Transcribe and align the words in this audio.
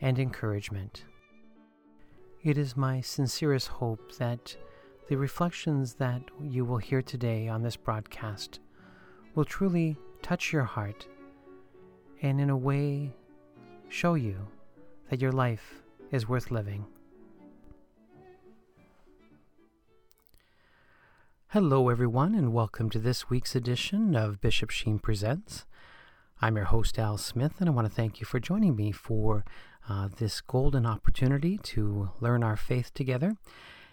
and 0.00 0.18
encouragement. 0.18 1.04
It 2.42 2.56
is 2.56 2.76
my 2.76 3.00
sincerest 3.00 3.68
hope 3.68 4.16
that 4.16 4.56
the 5.08 5.16
reflections 5.16 5.94
that 5.94 6.22
you 6.40 6.64
will 6.64 6.78
hear 6.78 7.02
today 7.02 7.48
on 7.48 7.62
this 7.62 7.76
broadcast 7.76 8.60
will 9.34 9.44
truly 9.44 9.96
touch 10.22 10.52
your 10.52 10.64
heart 10.64 11.06
and, 12.22 12.40
in 12.40 12.50
a 12.50 12.56
way, 12.56 13.12
show 13.88 14.14
you 14.14 14.48
that 15.10 15.20
your 15.20 15.32
life 15.32 15.82
is 16.10 16.28
worth 16.28 16.50
living. 16.50 16.86
Hello, 21.48 21.88
everyone, 21.88 22.34
and 22.34 22.52
welcome 22.52 22.88
to 22.90 22.98
this 22.98 23.28
week's 23.28 23.56
edition 23.56 24.14
of 24.14 24.40
Bishop 24.40 24.70
Sheen 24.70 25.00
Presents. 25.00 25.66
I'm 26.40 26.56
your 26.56 26.66
host, 26.66 26.98
Al 26.98 27.18
Smith, 27.18 27.54
and 27.58 27.68
I 27.68 27.72
want 27.72 27.88
to 27.88 27.92
thank 27.92 28.20
you 28.20 28.24
for 28.24 28.38
joining 28.38 28.76
me 28.76 28.92
for 28.92 29.44
uh, 29.88 30.08
this 30.18 30.40
golden 30.40 30.86
opportunity 30.86 31.58
to 31.58 32.10
learn 32.20 32.42
our 32.42 32.56
faith 32.56 32.92
together. 32.94 33.36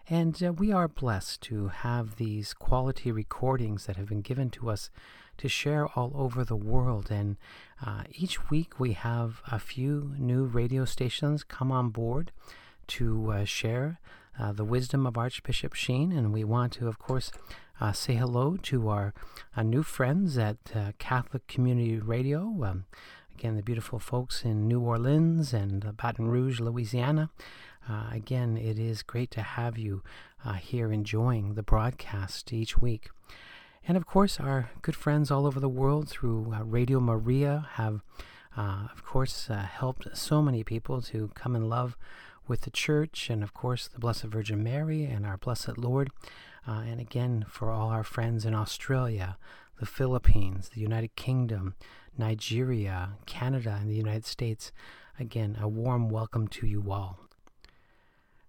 And 0.09 0.41
uh, 0.41 0.53
we 0.53 0.71
are 0.71 0.87
blessed 0.87 1.41
to 1.43 1.67
have 1.67 2.15
these 2.15 2.53
quality 2.53 3.11
recordings 3.11 3.85
that 3.85 3.97
have 3.97 4.07
been 4.07 4.21
given 4.21 4.49
to 4.51 4.69
us 4.69 4.89
to 5.37 5.49
share 5.49 5.87
all 5.87 6.11
over 6.15 6.45
the 6.45 6.55
world. 6.55 7.11
And 7.11 7.35
uh, 7.85 8.03
each 8.11 8.49
week 8.49 8.79
we 8.79 8.93
have 8.93 9.41
a 9.51 9.59
few 9.59 10.15
new 10.17 10.45
radio 10.45 10.85
stations 10.85 11.43
come 11.43 11.71
on 11.71 11.89
board 11.89 12.31
to 12.87 13.31
uh, 13.31 13.43
share 13.43 13.99
uh, 14.39 14.53
the 14.53 14.63
wisdom 14.63 15.05
of 15.05 15.17
Archbishop 15.17 15.73
Sheen. 15.73 16.13
And 16.13 16.31
we 16.31 16.43
want 16.43 16.73
to, 16.73 16.87
of 16.87 16.99
course, 16.99 17.31
uh, 17.81 17.91
say 17.91 18.15
hello 18.15 18.55
to 18.63 18.87
our 18.87 19.13
uh, 19.55 19.63
new 19.63 19.83
friends 19.83 20.37
at 20.37 20.57
Catholic 20.99 21.45
Community 21.47 21.99
Radio. 21.99 22.63
Um, 22.63 22.85
again, 23.37 23.55
the 23.55 23.61
beautiful 23.61 23.99
folks 23.99 24.43
in 24.43 24.67
New 24.67 24.79
Orleans 24.79 25.53
and 25.53 25.95
Baton 25.95 26.27
Rouge, 26.27 26.59
Louisiana. 26.59 27.29
Uh, 27.87 28.05
again, 28.11 28.57
it 28.57 28.79
is 28.79 29.03
great 29.03 29.29
to 29.29 29.43
have 29.43 29.77
you 29.77 30.01
uh, 30.43 30.53
here 30.53 30.91
enjoying 30.91 31.53
the 31.53 31.61
broadcast 31.61 32.51
each 32.51 32.79
week. 32.79 33.11
And 33.87 33.95
of 33.95 34.07
course, 34.07 34.39
our 34.39 34.71
good 34.81 34.95
friends 34.95 35.29
all 35.29 35.45
over 35.45 35.59
the 35.59 35.69
world 35.69 36.09
through 36.09 36.51
uh, 36.51 36.63
Radio 36.63 36.99
Maria 36.99 37.67
have, 37.73 38.01
of 38.55 39.03
course, 39.05 39.49
helped 39.49 40.17
so 40.17 40.41
many 40.41 40.63
people 40.63 41.03
to 41.03 41.29
come 41.35 41.55
in 41.55 41.69
love 41.69 41.95
with 42.47 42.61
the 42.61 42.71
church 42.71 43.29
and, 43.29 43.43
of 43.43 43.53
course, 43.53 43.87
the 43.87 43.99
Blessed 43.99 44.23
Virgin 44.23 44.63
Mary 44.63 45.03
and 45.03 45.27
our 45.27 45.37
Blessed 45.37 45.77
Lord. 45.77 46.09
Uh, 46.67 46.81
and 46.87 46.99
again, 46.99 47.45
for 47.47 47.69
all 47.69 47.89
our 47.89 48.03
friends 48.03 48.45
in 48.45 48.55
Australia, 48.55 49.37
the 49.79 49.85
Philippines, 49.85 50.69
the 50.69 50.81
United 50.81 51.15
Kingdom, 51.15 51.75
Nigeria, 52.17 53.11
Canada, 53.25 53.77
and 53.79 53.89
the 53.89 53.95
United 53.95 54.25
States, 54.25 54.71
again, 55.19 55.57
a 55.61 55.67
warm 55.67 56.09
welcome 56.09 56.47
to 56.47 56.65
you 56.65 56.91
all. 56.91 57.19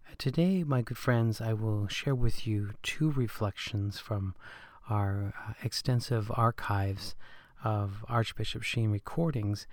Uh, 0.06 0.15
today, 0.17 0.65
my 0.65 0.81
good 0.81 0.97
friends, 0.97 1.41
I 1.41 1.53
will 1.53 1.87
share 1.88 2.15
with 2.15 2.47
you 2.47 2.71
two 2.83 3.11
reflections 3.11 3.99
from 3.99 4.34
our 4.88 5.34
uh, 5.47 5.53
extensive 5.62 6.31
archives 6.34 7.15
of 7.62 8.05
Archbishop 8.09 8.62
Sheen 8.62 8.91
recordings. 8.91 9.67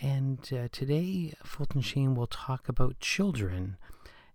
And 0.00 0.38
uh, 0.52 0.68
today, 0.70 1.34
Fulton 1.42 1.80
Sheen 1.80 2.14
will 2.14 2.28
talk 2.28 2.68
about 2.68 3.00
children 3.00 3.76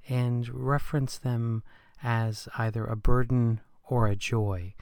and 0.09 0.49
reference 0.49 1.17
them 1.17 1.63
as 2.03 2.49
either 2.57 2.85
a 2.85 2.95
burden 2.97 3.61
or 3.85 4.07
a 4.07 4.15
joy. 4.15 4.73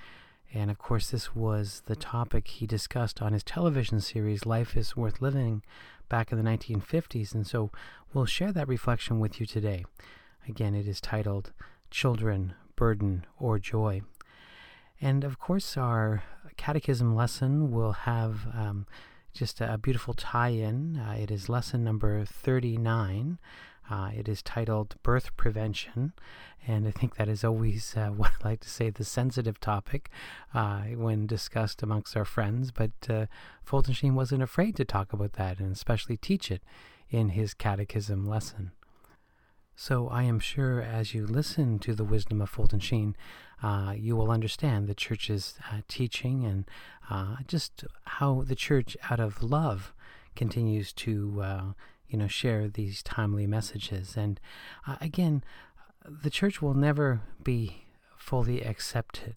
And 0.55 0.71
of 0.71 0.77
course, 0.77 1.09
this 1.09 1.35
was 1.35 1.81
the 1.85 1.97
topic 1.97 2.47
he 2.47 2.65
discussed 2.65 3.21
on 3.21 3.33
his 3.33 3.43
television 3.43 3.99
series, 3.99 4.45
Life 4.45 4.77
is 4.77 4.95
Worth 4.95 5.21
Living, 5.21 5.63
back 6.07 6.31
in 6.31 6.37
the 6.41 6.49
1950s. 6.49 7.35
And 7.35 7.45
so 7.45 7.71
we'll 8.13 8.25
share 8.25 8.53
that 8.53 8.69
reflection 8.69 9.19
with 9.19 9.41
you 9.41 9.45
today. 9.45 9.83
Again, 10.47 10.73
it 10.73 10.87
is 10.87 11.01
titled 11.01 11.51
Children, 11.91 12.53
Burden, 12.77 13.25
or 13.37 13.59
Joy. 13.59 14.03
And 15.01 15.25
of 15.25 15.39
course, 15.39 15.75
our 15.75 16.23
catechism 16.55 17.13
lesson 17.13 17.69
will 17.69 17.91
have 17.91 18.47
um, 18.53 18.87
just 19.33 19.59
a, 19.59 19.77
beautiful 19.77 20.13
tie 20.13 20.49
in. 20.49 20.95
Uh, 20.95 21.17
it 21.19 21.31
is 21.31 21.49
lesson 21.49 21.83
number 21.83 22.23
39. 22.23 23.39
Uh, 23.89 24.09
it 24.15 24.27
is 24.27 24.41
titled 24.41 24.95
Birth 25.03 25.35
Prevention, 25.37 26.13
and 26.67 26.87
I 26.87 26.91
think 26.91 27.15
that 27.15 27.29
is 27.29 27.43
always 27.43 27.95
uh, 27.95 28.07
what 28.15 28.31
I 28.43 28.49
like 28.49 28.59
to 28.61 28.69
say 28.69 28.89
the 28.89 29.03
sensitive 29.05 29.59
topic 29.59 30.09
uh, 30.53 30.81
when 30.95 31.27
discussed 31.27 31.83
amongst 31.83 32.17
our 32.17 32.25
friends. 32.25 32.71
But 32.71 32.91
uh, 33.09 33.25
Fulton 33.63 33.93
Sheen 33.93 34.15
wasn't 34.15 34.43
afraid 34.43 34.75
to 34.77 34.85
talk 34.85 35.13
about 35.13 35.33
that 35.33 35.59
and 35.59 35.71
especially 35.71 36.17
teach 36.17 36.51
it 36.51 36.63
in 37.09 37.29
his 37.29 37.53
catechism 37.53 38.27
lesson. 38.27 38.71
So 39.75 40.07
I 40.07 40.23
am 40.23 40.39
sure 40.39 40.81
as 40.81 41.13
you 41.13 41.27
listen 41.27 41.79
to 41.79 41.93
the 41.93 42.05
wisdom 42.05 42.41
of 42.41 42.49
Fulton 42.49 42.79
Sheen, 42.79 43.15
uh, 43.61 43.93
you 43.95 44.15
will 44.15 44.31
understand 44.31 44.87
the 44.87 44.95
church's 44.95 45.55
uh, 45.71 45.81
teaching 45.87 46.45
and 46.45 46.65
uh, 47.09 47.37
just 47.45 47.83
how 48.05 48.43
the 48.47 48.55
church, 48.55 48.95
out 49.09 49.19
of 49.19 49.43
love, 49.43 49.93
continues 50.33 50.93
to 50.93 51.41
uh, 51.43 51.63
you 52.15 52.19
know 52.19 52.27
share 52.29 52.69
these 52.69 53.03
timely 53.03 53.45
messages. 53.45 54.15
And 54.15 54.39
uh, 54.87 54.95
again, 55.01 55.43
the 56.07 56.29
church 56.29 56.61
will 56.61 56.73
never 56.73 57.19
be 57.43 57.83
fully 58.15 58.61
accepted 58.61 59.35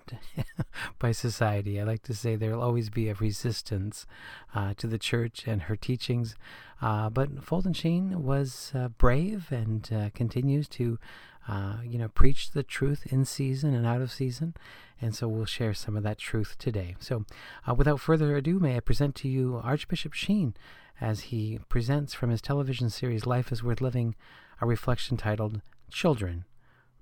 by 1.01 1.11
society. 1.11 1.81
I 1.81 1.83
like 1.83 2.05
to 2.05 2.15
say 2.15 2.37
there 2.37 2.53
will 2.53 2.63
always 2.63 2.89
be 2.89 3.09
a 3.09 3.15
resistance 3.15 4.07
uh, 4.55 4.75
to 4.77 4.87
the 4.87 4.97
church 4.97 5.43
and 5.49 5.63
her 5.63 5.75
teachings. 5.75 6.37
Uh, 6.81 7.11
but 7.11 7.43
Fulton 7.43 7.73
Sheen 7.73 8.23
was 8.23 8.71
uh, 8.77 8.91
brave 8.91 9.51
and 9.51 9.91
uh, 9.93 10.11
continues 10.15 10.69
to, 10.69 11.01
uh, 11.49 11.79
you 11.85 11.99
know, 11.99 12.07
preach 12.07 12.53
the 12.53 12.63
truth 12.63 13.13
in 13.13 13.25
season 13.25 13.75
and 13.75 13.87
out 13.87 14.01
of 14.01 14.13
season. 14.13 14.55
And 15.01 15.17
so 15.17 15.27
we'll 15.27 15.47
share 15.47 15.75
some 15.75 15.97
of 15.97 16.05
that 16.05 16.19
truth 16.19 16.55
today. 16.61 16.95
So, 17.01 17.25
uh, 17.69 17.75
without 17.75 17.99
further 17.99 18.37
ado, 18.37 18.61
may 18.61 18.77
I 18.77 18.81
present 18.81 19.17
to 19.17 19.29
you 19.29 19.61
Archbishop 19.65 20.13
Sheen 20.13 20.55
as 21.01 21.21
he 21.21 21.59
presents 21.69 22.13
from 22.13 22.31
his 22.31 22.43
television 22.43 22.91
series 22.91 23.27
Life 23.27 23.53
is 23.53 23.63
Worth 23.63 23.81
Living 23.81 24.15
a 24.61 24.67
reflection 24.67 25.17
titled 25.17 25.61
Children, 25.91 26.45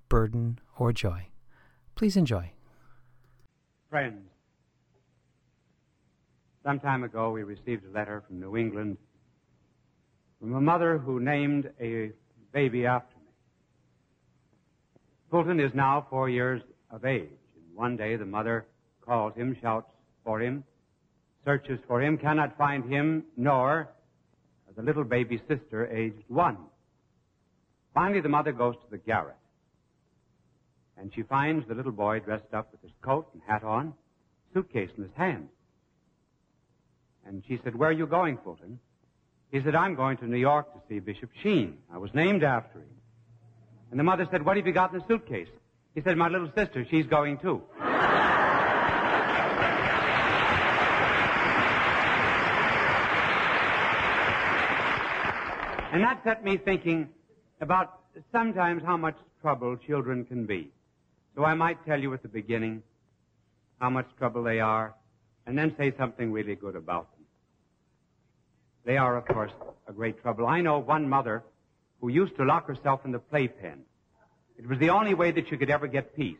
Burden, 0.08 0.58
or 0.78 0.92
Joy. 0.92 1.28
Please 1.94 2.16
enjoy. 2.16 2.52
Friends, 3.88 4.28
some 6.62 6.80
time 6.80 7.04
ago 7.04 7.30
we 7.30 7.42
received 7.42 7.84
a 7.86 7.90
letter 7.90 8.22
from 8.26 8.40
New 8.40 8.56
England 8.56 8.98
from 10.40 10.54
a 10.54 10.60
mother 10.60 10.98
who 10.98 11.18
named 11.18 11.70
a 11.80 12.10
baby 12.52 12.84
after 12.84 13.16
me. 13.16 13.30
Fulton 15.30 15.58
is 15.58 15.72
now 15.74 16.06
four 16.10 16.28
years 16.28 16.60
of 16.90 17.04
age, 17.04 17.30
and 17.54 17.74
one 17.74 17.96
day 17.96 18.16
the 18.16 18.26
mother 18.26 18.66
calls 19.00 19.34
him, 19.34 19.56
shouts 19.62 19.90
for 20.24 20.40
him, 20.40 20.62
searches 21.44 21.78
for 21.86 22.02
him, 22.02 22.18
cannot 22.18 22.56
find 22.58 22.84
him, 22.84 23.24
nor 23.36 23.88
the 24.76 24.82
little 24.82 25.04
baby 25.04 25.40
sister 25.48 25.86
aged 25.86 26.22
one. 26.28 26.58
Finally, 27.94 28.20
the 28.20 28.28
mother 28.28 28.52
goes 28.52 28.74
to 28.74 28.90
the 28.90 28.98
garret, 28.98 29.36
and 30.98 31.10
she 31.14 31.22
finds 31.22 31.66
the 31.66 31.74
little 31.74 31.92
boy 31.92 32.20
dressed 32.20 32.52
up 32.52 32.70
with 32.70 32.82
his 32.82 32.90
coat 33.02 33.26
and 33.32 33.42
hat 33.46 33.64
on, 33.64 33.94
suitcase 34.52 34.90
in 34.96 35.04
his 35.04 35.12
hand. 35.16 35.48
And 37.26 37.42
she 37.48 37.58
said, 37.64 37.74
Where 37.74 37.88
are 37.88 37.92
you 37.92 38.06
going, 38.06 38.38
Fulton? 38.44 38.78
He 39.50 39.60
said, 39.62 39.74
I'm 39.74 39.94
going 39.94 40.18
to 40.18 40.26
New 40.26 40.36
York 40.38 40.72
to 40.74 40.80
see 40.88 41.00
Bishop 41.00 41.30
Sheen. 41.42 41.78
I 41.92 41.98
was 41.98 42.10
named 42.14 42.44
after 42.44 42.78
him. 42.78 42.88
And 43.90 43.98
the 43.98 44.04
mother 44.04 44.26
said, 44.30 44.44
What 44.44 44.56
have 44.56 44.66
you 44.66 44.72
got 44.72 44.92
in 44.92 44.98
the 44.98 45.04
suitcase? 45.08 45.48
He 45.94 46.02
said, 46.02 46.16
My 46.16 46.28
little 46.28 46.50
sister, 46.56 46.86
she's 46.90 47.06
going 47.06 47.38
too. 47.38 47.62
And 55.96 56.04
that 56.04 56.22
set 56.24 56.44
me 56.44 56.58
thinking 56.58 57.08
about 57.62 58.00
sometimes 58.30 58.82
how 58.84 58.98
much 58.98 59.16
trouble 59.40 59.78
children 59.78 60.26
can 60.26 60.44
be. 60.44 60.70
So 61.34 61.42
I 61.42 61.54
might 61.54 61.82
tell 61.86 61.98
you 61.98 62.12
at 62.12 62.20
the 62.20 62.28
beginning 62.28 62.82
how 63.80 63.88
much 63.88 64.06
trouble 64.18 64.42
they 64.42 64.60
are, 64.60 64.94
and 65.46 65.56
then 65.56 65.74
say 65.78 65.94
something 65.96 66.32
really 66.32 66.54
good 66.54 66.76
about 66.76 67.16
them. 67.16 67.24
They 68.84 68.98
are, 68.98 69.16
of 69.16 69.24
course, 69.24 69.52
a 69.88 69.92
great 69.94 70.20
trouble. 70.20 70.46
I 70.46 70.60
know 70.60 70.80
one 70.80 71.08
mother 71.08 71.42
who 72.02 72.10
used 72.10 72.36
to 72.36 72.44
lock 72.44 72.66
herself 72.66 73.00
in 73.06 73.12
the 73.12 73.18
playpen. 73.18 73.80
It 74.58 74.68
was 74.68 74.78
the 74.78 74.90
only 74.90 75.14
way 75.14 75.30
that 75.30 75.48
she 75.48 75.56
could 75.56 75.70
ever 75.70 75.86
get 75.86 76.14
peace. 76.14 76.36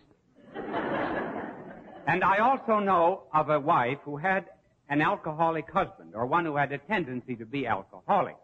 and 0.55 2.23
I 2.23 2.41
also 2.41 2.79
know 2.79 3.23
of 3.33 3.49
a 3.49 3.59
wife 3.59 4.01
who 4.05 4.19
had 4.19 4.45
an 4.91 5.01
alcoholic 5.01 5.71
husband, 5.71 6.13
or 6.15 6.27
one 6.27 6.45
who 6.45 6.57
had 6.57 6.73
a 6.73 6.79
tendency 6.79 7.37
to 7.37 7.47
be 7.47 7.67
alcoholic. 7.67 8.37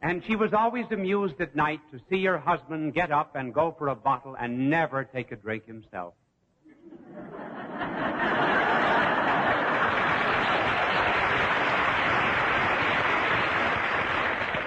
And 0.00 0.22
she 0.26 0.36
was 0.36 0.52
always 0.52 0.86
amused 0.92 1.40
at 1.40 1.56
night 1.56 1.80
to 1.90 2.00
see 2.08 2.24
her 2.24 2.38
husband 2.38 2.94
get 2.94 3.10
up 3.10 3.34
and 3.34 3.52
go 3.52 3.74
for 3.76 3.88
a 3.88 3.96
bottle 3.96 4.36
and 4.38 4.70
never 4.70 5.04
take 5.04 5.32
a 5.32 5.36
drink 5.36 5.66
himself. 5.66 6.14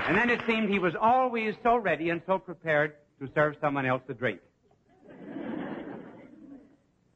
and 0.08 0.18
then 0.18 0.30
it 0.30 0.42
seemed 0.46 0.70
he 0.70 0.80
was 0.80 0.94
always 1.00 1.56
so 1.64 1.78
ready 1.78 2.10
and 2.10 2.22
so 2.26 2.38
prepared 2.38 2.96
to 3.22 3.30
serve 3.34 3.56
someone 3.62 3.86
else 3.86 4.02
a 4.10 4.14
drink. 4.14 4.42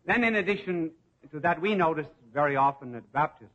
then 0.06 0.24
in 0.24 0.36
addition 0.36 0.92
to 1.32 1.42
that, 1.42 1.60
we 1.60 1.76
noticed 1.76 2.12
very 2.34 2.56
often 2.56 2.96
at 2.96 3.12
baptisms 3.12 3.52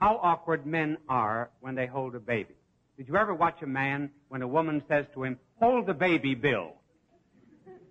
how 0.00 0.18
awkward 0.20 0.66
men 0.66 0.98
are 1.08 1.50
when 1.60 1.76
they 1.76 1.86
hold 1.86 2.16
a 2.16 2.18
baby. 2.18 2.56
Did 2.96 3.08
you 3.08 3.16
ever 3.16 3.34
watch 3.34 3.62
a 3.62 3.66
man 3.66 4.10
when 4.28 4.42
a 4.42 4.48
woman 4.48 4.82
says 4.88 5.06
to 5.14 5.24
him, 5.24 5.38
hold 5.58 5.86
the 5.86 5.94
baby, 5.94 6.34
Bill? 6.34 6.74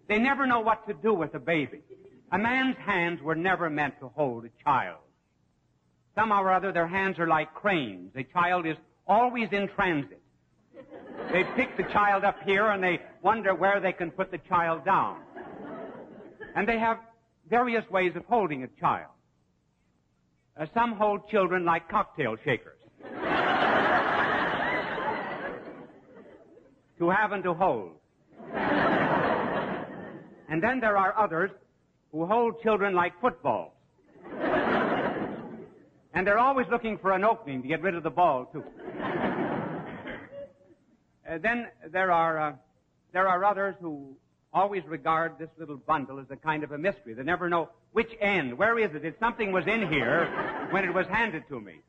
They 0.08 0.20
never 0.20 0.46
know 0.46 0.60
what 0.60 0.88
to 0.88 0.94
do 0.94 1.14
with 1.14 1.34
a 1.34 1.40
baby. 1.40 1.82
A 2.32 2.38
man's 2.38 2.78
hands 2.78 3.22
were 3.22 3.36
never 3.36 3.70
meant 3.70 4.00
to 4.00 4.10
hold 4.10 4.46
a 4.46 4.64
child. 4.64 5.00
Somehow 6.16 6.44
or 6.44 6.52
other, 6.52 6.72
their 6.72 6.88
hands 6.88 7.18
are 7.20 7.28
like 7.28 7.54
cranes. 7.54 8.12
A 8.16 8.24
child 8.24 8.66
is 8.66 8.76
always 9.08 9.50
in 9.52 9.68
transit. 9.70 10.22
They 11.32 11.44
pick 11.56 11.78
the 11.78 11.84
child 11.84 12.24
up 12.24 12.38
here 12.44 12.68
and 12.68 12.84
they 12.84 13.00
wonder 13.22 13.56
where 13.56 13.80
they 13.80 13.94
can 13.94 14.12
put 14.12 14.32
the 14.32 14.38
child 14.38 14.84
down. 14.86 15.22
And 16.56 16.68
they 16.68 16.80
have 16.80 16.98
various 17.50 17.90
ways 17.90 18.16
of 18.16 18.26
holding 18.26 18.64
a 18.64 18.68
child. 18.80 19.12
Uh, 20.58 20.66
some 20.74 20.94
hold 20.94 21.30
children 21.30 21.64
like 21.64 21.88
cocktail 21.90 22.36
shakers. 22.44 22.81
To 27.02 27.10
have 27.10 27.32
and 27.32 27.44
to 27.44 27.54
hold. 27.56 27.92
And 30.48 30.62
then 30.62 30.80
there 30.80 30.98
are 30.98 31.18
others 31.18 31.50
who 32.12 32.28
hold 32.28 32.62
children 32.62 32.94
like 32.94 33.20
footballs. 33.20 33.72
and 36.14 36.28
they're 36.28 36.38
always 36.38 36.68
looking 36.70 37.00
for 37.00 37.14
an 37.14 37.24
opening 37.24 37.64
to 37.64 37.68
get 37.68 37.82
rid 37.82 37.96
of 37.96 38.04
the 38.04 38.12
ball, 38.12 38.46
too. 38.46 38.64
uh, 41.28 41.40
then 41.42 41.70
there 41.92 42.12
are, 42.12 42.40
uh, 42.40 42.54
there 43.14 43.28
are 43.28 43.44
others 43.44 43.74
who 43.82 44.16
always 44.54 44.84
regard 44.86 45.40
this 45.40 45.50
little 45.58 45.78
bundle 45.78 46.20
as 46.20 46.28
a 46.30 46.36
kind 46.36 46.64
of 46.64 46.72
a 46.72 46.78
mystery. 46.78 47.16
They 47.16 47.24
never 47.24 47.50
know 47.50 47.70
which 47.94 48.12
end, 48.20 48.56
where 48.60 48.78
is 48.78 48.94
it? 48.94 49.04
If 49.04 49.16
something 49.20 49.52
was 49.52 49.66
in 49.66 49.92
here 49.92 50.68
when 50.70 50.84
it 50.84 50.94
was 50.94 51.08
handed 51.08 51.48
to 51.48 51.60
me. 51.60 51.82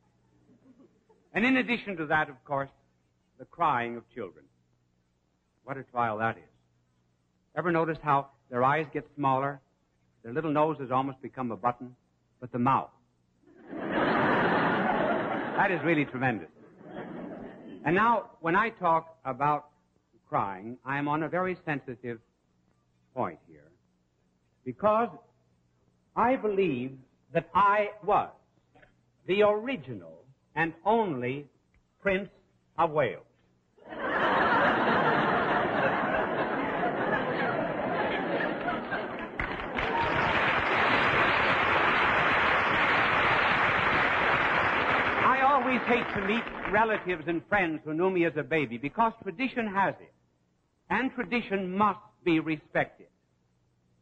And 1.35 1.44
in 1.44 1.58
addition 1.58 1.99
to 1.99 2.06
that, 2.06 2.31
of 2.31 2.43
course, 2.47 2.70
the 3.38 3.44
crying 3.44 3.97
of 3.97 4.08
children. 4.15 4.47
What 5.64 5.76
a 5.76 5.82
trial 5.85 6.19
that 6.19 6.37
is. 6.37 6.43
Ever 7.56 7.70
noticed 7.70 8.00
how 8.03 8.29
their 8.50 8.64
eyes 8.64 8.87
get 8.93 9.06
smaller? 9.17 9.61
Their 10.23 10.32
little 10.32 10.53
nose 10.53 10.76
has 10.81 10.91
almost 10.91 11.20
become 11.23 11.50
a 11.50 11.56
button, 11.56 11.94
but 12.41 12.53
the 12.53 12.59
mouth. 12.59 12.91
that 13.70 15.70
is 15.70 15.81
really 15.85 16.05
tremendous. 16.05 16.49
And 17.85 17.94
now, 17.94 18.31
when 18.41 18.55
I 18.55 18.70
talk 18.70 19.17
about 19.25 19.67
crying, 20.29 20.79
I 20.85 20.99
am 20.99 21.09
on 21.09 21.25
a 21.25 21.29
very 21.29 21.56
sensitive 21.65 22.19
point 23.15 23.38
here. 23.49 23.70
Because 24.65 25.08
I 26.17 26.37
believe 26.37 26.97
that 27.35 27.49
I 27.55 27.88
was 28.05 28.31
the 29.26 29.43
original 29.43 30.25
and 30.55 30.73
only 30.85 31.47
Prince 32.00 32.29
of 32.79 32.91
Wales. 32.91 33.25
Hate 45.87 46.06
to 46.14 46.26
meet 46.26 46.43
relatives 46.73 47.25
and 47.26 47.43
friends 47.49 47.81
who 47.84 47.94
knew 47.94 48.11
me 48.11 48.25
as 48.25 48.32
a 48.37 48.43
baby 48.43 48.79
because 48.79 49.12
tradition 49.23 49.67
has 49.67 49.94
it. 50.00 50.12
And 50.90 51.12
tradition 51.14 51.76
must 51.76 52.00
be 52.25 52.40
respected. 52.40 53.06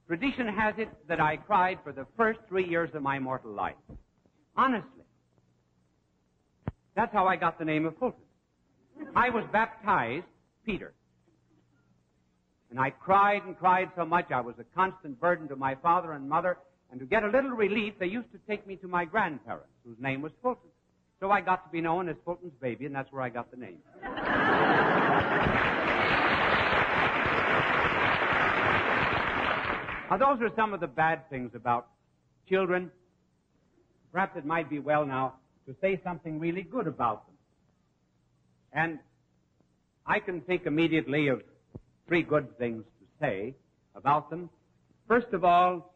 Tradition 0.07 0.49
has 0.49 0.75
it 0.79 0.89
that 1.09 1.21
I 1.21 1.37
cried 1.37 1.79
for 1.85 1.93
the 1.93 2.07
first 2.17 2.41
three 2.49 2.69
years 2.69 2.91
of 2.95 3.03
my 3.03 3.19
mortal 3.19 3.53
life. 3.53 3.77
Honestly. 4.57 5.05
That's 6.97 7.13
how 7.13 7.27
I 7.27 7.37
got 7.37 7.59
the 7.59 7.65
name 7.65 7.87
of 7.87 7.97
Fulton. 7.99 8.21
I 9.15 9.31
was 9.31 9.45
baptized 9.53 10.27
Peter. 10.67 10.93
And 12.71 12.79
I 12.79 12.91
cried 12.91 13.43
and 13.45 13.59
cried 13.59 13.91
so 13.97 14.05
much 14.05 14.31
I 14.31 14.41
was 14.41 14.55
a 14.59 14.65
constant 14.75 15.21
burden 15.21 15.49
to 15.49 15.57
my 15.57 15.75
father 15.77 16.13
and 16.13 16.29
mother. 16.29 16.59
And 16.91 16.99
to 17.01 17.07
get 17.07 17.23
a 17.23 17.29
little 17.29 17.51
relief, 17.51 17.95
they 17.99 18.07
used 18.07 18.33
to 18.33 18.39
take 18.49 18.67
me 18.67 18.77
to 18.77 18.89
my 18.89 19.05
grandparents, 19.05 19.71
whose 19.85 19.99
name 20.01 20.23
was 20.23 20.33
Fulton. 20.43 20.70
So 21.21 21.31
I 21.31 21.43
got 21.43 21.65
to 21.67 21.71
be 21.71 21.83
known 21.83 22.09
as 22.09 22.17
Fulton's 22.25 22.55
baby, 22.63 22.87
and 22.87 22.95
that's 22.95 23.13
where 23.13 23.21
I 23.21 23.29
got 23.29 23.51
the 23.51 23.57
name. 23.59 23.79
now, 30.11 30.17
those 30.17 30.41
are 30.41 30.51
some 30.57 30.73
of 30.73 30.81
the 30.81 30.87
bad 30.87 31.29
things 31.29 31.51
about 31.55 31.89
children. 32.49 32.91
Perhaps 34.13 34.39
it 34.39 34.47
might 34.47 34.71
be 34.71 34.79
well 34.79 35.05
now 35.05 35.35
to 35.67 35.77
say 35.83 36.01
something 36.03 36.41
really 36.41 36.63
good 36.63 36.87
about 36.87 37.27
them. 37.27 37.37
And 38.73 38.99
I 40.07 40.21
can 40.21 40.41
think 40.41 40.65
immediately 40.65 41.29
of 41.29 41.43
three 42.09 42.23
good 42.23 42.57
things 42.57 42.83
to 42.99 43.07
say 43.21 43.55
about 43.95 44.31
them. 44.31 44.49
First 45.07 45.35
of 45.35 45.45
all, 45.45 45.95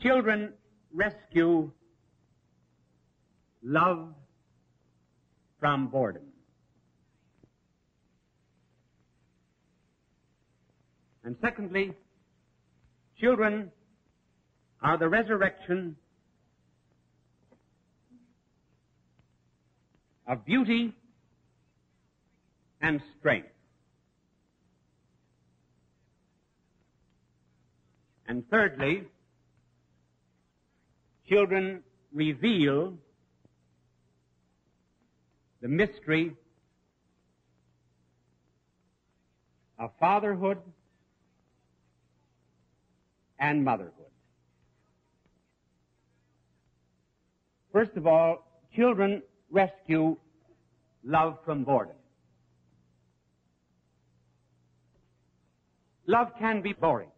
children 0.00 0.52
rescue 0.92 1.72
love 3.64 4.14
from 5.64 5.86
boredom. 5.86 6.24
And 11.24 11.36
secondly, 11.40 11.94
children 13.18 13.72
are 14.82 14.98
the 14.98 15.08
resurrection 15.08 15.96
of 20.28 20.44
beauty 20.44 20.94
and 22.82 23.00
strength. 23.18 23.48
And 28.28 28.44
thirdly, 28.50 29.04
children 31.26 31.82
reveal 32.12 32.98
the 35.64 35.70
mystery 35.70 36.30
of 39.78 39.90
fatherhood 39.98 40.58
and 43.38 43.64
motherhood. 43.64 44.12
First 47.72 47.92
of 47.96 48.06
all, 48.06 48.46
children 48.76 49.22
rescue 49.50 50.18
love 51.02 51.38
from 51.46 51.64
boredom. 51.64 51.96
Love 56.06 56.28
can 56.38 56.60
be 56.60 56.74
boring. 56.74 57.08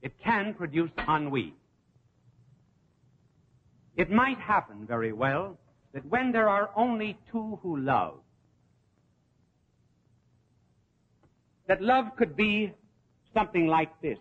It 0.00 0.14
can 0.24 0.54
produce 0.54 0.90
ennui. 1.06 1.52
It 3.98 4.10
might 4.10 4.38
happen 4.38 4.86
very 4.86 5.12
well 5.12 5.59
that 5.92 6.06
when 6.06 6.32
there 6.32 6.48
are 6.48 6.70
only 6.76 7.18
two 7.30 7.58
who 7.62 7.78
love, 7.78 8.20
that 11.66 11.82
love 11.82 12.06
could 12.16 12.36
be 12.36 12.72
something 13.34 13.66
like 13.66 14.00
this. 14.00 14.18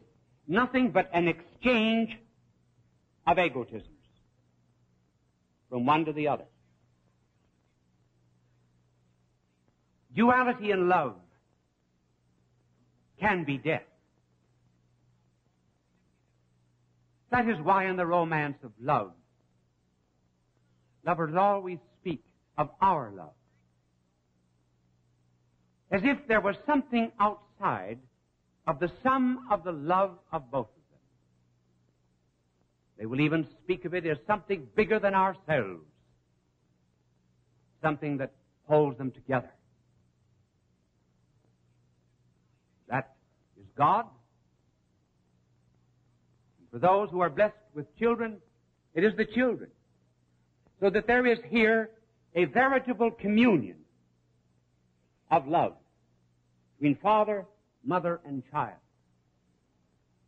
Nothing 0.47 0.91
but 0.91 1.09
an 1.13 1.27
exchange 1.27 2.17
of 3.27 3.37
egotisms 3.37 3.83
from 5.69 5.85
one 5.85 6.05
to 6.05 6.13
the 6.13 6.27
other. 6.27 6.45
Duality 10.15 10.71
in 10.71 10.89
love 10.89 11.15
can 13.19 13.43
be 13.43 13.57
death. 13.57 13.83
That 17.31 17.47
is 17.47 17.57
why 17.61 17.85
in 17.85 17.95
the 17.95 18.05
romance 18.05 18.57
of 18.63 18.71
love, 18.81 19.11
Lovers 21.09 21.33
always 21.35 21.79
speak 21.99 22.23
of 22.55 22.69
our 22.83 23.11
love. 23.11 23.33
As 25.89 26.01
if 26.03 26.19
there 26.27 26.39
was 26.39 26.55
something 26.67 27.11
outside 27.19 27.97
of 28.67 28.79
the 28.79 28.91
sum 29.01 29.47
of 29.49 29.63
the 29.63 29.71
love 29.71 30.19
of 30.31 30.51
both 30.51 30.67
of 30.67 30.83
them. 30.91 30.99
They 32.99 33.05
will 33.07 33.21
even 33.21 33.47
speak 33.63 33.85
of 33.85 33.95
it 33.95 34.05
as 34.05 34.17
something 34.27 34.67
bigger 34.75 34.99
than 34.99 35.15
ourselves, 35.15 35.81
something 37.81 38.17
that 38.17 38.33
holds 38.67 38.99
them 38.99 39.09
together. 39.09 39.49
That 42.87 43.15
is 43.59 43.65
God. 43.75 44.05
And 46.59 46.69
for 46.69 46.77
those 46.77 47.09
who 47.09 47.21
are 47.21 47.31
blessed 47.31 47.55
with 47.73 47.97
children, 47.97 48.37
it 48.93 49.03
is 49.03 49.13
the 49.17 49.25
children. 49.25 49.71
So 50.79 50.89
that 50.89 51.07
there 51.07 51.25
is 51.25 51.39
here 51.49 51.91
a 52.35 52.45
veritable 52.45 53.11
communion 53.11 53.77
of 55.31 55.47
love 55.47 55.73
between 56.77 56.97
father, 57.01 57.45
mother, 57.83 58.21
and 58.25 58.43
child. 58.51 58.77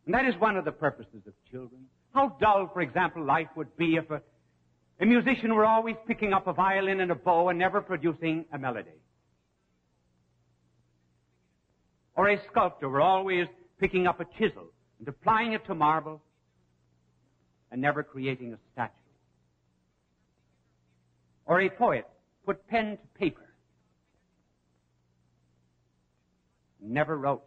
And 0.06 0.14
that 0.14 0.26
is 0.26 0.34
one 0.38 0.56
of 0.56 0.64
the 0.64 0.72
purposes 0.72 1.22
of 1.26 1.32
children. 1.50 1.82
How 2.12 2.36
dull, 2.40 2.70
for 2.72 2.82
example, 2.82 3.24
life 3.24 3.48
would 3.56 3.74
be 3.76 3.96
if 3.96 4.10
a, 4.10 4.20
a 5.00 5.06
musician 5.06 5.54
were 5.54 5.64
always 5.64 5.96
picking 6.06 6.32
up 6.32 6.46
a 6.46 6.52
violin 6.52 7.00
and 7.00 7.10
a 7.10 7.14
bow 7.14 7.48
and 7.48 7.58
never 7.58 7.80
producing 7.80 8.44
a 8.52 8.58
melody. 8.58 8.90
Or 12.14 12.28
a 12.28 12.38
sculptor 12.50 12.88
were 12.88 13.00
always 13.00 13.46
picking 13.80 14.06
up 14.06 14.20
a 14.20 14.26
chisel 14.38 14.66
and 14.98 15.08
applying 15.08 15.52
it 15.54 15.64
to 15.66 15.74
marble 15.74 16.20
and 17.70 17.80
never 17.80 18.02
creating 18.02 18.52
a 18.52 18.58
statue. 18.72 18.92
Or 21.52 21.60
a 21.60 21.68
poet 21.68 22.06
put 22.46 22.66
pen 22.66 22.96
to 22.96 23.18
paper, 23.18 23.44
never 26.80 27.14
wrote 27.14 27.42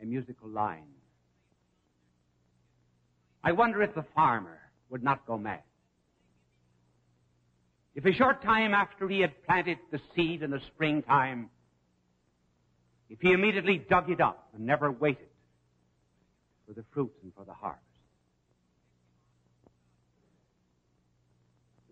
a 0.00 0.04
musical 0.04 0.48
line. 0.48 0.88
I 3.44 3.52
wonder 3.52 3.84
if 3.84 3.94
the 3.94 4.04
farmer 4.16 4.58
would 4.90 5.04
not 5.04 5.24
go 5.28 5.38
mad. 5.38 5.62
If 7.94 8.04
a 8.04 8.12
short 8.12 8.42
time 8.42 8.74
after 8.74 9.08
he 9.08 9.20
had 9.20 9.44
planted 9.44 9.78
the 9.92 10.00
seed 10.16 10.42
in 10.42 10.50
the 10.50 10.60
springtime, 10.74 11.50
if 13.08 13.20
he 13.20 13.30
immediately 13.30 13.78
dug 13.78 14.10
it 14.10 14.20
up 14.20 14.48
and 14.56 14.66
never 14.66 14.90
waited 14.90 15.28
for 16.66 16.72
the 16.72 16.82
fruits 16.92 17.14
and 17.22 17.32
for 17.32 17.44
the 17.44 17.54
harvest. 17.54 17.86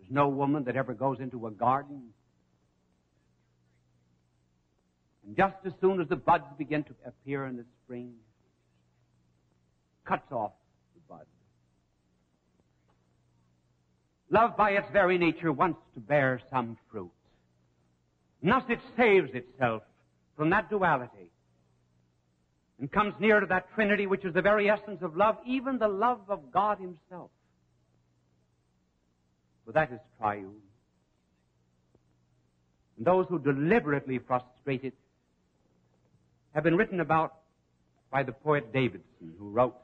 no 0.11 0.27
woman 0.27 0.63
that 0.65 0.75
ever 0.75 0.93
goes 0.93 1.19
into 1.19 1.47
a 1.47 1.51
garden 1.51 2.13
and 5.25 5.37
just 5.37 5.55
as 5.65 5.71
soon 5.79 6.01
as 6.01 6.07
the 6.09 6.15
buds 6.15 6.43
begin 6.57 6.83
to 6.83 6.93
appear 7.05 7.45
in 7.45 7.55
the 7.55 7.65
spring, 7.83 8.13
cuts 10.05 10.31
off 10.31 10.51
the 10.93 11.01
bud. 11.07 11.25
Love 14.29 14.57
by 14.57 14.71
its 14.71 14.87
very 14.91 15.17
nature 15.17 15.51
wants 15.51 15.79
to 15.93 15.99
bear 15.99 16.41
some 16.49 16.77
fruit. 16.91 17.11
And 18.41 18.51
thus 18.51 18.63
it 18.69 18.79
saves 18.97 19.29
itself 19.33 19.83
from 20.35 20.49
that 20.49 20.69
duality 20.69 21.31
and 22.79 22.91
comes 22.91 23.13
near 23.19 23.39
to 23.39 23.45
that 23.45 23.71
Trinity 23.75 24.07
which 24.07 24.25
is 24.25 24.33
the 24.33 24.41
very 24.41 24.69
essence 24.69 25.01
of 25.01 25.15
love, 25.15 25.37
even 25.45 25.77
the 25.77 25.87
love 25.87 26.21
of 26.29 26.51
God 26.51 26.79
Himself. 26.79 27.29
For 29.65 29.71
that 29.73 29.91
is 29.91 29.99
triune. 30.17 30.55
And 32.97 33.05
those 33.05 33.25
who 33.29 33.39
deliberately 33.39 34.19
frustrate 34.19 34.83
it 34.83 34.93
have 36.53 36.63
been 36.63 36.75
written 36.75 36.99
about 36.99 37.33
by 38.11 38.23
the 38.23 38.31
poet 38.31 38.73
Davidson, 38.73 39.33
who 39.39 39.49
wrote, 39.49 39.75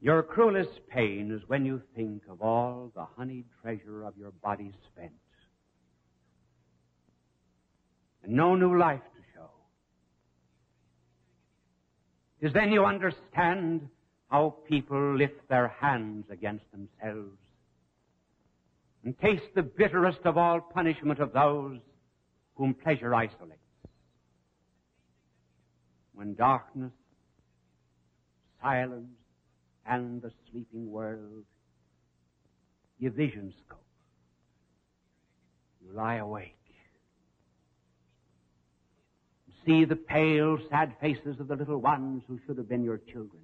Your 0.00 0.22
cruelest 0.22 0.80
pain 0.88 1.30
is 1.30 1.48
when 1.48 1.64
you 1.64 1.80
think 1.94 2.22
of 2.28 2.42
all 2.42 2.90
the 2.94 3.06
honeyed 3.16 3.46
treasure 3.62 4.04
of 4.04 4.16
your 4.18 4.32
body 4.42 4.72
spent, 4.92 5.12
and 8.24 8.32
no 8.32 8.56
new 8.56 8.76
life 8.76 9.00
to 9.00 9.22
show. 9.34 9.50
Is 12.40 12.52
then 12.52 12.72
you 12.72 12.84
understand 12.84 13.88
how 14.32 14.56
people 14.66 15.14
lift 15.14 15.46
their 15.50 15.68
hands 15.78 16.24
against 16.30 16.64
themselves 16.72 17.36
and 19.04 19.18
taste 19.20 19.44
the 19.54 19.62
bitterest 19.62 20.20
of 20.24 20.38
all 20.38 20.58
punishment 20.58 21.20
of 21.20 21.34
those 21.34 21.78
whom 22.54 22.72
pleasure 22.72 23.14
isolates 23.14 23.58
when 26.14 26.34
darkness, 26.34 26.92
silence, 28.62 29.04
and 29.86 30.22
the 30.22 30.32
sleeping 30.50 30.90
world 30.90 31.44
give 32.98 33.12
vision 33.12 33.52
scope. 33.66 33.84
You 35.84 35.92
lie 35.92 36.16
awake. 36.16 36.56
See 39.66 39.84
the 39.84 39.96
pale, 39.96 40.56
sad 40.70 40.94
faces 41.02 41.38
of 41.38 41.48
the 41.48 41.56
little 41.56 41.82
ones 41.82 42.22
who 42.26 42.40
should 42.46 42.56
have 42.56 42.68
been 42.68 42.82
your 42.82 42.98
children. 42.98 43.41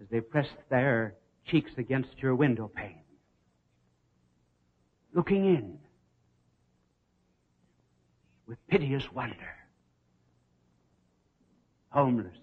As 0.00 0.06
they 0.10 0.20
pressed 0.20 0.50
their 0.70 1.14
cheeks 1.46 1.70
against 1.76 2.18
your 2.18 2.34
window 2.34 2.70
pane. 2.74 3.02
Looking 5.14 5.46
in 5.46 5.78
with 8.46 8.58
piteous 8.68 9.04
wonder. 9.14 9.36
Homeless, 11.90 12.36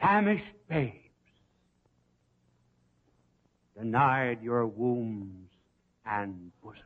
famished 0.00 0.44
babes, 0.68 0.94
denied 3.76 4.42
your 4.42 4.66
wombs 4.66 5.50
and 6.06 6.50
bosoms. 6.62 6.82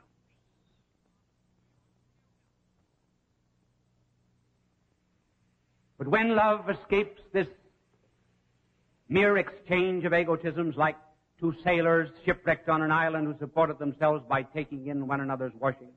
But 5.97 6.09
when 6.09 6.35
love 6.35 6.69
escapes 6.69 7.21
this 7.33 7.47
mere 9.11 9.37
exchange 9.37 10.05
of 10.05 10.13
egotisms 10.13 10.77
like 10.77 10.97
two 11.39 11.53
sailors 11.65 12.09
shipwrecked 12.25 12.69
on 12.69 12.81
an 12.81 12.93
island 12.93 13.27
who 13.27 13.35
supported 13.39 13.79
themselves 13.79 14.25
by 14.29 14.43
taking 14.43 14.87
in 14.87 15.07
one 15.07 15.21
another's 15.21 15.53
washing, 15.61 15.89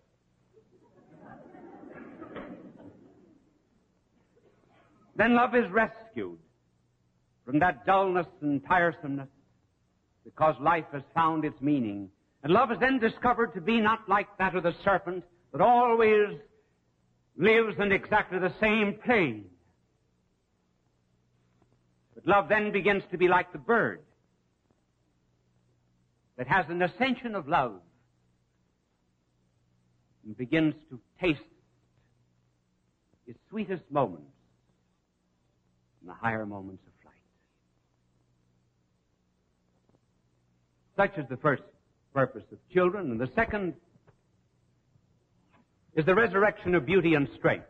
Then 5.15 5.35
love 5.35 5.53
is 5.53 5.69
rescued 5.71 6.39
from 7.45 7.59
that 7.59 7.85
dullness 7.85 8.25
and 8.41 8.63
tiresomeness 8.65 9.27
because 10.23 10.55
life 10.59 10.85
has 10.91 11.03
found 11.13 11.45
its 11.45 11.61
meaning. 11.61 12.09
And 12.43 12.51
love 12.51 12.71
is 12.71 12.79
then 12.79 12.99
discovered 12.99 13.53
to 13.53 13.61
be 13.61 13.79
not 13.79 14.09
like 14.09 14.27
that 14.39 14.55
of 14.55 14.63
the 14.63 14.73
serpent 14.83 15.23
that 15.51 15.61
always 15.61 16.39
lives 17.37 17.75
in 17.79 17.91
exactly 17.91 18.39
the 18.39 18.53
same 18.59 18.97
plane. 19.05 19.45
But 22.23 22.31
love 22.31 22.49
then 22.49 22.71
begins 22.71 23.03
to 23.11 23.17
be 23.17 23.27
like 23.27 23.51
the 23.51 23.57
bird 23.57 24.01
that 26.37 26.47
has 26.47 26.65
an 26.69 26.81
ascension 26.81 27.35
of 27.35 27.47
love 27.47 27.79
and 30.25 30.37
begins 30.37 30.73
to 30.89 30.99
taste 31.21 31.39
its 33.27 33.39
sweetest 33.49 33.83
moments 33.89 34.31
in 36.01 36.07
the 36.07 36.13
higher 36.13 36.45
moments 36.45 36.83
of 36.87 36.93
flight. 37.01 37.15
Such 40.95 41.17
is 41.23 41.29
the 41.29 41.37
first 41.37 41.63
purpose 42.13 42.43
of 42.51 42.57
children, 42.73 43.11
and 43.11 43.19
the 43.19 43.29
second 43.35 43.73
is 45.95 46.05
the 46.05 46.15
resurrection 46.15 46.75
of 46.75 46.85
beauty 46.85 47.13
and 47.15 47.27
strength. 47.37 47.65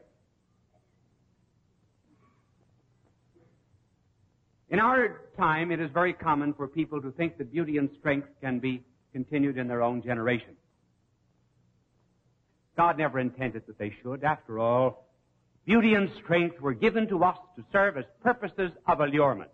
In 4.73 4.79
our 4.79 5.21
time, 5.37 5.71
it 5.71 5.79
is 5.79 5.91
very 5.93 6.13
common 6.13 6.51
for 6.55 6.67
people 6.67 6.99
to 6.99 7.11
think 7.11 7.37
that 7.37 7.51
beauty 7.51 7.77
and 7.77 7.91
strength 7.99 8.27
can 8.41 8.57
be 8.57 8.81
continued 9.11 9.59
in 9.59 9.67
their 9.67 9.83
own 9.83 10.01
generation. 10.01 10.55
God 12.75 12.97
never 12.97 13.19
intended 13.19 13.67
that 13.67 13.77
they 13.77 13.93
should. 14.01 14.23
After 14.23 14.57
all, 14.57 15.07
beauty 15.67 15.93
and 15.93 16.09
strength 16.23 16.59
were 16.59 16.73
given 16.73 17.07
to 17.09 17.23
us 17.23 17.37
to 17.55 17.63
serve 17.71 17.97
as 17.97 18.05
purposes 18.23 18.71
of 18.87 18.99
allurement. 18.99 19.51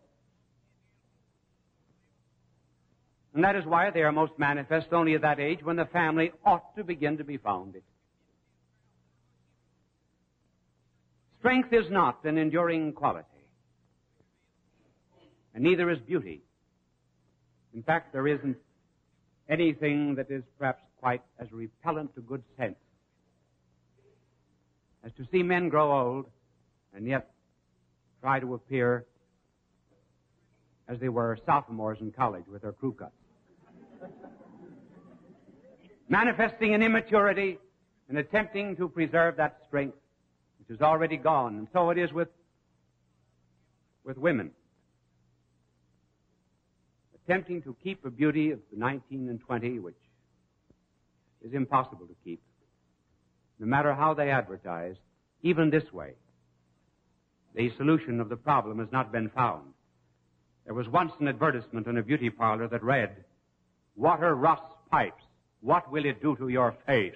And 3.34 3.44
that 3.44 3.58
is 3.58 3.66
why 3.66 3.90
they 3.92 4.04
are 4.04 4.14
most 4.14 4.32
manifest 4.38 4.88
only 4.94 5.16
at 5.16 5.22
that 5.24 5.42
age 5.42 5.60
when 5.62 5.76
the 5.76 5.86
family 5.92 6.32
ought 6.46 6.74
to 6.78 6.86
begin 6.86 7.18
to 7.18 7.26
be 7.26 7.36
founded. 7.36 7.84
Strength 11.40 11.74
is 11.74 11.92
not 11.92 12.24
an 12.24 12.38
enduring 12.38 12.94
quality. 12.94 13.29
And 15.54 15.64
neither 15.64 15.90
is 15.90 16.00
beauty. 16.00 16.42
In 17.74 17.84
fact, 17.84 18.14
there 18.14 18.28
isn't 18.28 18.58
anything 19.48 20.16
that 20.16 20.30
is 20.30 20.44
perhaps 20.58 20.84
quite 21.00 21.22
as 21.40 21.52
repellent 21.52 22.14
to 22.16 22.22
good 22.22 22.44
sense 22.58 22.76
as 25.04 25.12
to 25.14 25.26
see 25.32 25.44
men 25.44 25.70
grow 25.70 25.92
old 25.92 26.26
and 26.94 27.08
yet 27.08 27.32
try 28.22 28.40
to 28.40 28.54
appear 28.54 29.06
as 30.88 31.00
they 31.00 31.10
were 31.10 31.38
sophomores 31.46 32.00
in 32.02 32.12
college 32.12 32.44
with 32.52 32.64
their 32.64 32.72
crew 32.72 32.92
cuts. 32.92 33.12
Manifesting 36.10 36.74
an 36.74 36.82
immaturity 36.82 37.60
and 38.10 38.18
attempting 38.18 38.76
to 38.76 38.90
preserve 38.90 39.38
that 39.38 39.60
strength 39.68 39.96
which 40.58 40.76
is 40.76 40.82
already 40.82 41.18
gone. 41.18 41.58
And 41.58 41.68
so 41.72 41.92
it 41.92 41.98
is 41.98 42.12
with, 42.12 42.30
with 44.04 44.18
women. 44.18 44.52
Attempting 47.30 47.62
to 47.62 47.76
keep 47.84 48.04
a 48.06 48.10
beauty 48.10 48.50
of 48.50 48.58
the 48.72 48.80
19 48.80 49.30
and 49.30 49.40
20, 49.40 49.78
which 49.78 49.94
is 51.46 51.54
impossible 51.54 52.08
to 52.08 52.16
keep, 52.24 52.42
no 53.60 53.68
matter 53.68 53.94
how 53.94 54.16
they 54.16 54.32
advertise, 54.32 54.96
even 55.44 55.70
this 55.70 55.84
way. 55.94 56.14
The 57.54 57.70
solution 57.78 58.20
of 58.20 58.30
the 58.30 58.36
problem 58.36 58.80
has 58.80 58.88
not 58.92 59.12
been 59.12 59.30
found. 59.30 59.74
There 60.66 60.74
was 60.74 60.90
once 60.90 61.12
an 61.20 61.28
advertisement 61.28 61.86
in 61.86 62.00
a 62.00 62.02
beauty 62.02 62.32
parlor 62.32 62.68
that 62.68 62.84
read, 62.84 63.24
Water 63.96 64.34
rusts 64.34 64.74
pipes. 64.90 65.22
What 65.62 65.92
will 65.92 66.06
it 66.06 66.24
do 66.24 66.36
to 66.38 66.48
your 66.48 66.76
face? 66.88 67.14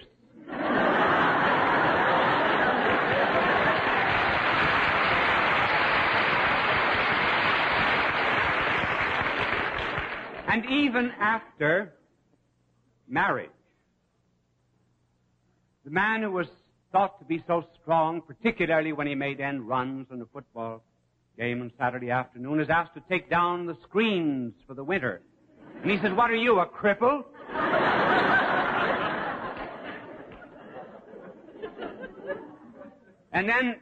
And 10.54 10.64
even 10.66 11.10
after 11.18 11.94
marriage, 13.08 13.50
the 15.84 15.90
man 15.90 16.22
who 16.22 16.30
was 16.30 16.46
thought 16.92 17.18
to 17.18 17.24
be 17.24 17.42
so 17.48 17.64
strong, 17.82 18.22
particularly 18.22 18.92
when 18.92 19.08
he 19.08 19.16
made 19.16 19.40
end 19.40 19.66
runs 19.66 20.06
in 20.12 20.22
a 20.22 20.26
football 20.26 20.84
game 21.36 21.60
on 21.60 21.72
Saturday 21.76 22.12
afternoon, 22.12 22.60
is 22.60 22.70
asked 22.70 22.94
to 22.94 23.02
take 23.08 23.28
down 23.28 23.66
the 23.66 23.76
screens 23.82 24.54
for 24.64 24.74
the 24.74 24.84
winter. 24.84 25.22
And 25.82 25.90
he 25.90 25.96
says, 25.96 26.12
What 26.14 26.30
are 26.30 26.36
you, 26.36 26.60
a 26.60 26.66
cripple? 26.66 27.24
and 33.32 33.48
then 33.48 33.74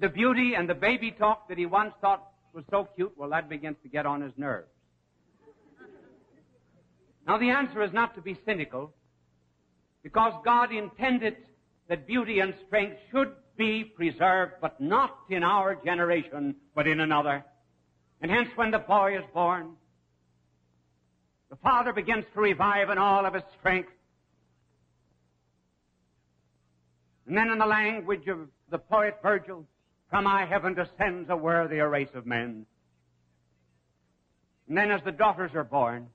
the 0.00 0.08
beauty 0.08 0.54
and 0.56 0.70
the 0.70 0.74
baby 0.74 1.10
talk 1.10 1.48
that 1.48 1.58
he 1.58 1.66
once 1.66 1.94
thought 2.00 2.28
was 2.52 2.62
so 2.70 2.86
cute, 2.94 3.12
well, 3.16 3.30
that 3.30 3.48
begins 3.48 3.76
to 3.82 3.88
get 3.88 4.06
on 4.06 4.20
his 4.20 4.32
nerves. 4.36 4.68
Now, 7.26 7.38
the 7.38 7.50
answer 7.50 7.82
is 7.82 7.92
not 7.92 8.14
to 8.16 8.20
be 8.20 8.36
cynical, 8.44 8.92
because 10.02 10.32
God 10.44 10.72
intended 10.72 11.36
that 11.88 12.06
beauty 12.06 12.40
and 12.40 12.54
strength 12.66 12.96
should 13.10 13.32
be 13.56 13.84
preserved, 13.84 14.54
but 14.60 14.80
not 14.80 15.16
in 15.28 15.44
our 15.44 15.74
generation, 15.74 16.56
but 16.74 16.86
in 16.86 17.00
another. 17.00 17.44
And 18.20 18.30
hence, 18.30 18.48
when 18.56 18.70
the 18.70 18.78
boy 18.78 19.16
is 19.16 19.24
born, 19.32 19.72
the 21.50 21.56
father 21.56 21.92
begins 21.92 22.24
to 22.34 22.40
revive 22.40 22.90
in 22.90 22.98
all 22.98 23.26
of 23.26 23.34
his 23.34 23.42
strength. 23.58 23.90
And 27.26 27.36
then, 27.36 27.50
in 27.50 27.58
the 27.58 27.66
language 27.66 28.26
of 28.26 28.48
the 28.70 28.78
poet 28.78 29.18
Virgil, 29.22 29.66
from 30.10 30.24
high 30.24 30.46
heaven 30.46 30.74
descends 30.74 31.30
a 31.30 31.36
worthier 31.36 31.88
race 31.88 32.08
of 32.14 32.26
men. 32.26 32.66
And 34.68 34.76
then, 34.76 34.90
as 34.90 35.02
the 35.04 35.12
daughters 35.12 35.52
are 35.54 35.64
born, 35.64 36.08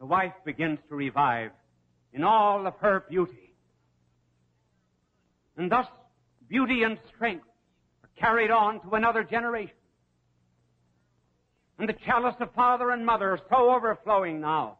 the 0.00 0.06
wife 0.06 0.32
begins 0.44 0.78
to 0.88 0.96
revive 0.96 1.50
in 2.12 2.24
all 2.24 2.66
of 2.66 2.74
her 2.80 3.04
beauty. 3.08 3.54
And 5.56 5.70
thus, 5.70 5.86
beauty 6.48 6.82
and 6.82 6.98
strength 7.14 7.44
are 8.02 8.10
carried 8.18 8.50
on 8.50 8.80
to 8.80 8.94
another 8.94 9.22
generation. 9.22 9.76
And 11.78 11.88
the 11.88 11.94
chalice 12.04 12.34
of 12.40 12.52
father 12.54 12.90
and 12.90 13.04
mother 13.04 13.34
is 13.34 13.40
so 13.50 13.74
overflowing 13.74 14.40
now 14.40 14.78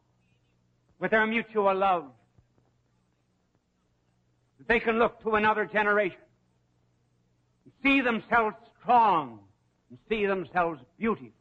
with 0.99 1.11
their 1.11 1.27
mutual 1.27 1.75
love 1.75 2.07
that 4.59 4.69
they 4.69 4.81
can 4.81 4.99
look 4.99 5.23
to 5.23 5.35
another 5.35 5.67
generation 5.67 6.19
and 7.65 7.73
see 7.83 8.01
themselves 8.01 8.57
strong 8.81 9.41
and 9.91 9.99
see 10.09 10.25
themselves 10.27 10.81
beautiful. 10.99 11.40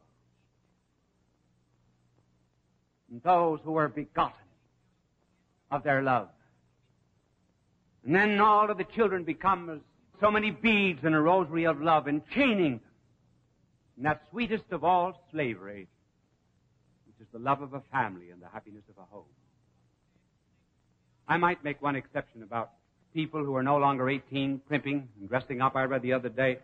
And 3.10 3.22
those 3.22 3.60
who 3.64 3.72
were 3.72 3.88
begotten 3.88 4.34
of 5.70 5.82
their 5.82 6.02
love. 6.02 6.28
And 8.04 8.14
then 8.14 8.40
all 8.40 8.70
of 8.70 8.78
the 8.78 8.84
children 8.84 9.24
become 9.24 9.68
as 9.70 9.78
so 10.20 10.30
many 10.30 10.50
beads 10.50 11.00
in 11.02 11.14
a 11.14 11.20
rosary 11.20 11.64
of 11.64 11.80
love, 11.80 12.08
enchaining 12.08 12.72
them. 12.72 12.80
And 13.96 14.06
that 14.06 14.22
sweetest 14.30 14.64
of 14.70 14.84
all 14.84 15.26
slavery, 15.30 15.86
which 17.06 17.16
is 17.20 17.32
the 17.32 17.38
love 17.38 17.60
of 17.60 17.74
a 17.74 17.82
family 17.92 18.30
and 18.30 18.40
the 18.40 18.48
happiness 18.48 18.82
of 18.88 18.96
a 18.96 19.06
home. 19.14 19.24
I 21.28 21.36
might 21.36 21.62
make 21.62 21.82
one 21.82 21.96
exception 21.96 22.42
about 22.42 22.70
people 23.12 23.44
who 23.44 23.54
are 23.56 23.62
no 23.62 23.76
longer 23.76 24.08
18 24.08 24.62
primping 24.66 25.08
and 25.18 25.28
dressing 25.28 25.60
up. 25.60 25.76
I 25.76 25.84
read 25.84 26.02
the 26.02 26.14
other 26.14 26.28
day 26.28 26.58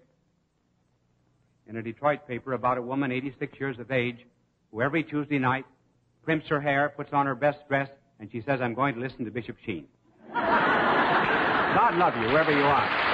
in 1.68 1.76
a 1.76 1.82
Detroit 1.82 2.26
paper 2.26 2.52
about 2.52 2.78
a 2.78 2.82
woman 2.82 3.12
86 3.12 3.58
years 3.60 3.78
of 3.78 3.90
age 3.90 4.18
who 4.70 4.80
every 4.80 5.04
Tuesday 5.04 5.38
night 5.38 5.66
primps 6.26 6.48
her 6.48 6.60
hair, 6.60 6.92
puts 6.94 7.12
on 7.12 7.24
her 7.24 7.36
best 7.36 7.58
dress, 7.68 7.88
and 8.18 8.28
she 8.30 8.42
says, 8.42 8.60
I'm 8.60 8.74
going 8.74 8.94
to 8.94 9.00
listen 9.00 9.24
to 9.24 9.30
Bishop 9.30 9.56
Sheen. 9.64 9.86
God 10.34 11.96
love 11.96 12.16
you, 12.16 12.28
wherever 12.28 12.50
you 12.50 12.64
are. 12.64 13.06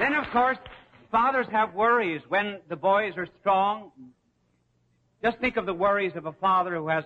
Then, 0.00 0.14
of 0.14 0.28
course, 0.32 0.58
fathers 1.12 1.46
have 1.52 1.72
worries 1.74 2.22
when 2.28 2.58
the 2.68 2.76
boys 2.76 3.12
are 3.16 3.28
strong. 3.40 3.92
Just 5.22 5.38
think 5.38 5.56
of 5.56 5.64
the 5.64 5.74
worries 5.74 6.12
of 6.16 6.26
a 6.26 6.32
father 6.32 6.74
who 6.74 6.88
has 6.88 7.04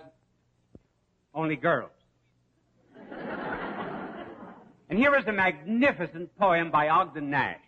only 1.35 1.57
girls. 1.57 1.91
and 4.89 4.97
here 4.97 5.15
is 5.15 5.27
a 5.27 5.33
magnificent 5.33 6.35
poem 6.39 6.71
by 6.71 6.89
Ogden 6.89 7.29
Nash. 7.29 7.59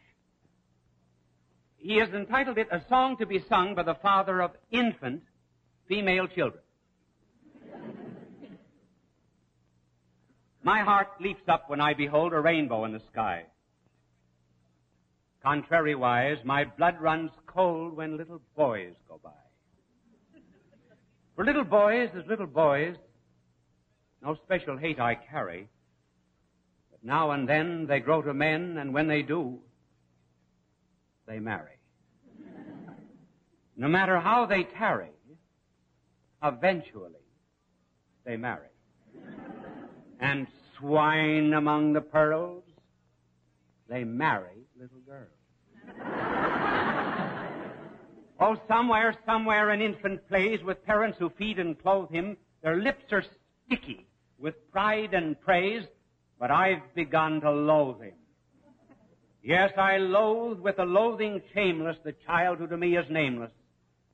He 1.77 1.97
has 1.97 2.09
entitled 2.09 2.57
it 2.57 2.67
A 2.71 2.81
Song 2.89 3.17
to 3.17 3.25
be 3.25 3.43
Sung 3.47 3.75
by 3.75 3.83
the 3.83 3.95
Father 3.95 4.41
of 4.41 4.51
Infant 4.71 5.23
Female 5.87 6.27
Children. 6.27 6.63
My 10.63 10.81
heart 10.81 11.07
leaps 11.21 11.47
up 11.47 11.69
when 11.69 11.79
I 11.79 11.93
behold 11.93 12.33
a 12.33 12.41
rainbow 12.41 12.83
in 12.83 12.91
the 12.91 13.01
sky. 13.11 13.45
Contrariwise, 15.45 16.43
my 16.43 16.65
blood 16.65 16.99
runs 16.99 17.31
cold 17.45 17.95
when 17.95 18.17
little 18.17 18.41
boys 18.55 18.93
go 19.07 19.19
by. 19.23 19.29
For 21.35 21.45
little 21.45 21.63
boys, 21.63 22.09
as 22.17 22.25
little 22.27 22.47
boys, 22.47 22.95
no 24.21 24.35
special 24.43 24.75
hate 24.75 24.99
I 24.99 25.15
carry. 25.15 25.69
But 26.91 27.03
now 27.03 27.31
and 27.31 27.47
then 27.47 27.85
they 27.87 27.99
grow 27.99 28.21
to 28.23 28.33
men, 28.33 28.77
and 28.77 28.93
when 28.93 29.07
they 29.07 29.21
do, 29.21 29.59
they 31.27 31.39
marry. 31.39 31.77
No 33.75 33.87
matter 33.87 34.19
how 34.19 34.45
they 34.45 34.63
tarry, 34.63 35.11
eventually 36.43 37.11
they 38.25 38.37
marry. 38.37 38.67
And 40.19 40.47
swine 40.77 41.53
among 41.53 41.93
the 41.93 42.01
pearls, 42.01 42.63
they 43.87 44.03
marry 44.03 44.65
little 44.79 44.99
girls. 45.05 45.29
oh, 48.39 48.57
somewhere, 48.67 49.15
somewhere 49.25 49.69
an 49.69 49.81
infant 49.81 50.27
plays 50.27 50.63
with 50.63 50.83
parents 50.85 51.17
who 51.19 51.29
feed 51.37 51.59
and 51.59 51.79
clothe 51.81 52.09
him. 52.09 52.37
Their 52.63 52.77
lips 52.77 53.05
are 53.11 53.23
sticky 53.65 54.07
with 54.39 54.55
pride 54.71 55.13
and 55.13 55.39
praise, 55.39 55.83
but 56.39 56.51
I've 56.51 56.81
begun 56.95 57.41
to 57.41 57.51
loathe 57.51 58.01
him. 58.01 58.16
Yes, 59.47 59.71
I 59.77 59.95
loathe 59.95 60.60
with 60.60 60.77
a 60.77 60.83
loathing 60.83 61.41
shameless 61.53 61.95
the 62.03 62.13
child 62.25 62.57
who 62.57 62.67
to 62.67 62.75
me 62.75 62.97
is 62.97 63.05
nameless. 63.10 63.53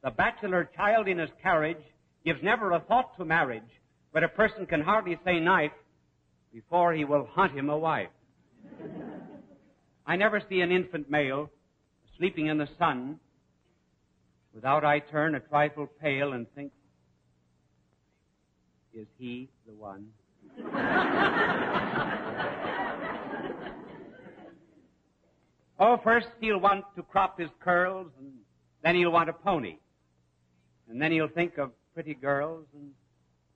The 0.03 0.11
bachelor 0.11 0.69
child 0.75 1.07
in 1.07 1.17
his 1.17 1.31
carriage 1.41 1.81
gives 2.23 2.43
never 2.43 2.71
a 2.71 2.79
thought 2.81 3.17
to 3.17 3.25
marriage, 3.25 3.63
but 4.13 4.23
a 4.23 4.27
person 4.27 4.67
can 4.67 4.81
hardly 4.81 5.17
say 5.25 5.39
knife 5.39 5.71
before 6.53 6.93
he 6.93 7.03
will 7.03 7.27
hunt 7.31 7.57
him 7.57 7.71
a 7.71 7.75
wife. 7.75 8.09
I 10.05 10.17
never 10.17 10.39
see 10.47 10.61
an 10.61 10.71
infant 10.71 11.09
male 11.09 11.49
sleeping 12.19 12.45
in 12.45 12.59
the 12.59 12.69
sun 12.77 13.19
without 14.53 14.85
I 14.85 14.99
turn 14.99 15.33
a 15.33 15.39
trifle 15.39 15.87
pale 15.99 16.33
and 16.33 16.45
think, 16.53 16.71
is 18.93 19.07
he 19.17 19.49
the 19.65 19.73
one? 19.73 20.09
oh, 25.83 25.99
first 26.03 26.27
he'll 26.39 26.59
want 26.59 26.85
to 26.95 27.03
crop 27.03 27.39
his 27.39 27.49
curls 27.59 28.07
and 28.19 28.31
Then 28.83 28.95
he'll 28.95 29.11
want 29.11 29.29
a 29.29 29.33
pony. 29.33 29.77
And 30.89 31.01
then 31.01 31.11
he'll 31.11 31.27
think 31.27 31.57
of 31.57 31.71
pretty 31.93 32.13
girls 32.13 32.65
and 32.73 32.91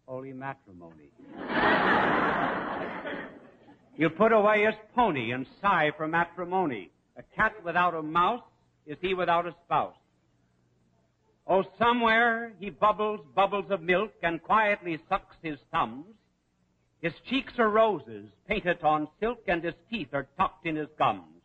holy 0.06 0.34
matrimony. 0.34 1.10
he'll 3.98 4.10
put 4.10 4.32
away 4.32 4.66
his 4.66 4.76
pony 4.96 5.32
and 5.32 5.46
sigh 5.62 5.92
for 5.96 6.08
matrimony. 6.08 6.92
A 7.18 7.24
cat 7.36 7.54
without 7.64 7.96
a 7.96 8.02
mouse 8.02 8.44
is 8.86 8.98
he 9.02 9.14
without 9.14 9.48
a 9.48 9.56
spouse. 9.66 9.96
Oh, 11.48 11.64
somewhere 11.80 12.54
he 12.60 12.70
bubbles 12.70 13.22
bubbles 13.36 13.66
of 13.70 13.82
milk 13.82 14.12
and 14.22 14.44
quietly 14.44 15.00
sucks 15.10 15.36
his 15.42 15.58
thumbs. 15.72 16.06
His 17.02 17.14
cheeks 17.30 17.54
are 17.58 17.70
roses 17.70 18.26
painted 18.48 18.84
on 18.84 19.08
silk 19.20 19.40
and 19.48 19.64
his 19.64 19.76
teeth 19.90 20.10
are 20.14 20.28
tucked 20.38 20.66
in 20.66 20.76
his 20.76 20.90
gums. 20.98 21.37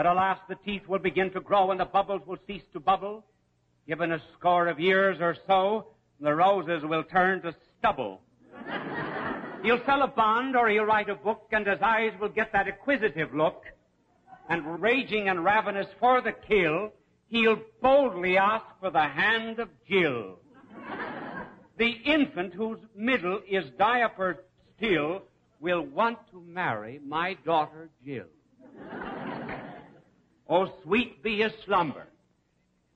But 0.00 0.06
alas, 0.06 0.38
the 0.48 0.54
teeth 0.54 0.88
will 0.88 0.98
begin 0.98 1.30
to 1.32 1.42
grow 1.42 1.72
and 1.72 1.78
the 1.78 1.84
bubbles 1.84 2.22
will 2.26 2.38
cease 2.46 2.62
to 2.72 2.80
bubble. 2.80 3.22
Given 3.86 4.12
a 4.12 4.22
score 4.32 4.66
of 4.68 4.80
years 4.80 5.18
or 5.20 5.36
so, 5.46 5.88
the 6.18 6.34
roses 6.34 6.82
will 6.82 7.04
turn 7.04 7.42
to 7.42 7.54
stubble. 7.78 8.22
he'll 9.62 9.84
sell 9.84 10.00
a 10.00 10.08
bond 10.08 10.56
or 10.56 10.70
he'll 10.70 10.84
write 10.84 11.10
a 11.10 11.14
book 11.14 11.48
and 11.52 11.66
his 11.66 11.82
eyes 11.82 12.12
will 12.18 12.30
get 12.30 12.50
that 12.54 12.66
acquisitive 12.66 13.34
look. 13.34 13.64
And 14.48 14.80
raging 14.80 15.28
and 15.28 15.44
ravenous 15.44 15.88
for 16.00 16.22
the 16.22 16.32
kill, 16.32 16.94
he'll 17.28 17.60
boldly 17.82 18.38
ask 18.38 18.64
for 18.80 18.90
the 18.90 19.06
hand 19.06 19.58
of 19.58 19.68
Jill. 19.86 20.38
the 21.76 21.90
infant 22.06 22.54
whose 22.54 22.80
middle 22.96 23.42
is 23.46 23.64
diaper 23.78 24.44
still 24.78 25.24
will 25.60 25.82
want 25.82 26.16
to 26.30 26.40
marry 26.40 27.00
my 27.06 27.36
daughter 27.44 27.90
Jill. 28.02 28.24
oh, 30.50 30.70
sweet 30.82 31.22
be 31.22 31.40
his 31.40 31.52
slumber, 31.64 32.06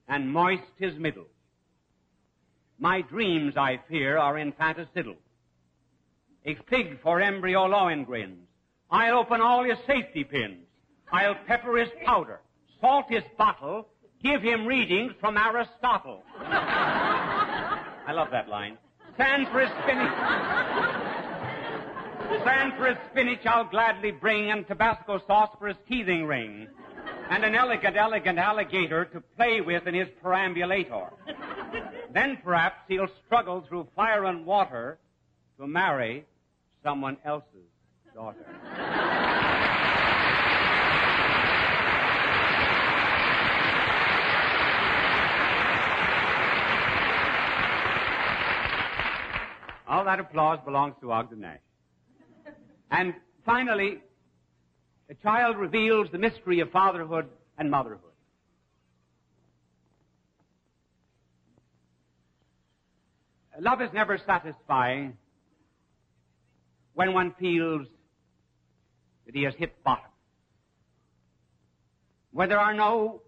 and 0.08 0.30
moist 0.30 0.62
his 0.78 0.94
middle. 0.98 1.26
My 2.78 3.00
dreams, 3.00 3.56
I 3.56 3.80
fear, 3.88 4.18
are 4.18 4.34
infanticidal. 4.34 5.16
A 6.44 6.56
fig 6.68 7.00
for 7.00 7.20
embryo 7.20 7.66
Lohengrin's. 7.68 8.46
I'll 8.90 9.18
open 9.18 9.40
all 9.40 9.64
his 9.64 9.78
safety 9.86 10.24
pins. 10.24 10.66
I'll 11.10 11.36
pepper 11.46 11.78
his 11.78 11.88
powder, 12.04 12.40
salt 12.80 13.06
his 13.08 13.22
bottle, 13.38 13.88
give 14.22 14.42
him 14.42 14.66
readings 14.66 15.12
from 15.20 15.36
Aristotle. 15.36 16.22
I 16.36 18.12
love 18.12 18.28
that 18.32 18.48
line. 18.48 18.76
Sand 19.16 19.46
for 19.52 19.60
his 19.60 19.70
spinach. 19.82 20.12
Sand 22.44 22.72
for 22.76 22.86
his 22.86 22.98
spinach 23.10 23.46
I'll 23.46 23.64
gladly 23.64 24.10
bring, 24.10 24.50
and 24.50 24.66
Tabasco 24.66 25.20
sauce 25.26 25.50
for 25.58 25.68
his 25.68 25.76
teething 25.88 26.26
ring. 26.26 26.68
And 27.30 27.44
an 27.44 27.54
elegant, 27.54 27.96
elegant 27.96 28.38
alligator 28.38 29.06
to 29.06 29.20
play 29.36 29.60
with 29.60 29.86
in 29.86 29.94
his 29.94 30.08
perambulator. 30.22 31.10
Then 32.12 32.38
perhaps 32.44 32.76
he'll 32.88 33.08
struggle 33.26 33.64
through 33.68 33.88
fire 33.96 34.24
and 34.24 34.46
water 34.46 34.98
to 35.58 35.66
marry 35.66 36.26
someone 36.82 37.16
else's 37.24 37.68
daughter. 38.14 38.44
All 49.86 50.04
that 50.04 50.18
applause 50.20 50.58
belongs 50.64 50.94
to 51.00 51.12
Ogden 51.12 51.40
Nash. 51.40 51.58
And 52.90 53.14
finally, 53.44 54.00
a 55.14 55.22
child 55.22 55.56
reveals 55.56 56.08
the 56.10 56.18
mystery 56.18 56.60
of 56.60 56.70
fatherhood 56.70 57.26
and 57.58 57.70
motherhood. 57.70 58.00
Love 63.60 63.80
is 63.80 63.90
never 63.94 64.18
satisfying 64.26 65.16
when 66.94 67.12
one 67.12 67.34
feels 67.38 67.86
that 69.26 69.34
he 69.34 69.44
has 69.44 69.54
hit 69.56 69.82
bottom. 69.84 70.10
When 72.32 72.48
there 72.48 72.58
are 72.58 72.74
no 72.74 73.22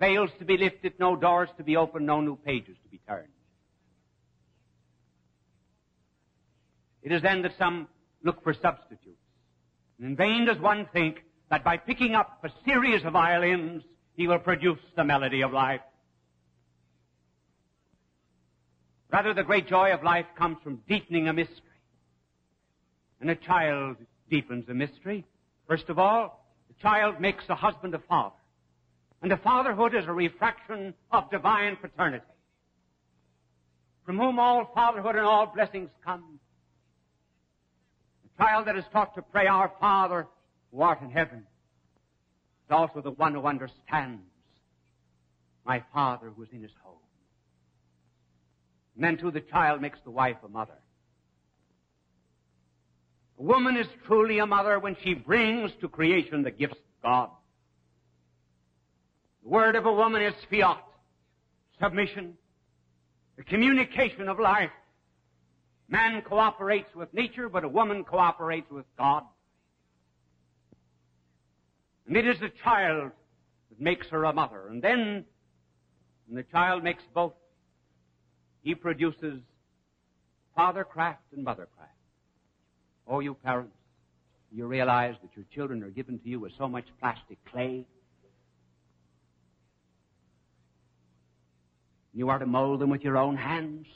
veils 0.00 0.30
to 0.40 0.44
be 0.44 0.56
lifted, 0.56 0.94
no 0.98 1.14
doors 1.14 1.48
to 1.58 1.62
be 1.62 1.76
opened, 1.76 2.06
no 2.06 2.20
new 2.20 2.36
pages 2.36 2.76
to 2.82 2.88
be 2.88 2.98
turned. 3.06 3.28
It 7.02 7.12
is 7.12 7.22
then 7.22 7.42
that 7.42 7.52
some 7.58 7.86
look 8.24 8.42
for 8.42 8.52
substitutes. 8.54 9.21
In 10.02 10.16
vain 10.16 10.46
does 10.46 10.58
one 10.58 10.86
think 10.92 11.22
that 11.48 11.62
by 11.62 11.76
picking 11.76 12.16
up 12.16 12.44
a 12.44 12.50
series 12.66 13.04
of 13.04 13.12
violins, 13.12 13.84
he 14.16 14.26
will 14.26 14.40
produce 14.40 14.80
the 14.96 15.04
melody 15.04 15.42
of 15.42 15.52
life. 15.52 15.80
Rather, 19.12 19.32
the 19.32 19.44
great 19.44 19.68
joy 19.68 19.92
of 19.92 20.02
life 20.02 20.26
comes 20.36 20.56
from 20.64 20.82
deepening 20.88 21.28
a 21.28 21.32
mystery. 21.32 21.60
And 23.20 23.30
a 23.30 23.36
child 23.36 23.96
deepens 24.28 24.68
a 24.68 24.74
mystery. 24.74 25.24
First 25.68 25.88
of 25.88 26.00
all, 26.00 26.52
the 26.66 26.74
child 26.82 27.20
makes 27.20 27.44
a 27.48 27.54
husband 27.54 27.94
a 27.94 28.00
father. 28.00 28.34
And 29.20 29.30
the 29.30 29.36
fatherhood 29.36 29.94
is 29.94 30.06
a 30.06 30.12
refraction 30.12 30.94
of 31.12 31.30
divine 31.30 31.76
paternity. 31.76 32.24
From 34.04 34.18
whom 34.18 34.40
all 34.40 34.68
fatherhood 34.74 35.14
and 35.14 35.26
all 35.26 35.46
blessings 35.46 35.90
come. 36.04 36.40
Child 38.38 38.66
that 38.66 38.76
is 38.76 38.84
taught 38.92 39.14
to 39.14 39.22
pray, 39.22 39.46
Our 39.46 39.72
Father 39.80 40.26
who 40.72 40.80
art 40.80 41.02
in 41.02 41.10
heaven, 41.10 41.38
is 41.38 42.70
also 42.70 43.00
the 43.00 43.10
one 43.10 43.34
who 43.34 43.46
understands 43.46 44.22
my 45.64 45.82
Father 45.92 46.30
who 46.34 46.42
is 46.42 46.48
in 46.52 46.62
his 46.62 46.70
home. 46.82 46.96
And 48.94 49.04
then 49.04 49.16
too 49.16 49.30
the 49.30 49.40
child 49.40 49.80
makes 49.80 49.98
the 50.04 50.10
wife 50.10 50.36
a 50.44 50.48
mother. 50.48 50.78
A 53.38 53.42
woman 53.42 53.76
is 53.76 53.86
truly 54.06 54.38
a 54.38 54.46
mother 54.46 54.78
when 54.78 54.96
she 55.02 55.14
brings 55.14 55.70
to 55.80 55.88
creation 55.88 56.42
the 56.42 56.50
gifts 56.50 56.76
of 56.76 57.02
God. 57.02 57.30
The 59.42 59.48
word 59.48 59.76
of 59.76 59.86
a 59.86 59.92
woman 59.92 60.22
is 60.22 60.34
fiat, 60.50 60.84
submission, 61.80 62.34
the 63.36 63.44
communication 63.44 64.28
of 64.28 64.38
life. 64.38 64.70
Man 65.92 66.22
cooperates 66.22 66.88
with 66.94 67.12
nature, 67.12 67.50
but 67.50 67.64
a 67.64 67.68
woman 67.68 68.02
cooperates 68.02 68.70
with 68.70 68.86
God. 68.96 69.24
And 72.06 72.16
it 72.16 72.26
is 72.26 72.40
the 72.40 72.48
child 72.64 73.10
that 73.68 73.78
makes 73.78 74.06
her 74.06 74.24
a 74.24 74.32
mother. 74.32 74.68
And 74.70 74.80
then, 74.80 75.26
when 76.26 76.36
the 76.36 76.44
child 76.44 76.82
makes 76.82 77.02
both 77.12 77.34
he 78.62 78.74
produces 78.74 79.40
fathercraft 80.56 81.18
and 81.36 81.44
mothercraft. 81.44 81.98
Oh, 83.06 83.20
you 83.20 83.34
parents, 83.34 83.76
you 84.50 84.66
realize 84.66 85.16
that 85.20 85.30
your 85.36 85.44
children 85.54 85.82
are 85.82 85.90
given 85.90 86.18
to 86.20 86.26
you 86.26 86.40
with 86.40 86.52
so 86.56 86.68
much 86.68 86.86
plastic 87.00 87.36
clay. 87.50 87.84
You 92.14 92.30
are 92.30 92.38
to 92.38 92.46
mold 92.46 92.80
them 92.80 92.88
with 92.88 93.02
your 93.02 93.18
own 93.18 93.36
hands. 93.36 93.86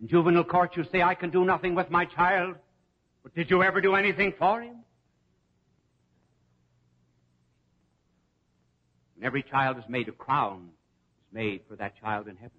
In 0.00 0.08
juvenile 0.08 0.44
court, 0.44 0.76
you 0.76 0.84
say, 0.92 1.02
I 1.02 1.14
can 1.14 1.30
do 1.30 1.44
nothing 1.44 1.74
with 1.74 1.90
my 1.90 2.04
child. 2.04 2.56
But 3.22 3.34
did 3.34 3.50
you 3.50 3.62
ever 3.62 3.80
do 3.80 3.94
anything 3.94 4.34
for 4.38 4.60
him? 4.60 4.76
And 9.16 9.24
every 9.24 9.42
child 9.42 9.78
is 9.78 9.84
made 9.88 10.08
a 10.08 10.12
crown 10.12 10.68
is 11.20 11.34
made 11.34 11.62
for 11.68 11.76
that 11.76 11.98
child 12.00 12.28
in 12.28 12.36
heaven. 12.36 12.52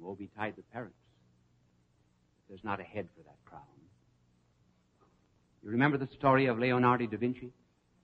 Woe 0.00 0.14
betide 0.14 0.54
the 0.56 0.62
parents. 0.62 0.96
There's 2.48 2.62
not 2.62 2.80
a 2.80 2.84
head 2.84 3.08
for 3.16 3.22
that 3.24 3.36
crown. 3.44 3.62
You 5.64 5.70
remember 5.70 5.98
the 5.98 6.08
story 6.16 6.46
of 6.46 6.58
Leonardo 6.58 7.06
da 7.06 7.16
Vinci, 7.16 7.50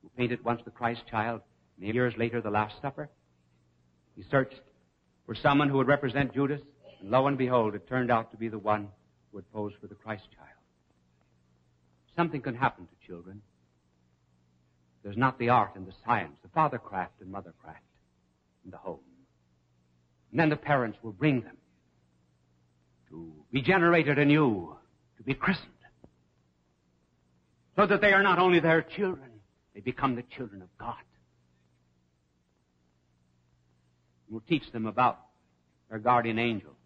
who 0.02 0.10
painted 0.16 0.44
once 0.44 0.60
the 0.64 0.70
Christ 0.72 1.02
child, 1.08 1.42
and 1.80 1.94
years 1.94 2.14
later 2.18 2.40
the 2.40 2.50
Last 2.50 2.74
Supper? 2.82 3.08
He 4.16 4.24
searched 4.30 4.60
for 5.26 5.36
someone 5.36 5.68
who 5.68 5.76
would 5.76 5.86
represent 5.86 6.34
Judas, 6.34 6.60
and 7.02 7.10
lo 7.10 7.26
and 7.26 7.36
behold, 7.36 7.74
it 7.74 7.88
turned 7.88 8.10
out 8.12 8.30
to 8.30 8.36
be 8.36 8.48
the 8.48 8.58
one 8.58 8.88
who 9.30 9.38
had 9.38 9.52
posed 9.52 9.74
for 9.80 9.88
the 9.88 9.94
Christ 9.94 10.22
child. 10.34 10.48
Something 12.16 12.40
can 12.40 12.54
happen 12.54 12.86
to 12.86 13.06
children. 13.06 13.42
There's 15.02 15.16
not 15.16 15.36
the 15.38 15.48
art 15.48 15.72
and 15.74 15.84
the 15.84 15.92
science, 16.06 16.38
the 16.42 16.48
father 16.50 16.78
craft 16.78 17.20
and 17.20 17.30
mother 17.30 17.52
craft 17.60 17.82
in 18.64 18.70
the 18.70 18.76
home. 18.76 19.00
And 20.30 20.38
then 20.38 20.48
the 20.48 20.56
parents 20.56 20.96
will 21.02 21.12
bring 21.12 21.40
them 21.40 21.56
to 23.10 23.32
be 23.50 23.62
generated 23.62 24.18
anew, 24.18 24.76
to 25.16 25.22
be 25.24 25.34
christened. 25.34 25.68
So 27.74 27.86
that 27.86 28.00
they 28.00 28.12
are 28.12 28.22
not 28.22 28.38
only 28.38 28.60
their 28.60 28.82
children, 28.82 29.30
they 29.74 29.80
become 29.80 30.14
the 30.14 30.22
children 30.36 30.62
of 30.62 30.68
God. 30.78 30.94
We'll 34.28 34.42
teach 34.48 34.70
them 34.72 34.86
about 34.86 35.18
their 35.90 35.98
guardian 35.98 36.38
angel. 36.38 36.76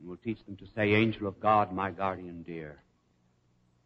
And 0.00 0.08
we'll 0.08 0.18
teach 0.18 0.44
them 0.46 0.56
to 0.56 0.66
say, 0.74 0.94
Angel 0.94 1.26
of 1.26 1.38
God, 1.40 1.72
my 1.72 1.90
guardian 1.90 2.42
dear. 2.42 2.82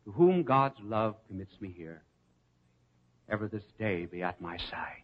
to 0.05 0.13
whom 0.13 0.43
God's 0.43 0.79
love 0.83 1.17
commits 1.27 1.61
me 1.61 1.73
here, 1.75 2.03
ever 3.29 3.49
this 3.49 3.65
day 3.79 4.07
be 4.07 4.23
at 4.23 4.41
my 4.41 4.57
side, 4.59 5.03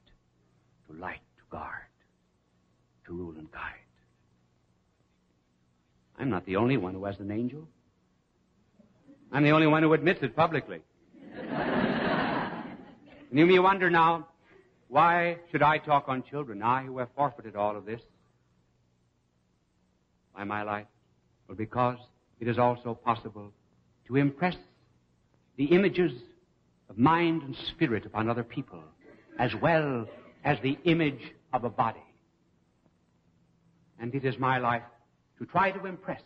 to 0.86 0.92
light, 0.96 1.22
to 1.38 1.42
guard, 1.50 1.88
to 3.06 3.12
rule 3.12 3.34
and 3.38 3.50
guide. 3.50 3.86
I'm 6.18 6.28
not 6.28 6.44
the 6.44 6.56
only 6.56 6.76
one 6.76 6.94
who 6.94 7.04
has 7.06 7.18
an 7.18 7.30
angel. 7.30 7.66
I'm 9.32 9.42
the 9.42 9.52
only 9.52 9.66
one 9.66 9.82
who 9.82 9.94
admits 9.94 10.22
it 10.22 10.36
publicly. 10.36 10.80
and 11.34 12.68
you 13.32 13.46
may 13.46 13.58
wonder 13.58 13.88
now, 13.88 14.28
why 14.88 15.38
should 15.50 15.62
I 15.62 15.78
talk 15.78 16.08
on 16.08 16.22
children, 16.24 16.62
I 16.62 16.82
who 16.82 16.98
have 16.98 17.08
forfeited 17.16 17.56
all 17.56 17.76
of 17.76 17.86
this? 17.86 18.02
by 20.40 20.44
my 20.44 20.62
life? 20.62 20.86
Because 21.56 21.98
it 22.38 22.48
is 22.48 22.58
also 22.58 22.94
possible 22.94 23.52
to 24.06 24.16
impress 24.16 24.56
the 25.56 25.66
images 25.66 26.12
of 26.88 26.96
mind 26.98 27.42
and 27.42 27.56
spirit 27.74 28.06
upon 28.06 28.28
other 28.28 28.42
people, 28.42 28.82
as 29.38 29.54
well 29.60 30.06
as 30.44 30.58
the 30.62 30.78
image 30.84 31.32
of 31.52 31.64
a 31.64 31.70
body. 31.70 32.02
And 33.98 34.14
it 34.14 34.24
is 34.24 34.38
my 34.38 34.58
life 34.58 34.82
to 35.38 35.46
try 35.46 35.70
to 35.70 35.86
impress 35.86 36.22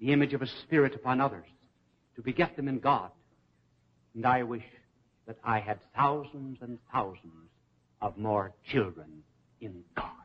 the 0.00 0.12
image 0.12 0.34
of 0.34 0.42
a 0.42 0.46
spirit 0.46 0.94
upon 0.94 1.20
others, 1.20 1.46
to 2.16 2.22
beget 2.22 2.56
them 2.56 2.68
in 2.68 2.78
God. 2.78 3.10
And 4.14 4.24
I 4.24 4.42
wish 4.42 4.64
that 5.26 5.36
I 5.44 5.60
had 5.60 5.78
thousands 5.96 6.58
and 6.60 6.78
thousands 6.92 7.50
of 8.00 8.16
more 8.16 8.52
children 8.70 9.22
in 9.60 9.82
God. 9.96 10.23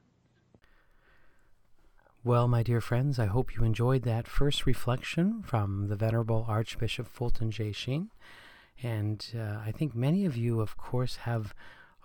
Well, 2.29 2.47
my 2.47 2.61
dear 2.61 2.79
friends, 2.79 3.17
I 3.17 3.25
hope 3.25 3.55
you 3.55 3.63
enjoyed 3.63 4.03
that 4.03 4.27
first 4.27 4.67
reflection 4.67 5.41
from 5.41 5.87
the 5.87 5.95
Venerable 5.95 6.45
Archbishop 6.47 7.07
Fulton 7.07 7.49
J. 7.49 7.71
Sheen. 7.71 8.11
And 8.83 9.25
uh, 9.35 9.57
I 9.65 9.71
think 9.71 9.95
many 9.95 10.25
of 10.25 10.37
you, 10.37 10.61
of 10.61 10.77
course, 10.77 11.15
have 11.15 11.55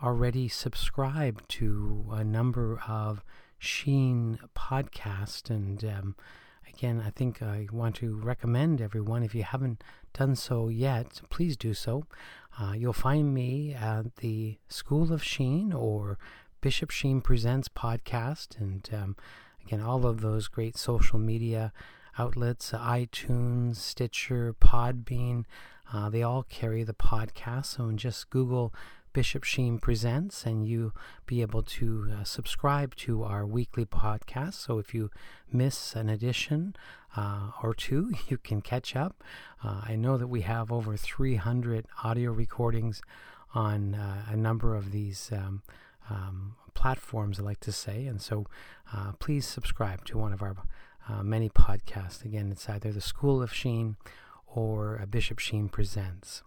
already 0.02 0.48
subscribed 0.48 1.46
to 1.50 2.06
a 2.10 2.24
number 2.24 2.80
of 2.88 3.22
Sheen 3.58 4.38
podcasts. 4.56 5.50
And 5.50 5.84
um, 5.84 6.16
again, 6.66 7.02
I 7.06 7.10
think 7.10 7.42
I 7.42 7.68
want 7.70 7.96
to 7.96 8.16
recommend 8.16 8.80
everyone, 8.80 9.24
if 9.24 9.34
you 9.34 9.42
haven't 9.42 9.84
done 10.14 10.36
so 10.36 10.68
yet, 10.70 11.20
please 11.28 11.54
do 11.54 11.74
so. 11.74 12.06
Uh, 12.58 12.72
you'll 12.74 12.94
find 12.94 13.34
me 13.34 13.74
at 13.74 14.16
the 14.16 14.56
School 14.68 15.12
of 15.12 15.22
Sheen 15.22 15.74
or 15.74 16.18
Bishop 16.62 16.90
Sheen 16.90 17.20
Presents 17.20 17.68
podcast. 17.68 18.58
And 18.58 18.88
um, 18.90 19.16
again, 19.66 19.80
all 19.80 20.06
of 20.06 20.20
those 20.20 20.48
great 20.48 20.76
social 20.76 21.18
media 21.18 21.72
outlets 22.18 22.70
iTunes, 22.70 23.76
Stitcher, 23.76 24.54
Podbean 24.60 25.44
uh, 25.92 26.08
they 26.08 26.22
all 26.22 26.42
carry 26.44 26.82
the 26.82 26.94
podcast. 26.94 27.66
So 27.66 27.90
just 27.92 28.30
Google 28.30 28.74
Bishop 29.12 29.44
Sheen 29.44 29.78
Presents, 29.78 30.44
and 30.44 30.66
you 30.66 30.92
be 31.24 31.40
able 31.40 31.62
to 31.62 32.12
uh, 32.12 32.24
subscribe 32.24 32.96
to 32.96 33.22
our 33.22 33.46
weekly 33.46 33.84
podcast. 33.84 34.54
So 34.54 34.78
if 34.78 34.92
you 34.92 35.10
miss 35.52 35.94
an 35.94 36.08
edition 36.08 36.74
uh, 37.16 37.50
or 37.62 37.74
two, 37.74 38.12
you 38.28 38.38
can 38.38 38.60
catch 38.60 38.96
up. 38.96 39.22
Uh, 39.62 39.82
I 39.84 39.94
know 39.94 40.16
that 40.16 40.26
we 40.26 40.40
have 40.40 40.72
over 40.72 40.96
300 40.96 41.86
audio 42.02 42.32
recordings 42.32 43.00
on 43.54 43.94
uh, 43.94 44.24
a 44.28 44.36
number 44.36 44.74
of 44.74 44.90
these 44.90 45.30
um, 45.32 45.62
um, 46.10 46.56
platforms, 46.74 47.38
I 47.38 47.42
like 47.42 47.60
to 47.60 47.72
say, 47.72 48.06
and 48.06 48.20
so 48.20 48.46
uh, 48.92 49.12
please 49.18 49.46
subscribe 49.46 50.04
to 50.06 50.18
one 50.18 50.32
of 50.32 50.42
our 50.42 50.56
uh, 51.08 51.22
many 51.22 51.48
podcasts. 51.48 52.24
Again, 52.24 52.50
it's 52.50 52.68
either 52.68 52.92
the 52.92 53.00
School 53.00 53.42
of 53.42 53.52
Sheen 53.52 53.96
or 54.46 55.04
Bishop 55.10 55.38
Sheen 55.38 55.68
Presents 55.68 56.42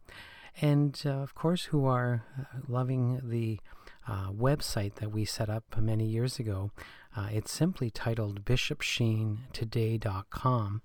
and 0.61 1.01
uh, 1.05 1.09
of 1.09 1.35
course, 1.35 1.65
who 1.65 1.85
are 1.85 2.23
uh, 2.37 2.43
loving 2.67 3.21
the 3.23 3.59
uh, 4.07 4.31
website 4.31 4.95
that 4.95 5.11
we 5.11 5.23
set 5.25 5.49
up 5.49 5.63
many 5.79 6.05
years 6.05 6.39
ago. 6.39 6.71
Uh, 7.15 7.27
it's 7.31 7.51
simply 7.51 7.91
titled 7.91 8.43
bishopsheentoday.com. 8.45 10.81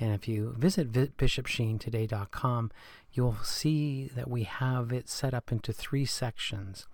And 0.00 0.14
if 0.14 0.26
you 0.26 0.54
visit 0.58 0.86
vi- 0.88 1.10
bishopsheentoday.com, 1.18 2.72
you'll 3.12 3.36
see 3.42 4.10
that 4.14 4.28
we 4.28 4.44
have 4.44 4.92
it 4.92 5.08
set 5.08 5.34
up 5.34 5.52
into 5.52 5.72
three 5.72 6.04
sections. 6.04 6.86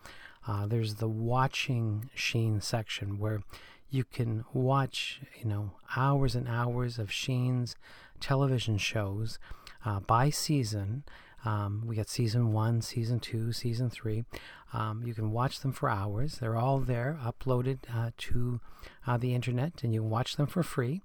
Uh, 0.46 0.66
there's 0.66 0.96
the 0.96 1.08
watching 1.08 2.10
Sheen 2.14 2.60
section 2.60 3.18
where 3.18 3.42
you 3.90 4.04
can 4.04 4.44
watch, 4.52 5.20
you 5.38 5.46
know, 5.46 5.72
hours 5.96 6.34
and 6.34 6.48
hours 6.48 6.98
of 6.98 7.10
Sheen's 7.10 7.76
television 8.20 8.78
shows 8.78 9.38
uh, 9.84 10.00
by 10.00 10.30
season 10.30 11.04
um, 11.44 11.84
we 11.86 11.96
got 11.96 12.08
season 12.08 12.52
one, 12.52 12.82
season 12.82 13.20
two, 13.20 13.52
season 13.52 13.90
three. 13.90 14.24
Um, 14.72 15.02
you 15.06 15.14
can 15.14 15.30
watch 15.30 15.60
them 15.60 15.72
for 15.72 15.88
hours. 15.88 16.38
They're 16.38 16.56
all 16.56 16.78
there, 16.78 17.18
uploaded 17.24 17.78
uh, 17.94 18.10
to 18.16 18.60
uh, 19.06 19.16
the 19.16 19.34
internet, 19.34 19.82
and 19.82 19.94
you 19.94 20.00
can 20.00 20.10
watch 20.10 20.36
them 20.36 20.46
for 20.46 20.62
free. 20.62 21.02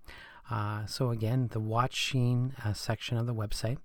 Uh, 0.49 0.85
so 0.85 1.11
again, 1.11 1.49
the 1.51 1.59
Watch 1.59 1.95
Sheen 1.95 2.53
uh, 2.65 2.73
section 2.73 3.17
of 3.17 3.25
the 3.25 3.33
website. 3.33 3.77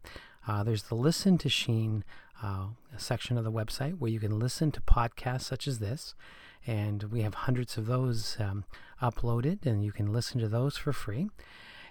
There's 0.65 0.85
the 0.85 0.95
Listen 0.95 1.37
to 1.39 1.49
Sheen 1.51 2.05
uh, 2.43 2.67
section 2.97 3.39
of 3.39 3.45
the 3.45 3.53
website 3.53 3.99
where 3.99 4.11
you 4.11 4.21
can 4.21 4.39
listen 4.39 4.71
to 4.73 4.81
podcasts 4.81 5.43
such 5.43 5.67
as 5.67 5.79
this, 5.79 6.15
and 6.67 7.05
we 7.05 7.23
have 7.23 7.35
hundreds 7.35 7.77
of 7.77 7.87
those 7.87 8.37
um, 8.39 8.65
uploaded, 9.03 9.65
and 9.67 9.85
you 9.85 9.93
can 9.93 10.13
listen 10.13 10.41
to 10.41 10.49
those 10.49 10.77
for 10.77 10.93
free. 10.93 11.29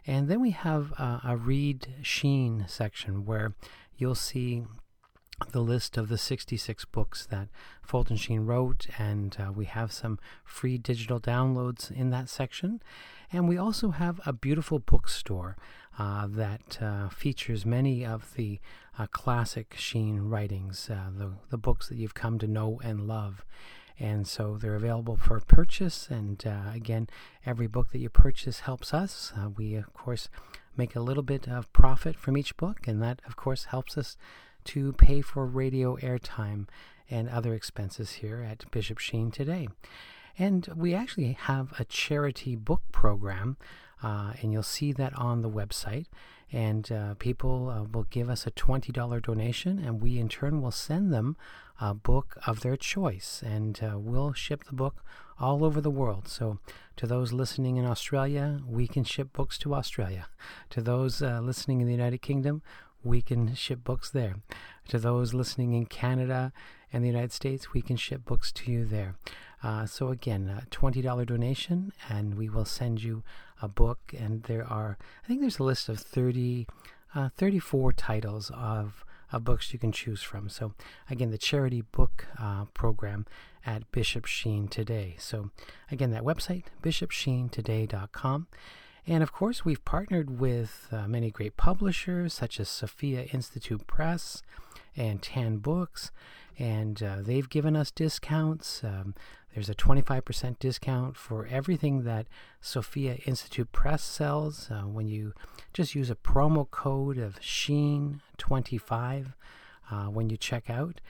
And 0.06 0.30
then 0.30 0.40
we 0.40 0.52
have 0.52 0.94
a 0.98 1.36
Read 1.36 1.88
Sheen 2.02 2.66
section 2.68 3.26
where 3.26 3.54
you'll 3.98 4.16
see 4.16 4.64
the 5.52 5.62
list 5.62 5.98
of 5.98 6.10
the 6.10 6.18
66 6.18 6.86
books 6.86 7.26
that 7.28 7.50
Fulton 7.84 8.18
Sheen 8.18 8.46
wrote, 8.46 8.88
and 8.98 9.36
uh, 9.40 9.52
we 9.52 9.66
have 9.66 9.92
some 9.92 10.18
free 10.44 10.78
digital 10.78 11.20
downloads 11.20 11.92
in 11.92 12.10
that 12.10 12.30
section. 12.30 12.82
And 13.32 13.48
we 13.48 13.58
also 13.58 13.92
have 13.92 14.20
a 14.26 14.34
beautiful 14.34 14.80
bookstore 14.80 15.58
uh, 15.98 16.28
that 16.28 16.82
uh, 16.82 17.10
features 17.10 17.66
many 17.66 18.06
of 18.06 18.34
the 18.36 18.60
uh, 18.98 19.08
classic 19.08 19.76
Sheen 19.78 20.30
writings, 20.30 20.90
uh, 20.90 21.10
the, 21.16 21.34
the 21.50 21.58
books 21.58 21.90
that 21.90 21.98
you've 21.98 22.14
come 22.14 22.40
to 22.40 22.48
know 22.48 22.80
and 22.84 23.08
love. 23.08 23.44
And 24.00 24.28
so 24.28 24.58
they're 24.58 24.76
available 24.76 25.18
for 25.18 25.40
purchase. 25.40 26.08
And 26.10 26.46
uh, 26.46 26.72
again, 26.74 27.08
every 27.46 27.68
book 27.68 27.92
that 27.92 28.00
you 28.00 28.10
purchase 28.10 28.62
helps 28.62 28.94
us. 28.94 29.34
we, 29.58 29.76
of 29.76 29.92
course, 29.94 30.30
make 30.76 30.96
a 30.96 31.02
little 31.02 31.24
bit 31.24 31.48
of 31.48 31.72
profit 31.74 32.16
from 32.16 32.38
each 32.38 32.56
book, 32.58 32.88
and 32.88 33.02
that, 33.02 33.22
of 33.26 33.36
course, 33.36 33.66
helps 33.66 33.98
us 33.98 34.18
to 34.66 34.94
pay 34.94 35.22
for 35.22 35.46
radio 35.46 35.96
airtime 35.98 36.68
and 37.10 37.30
other 37.30 37.54
expenses 37.54 38.14
here 38.14 38.42
at 38.42 38.70
Bishop 38.70 39.00
Sheen 39.00 39.32
today. 39.32 39.68
And 40.38 40.67
we 40.76 40.93
actually 40.93 41.34
have 41.34 41.73
a 41.80 41.86
charity 41.86 42.56
book 42.56 42.82
program, 42.91 43.58
uh, 44.04 44.34
and 44.41 44.52
you'll 44.52 44.63
see 44.63 44.91
that 44.93 45.17
on 45.17 45.41
the 45.41 45.50
website. 45.50 46.06
And 46.52 46.89
uh, 46.91 47.15
people 47.15 47.69
uh, 47.69 47.84
will 47.84 48.06
give 48.10 48.30
us 48.30 48.47
a 48.47 48.52
$20 48.52 49.21
donation, 49.21 49.80
and 49.80 50.02
we 50.02 50.17
in 50.17 50.30
turn 50.30 50.62
will 50.62 50.71
send 50.71 51.12
them 51.12 51.36
a 51.82 51.93
book 51.93 52.38
of 52.45 52.62
their 52.62 52.78
choice. 52.78 53.43
And 53.45 53.80
uh, 53.84 53.97
we'll 53.97 54.34
ship 54.34 54.63
the 54.63 54.76
book 54.76 55.04
all 55.39 55.65
over 55.65 55.82
the 55.82 55.91
world. 55.91 56.28
So, 56.28 56.60
to 56.95 57.06
those 57.06 57.34
listening 57.34 57.78
in 57.78 57.86
Australia, 57.86 58.62
we 58.65 58.88
can 58.88 59.04
ship 59.04 59.34
books 59.34 59.58
to 59.60 59.76
Australia. 59.76 60.28
To 60.71 60.82
those 60.82 61.21
uh, 61.21 61.41
listening 61.41 61.82
in 61.82 61.88
the 61.88 61.93
United 61.93 62.21
Kingdom, 62.21 62.62
we 63.04 63.21
can 63.21 63.54
ship 63.56 63.84
books 63.84 64.10
there. 64.10 64.36
To 64.89 65.00
those 65.00 65.34
listening 65.34 65.73
in 65.73 65.86
Canada 65.86 66.52
and 66.91 67.04
the 67.04 67.10
United 67.10 67.34
States, 67.34 67.73
we 67.73 67.82
can 67.82 67.97
ship 67.97 68.26
books 68.26 68.52
to 68.54 68.71
you 68.71 68.86
there. 68.86 69.15
Uh, 69.63 69.86
so, 69.86 70.10
again, 70.10 70.50
a 70.50 70.65
$20 70.70 71.26
donation, 71.26 71.91
and 72.10 72.36
we 72.36 72.50
will 72.50 72.65
send 72.65 73.02
you 73.02 73.24
a 73.62 73.67
book. 73.67 74.13
And 74.17 74.43
there 74.43 74.65
are, 74.65 74.98
I 75.24 75.28
think 75.28 75.41
there's 75.41 75.60
a 75.60 75.63
list 75.63 75.89
of 75.89 76.00
30, 76.00 76.67
uh, 77.15 77.30
34 77.38 77.93
titles 77.93 78.52
of 78.54 79.04
of 79.32 79.43
books 79.43 79.74
you 79.74 79.80
can 79.80 79.91
choose 79.91 80.22
from. 80.22 80.50
So, 80.50 80.74
again, 81.10 81.32
the 81.32 81.38
charity 81.38 81.82
book 81.82 82.28
uh, 82.39 82.65
program 82.74 83.26
at 83.65 83.91
Bishop 83.91 84.26
Sheen 84.26 84.67
Today. 84.67 85.15
So, 85.20 85.52
again, 85.91 86.12
that 86.12 86.24
website, 86.24 86.65
bishopsheentoday.com. 86.82 88.48
And 89.06 89.24
of 89.24 89.32
course, 89.32 89.63
we've 89.63 89.84
partnered 89.86 90.39
with 90.39 90.88
uh, 90.91 91.08
many 91.08 91.32
great 91.32 91.56
publishers 91.56 92.34
such 92.34 92.60
as 92.60 92.67
Sophia 92.67 93.24
Institute 93.34 93.88
Press 93.88 94.43
and 94.98 95.22
Tan 95.22 95.58
Books, 95.58 96.12
and 96.60 97.02
uh, 97.02 97.17
they've 97.22 97.48
given 97.48 97.76
us 97.76 97.91
discounts. 97.91 98.84
Um, 98.84 99.15
there's 99.58 99.70
a 99.70 99.74
25% 99.74 100.60
discount 100.60 101.17
for 101.17 101.48
everything 101.48 102.04
that 102.04 102.28
Sophia 102.62 103.15
Institute 103.26 103.72
Press 103.72 104.04
sells 104.04 104.70
uh, 104.70 104.82
when 104.82 105.08
you 105.08 105.34
just 105.74 105.96
use 105.96 106.12
a 106.12 106.15
promo 106.15 106.70
code 106.70 107.17
of 107.17 107.39
Sheen25 107.39 109.34
uh, 109.89 110.06
when 110.06 110.30
you 110.30 110.38
check 110.38 110.70
out. 110.70 111.02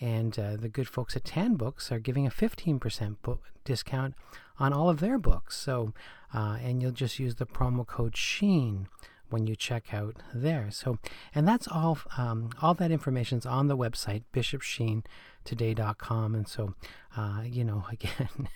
And 0.00 0.38
uh, 0.38 0.54
the 0.54 0.68
good 0.68 0.86
folks 0.86 1.16
at 1.16 1.24
Tan 1.24 1.56
Books 1.56 1.90
are 1.90 1.98
giving 1.98 2.28
a 2.28 2.30
15% 2.30 3.16
book 3.22 3.42
discount 3.64 4.14
on 4.60 4.72
all 4.72 4.88
of 4.88 5.00
their 5.00 5.18
books. 5.18 5.56
So, 5.56 5.92
uh, 6.32 6.58
and 6.62 6.80
you'll 6.80 6.92
just 6.92 7.18
use 7.18 7.34
the 7.34 7.44
promo 7.44 7.84
code 7.84 8.16
Sheen 8.16 8.86
when 9.30 9.48
you 9.48 9.56
check 9.56 9.92
out 9.92 10.14
there. 10.32 10.70
So, 10.70 11.00
and 11.34 11.48
that's 11.48 11.66
all. 11.66 11.98
Um, 12.16 12.50
all 12.62 12.74
that 12.74 12.92
information 12.92 13.38
is 13.38 13.46
on 13.46 13.66
the 13.66 13.76
website 13.76 14.22
bishopsheentoday.com. 15.46 16.34
And 16.34 16.48
so, 16.48 16.74
uh, 17.16 17.42
you 17.44 17.64
know, 17.64 17.84
again, 17.92 18.48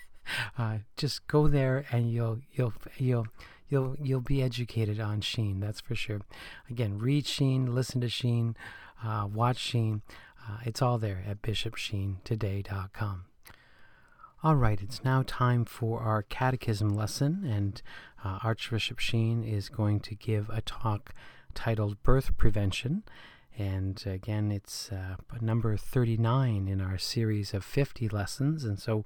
uh, 0.57 0.77
just 0.97 1.27
go 1.27 1.47
there 1.47 1.85
and 1.91 2.11
you'll 2.11 2.39
you'll 2.53 2.73
you'll 2.97 3.27
you'll 3.69 3.95
you'll 4.01 4.21
be 4.21 4.41
educated 4.41 4.99
on 4.99 5.21
Sheen. 5.21 5.59
That's 5.59 5.81
for 5.81 5.95
sure. 5.95 6.21
Again, 6.69 6.97
read 6.99 7.25
Sheen, 7.25 7.73
listen 7.73 8.01
to 8.01 8.09
Sheen, 8.09 8.55
uh, 9.03 9.27
watch 9.31 9.57
Sheen. 9.57 10.01
Uh, 10.47 10.57
it's 10.65 10.81
all 10.81 10.97
there 10.97 11.23
at 11.27 11.41
bishopsheentoday.com. 11.41 13.25
All 14.43 14.55
right, 14.55 14.81
it's 14.81 15.03
now 15.03 15.23
time 15.27 15.65
for 15.65 15.99
our 15.99 16.23
catechism 16.23 16.89
lesson, 16.89 17.45
and 17.45 17.79
uh, 18.25 18.39
Archbishop 18.43 18.97
Sheen 18.97 19.43
is 19.43 19.69
going 19.69 19.99
to 19.99 20.15
give 20.15 20.49
a 20.49 20.61
talk 20.61 21.13
titled 21.53 22.01
Birth 22.01 22.35
Prevention. 22.37 23.03
And 23.57 24.01
again, 24.05 24.51
it's 24.51 24.91
uh, 24.91 25.15
number 25.41 25.75
39 25.75 26.67
in 26.67 26.81
our 26.81 26.97
series 26.97 27.53
of 27.53 27.63
50 27.63 28.09
lessons, 28.09 28.63
and 28.63 28.79
so 28.79 29.05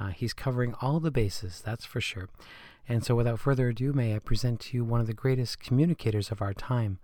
uh, 0.00 0.08
he's 0.08 0.32
covering 0.32 0.74
all 0.80 1.00
the 1.00 1.10
bases, 1.10 1.62
that's 1.64 1.84
for 1.84 2.00
sure. 2.00 2.28
And 2.88 3.04
so, 3.04 3.14
without 3.14 3.40
further 3.40 3.68
ado, 3.68 3.92
may 3.92 4.14
I 4.14 4.18
present 4.18 4.60
to 4.60 4.76
you 4.76 4.84
one 4.84 5.00
of 5.00 5.06
the 5.06 5.14
greatest 5.14 5.60
communicators 5.60 6.30
of 6.30 6.42
our 6.42 6.52
time, 6.52 6.98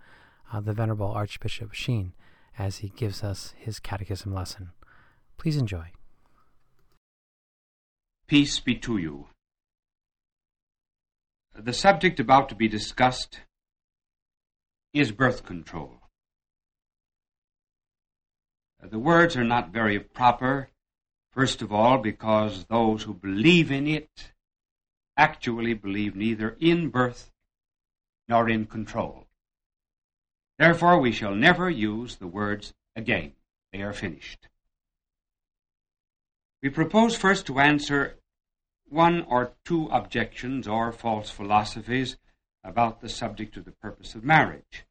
uh, 0.52 0.60
the 0.60 0.74
Venerable 0.74 1.10
Archbishop 1.10 1.72
Sheen, 1.72 2.12
as 2.58 2.78
he 2.78 2.88
gives 2.90 3.22
us 3.22 3.54
his 3.56 3.78
catechism 3.78 4.34
lesson. 4.34 4.70
Please 5.38 5.56
enjoy. 5.56 5.92
Peace 8.26 8.60
be 8.60 8.74
to 8.76 8.98
you. 8.98 9.28
The 11.58 11.72
subject 11.72 12.20
about 12.20 12.48
to 12.50 12.54
be 12.54 12.68
discussed 12.68 13.40
is 14.92 15.12
birth 15.12 15.44
control. 15.44 15.99
The 18.82 18.98
words 18.98 19.36
are 19.36 19.44
not 19.44 19.70
very 19.70 20.00
proper, 20.00 20.70
first 21.32 21.62
of 21.62 21.72
all, 21.72 21.98
because 21.98 22.64
those 22.64 23.02
who 23.02 23.14
believe 23.14 23.70
in 23.70 23.86
it 23.86 24.32
actually 25.16 25.74
believe 25.74 26.16
neither 26.16 26.56
in 26.60 26.88
birth 26.88 27.30
nor 28.28 28.48
in 28.48 28.66
control. 28.66 29.26
Therefore, 30.58 30.98
we 30.98 31.12
shall 31.12 31.34
never 31.34 31.68
use 31.68 32.16
the 32.16 32.26
words 32.26 32.74
again. 32.96 33.32
They 33.72 33.82
are 33.82 33.92
finished. 33.92 34.48
We 36.62 36.70
propose 36.70 37.16
first 37.16 37.46
to 37.46 37.58
answer 37.60 38.18
one 38.88 39.22
or 39.22 39.52
two 39.64 39.86
objections 39.86 40.66
or 40.66 40.92
false 40.92 41.30
philosophies 41.30 42.16
about 42.64 43.00
the 43.00 43.08
subject 43.08 43.56
of 43.56 43.64
the 43.64 43.72
purpose 43.72 44.14
of 44.14 44.24
marriage. 44.24 44.84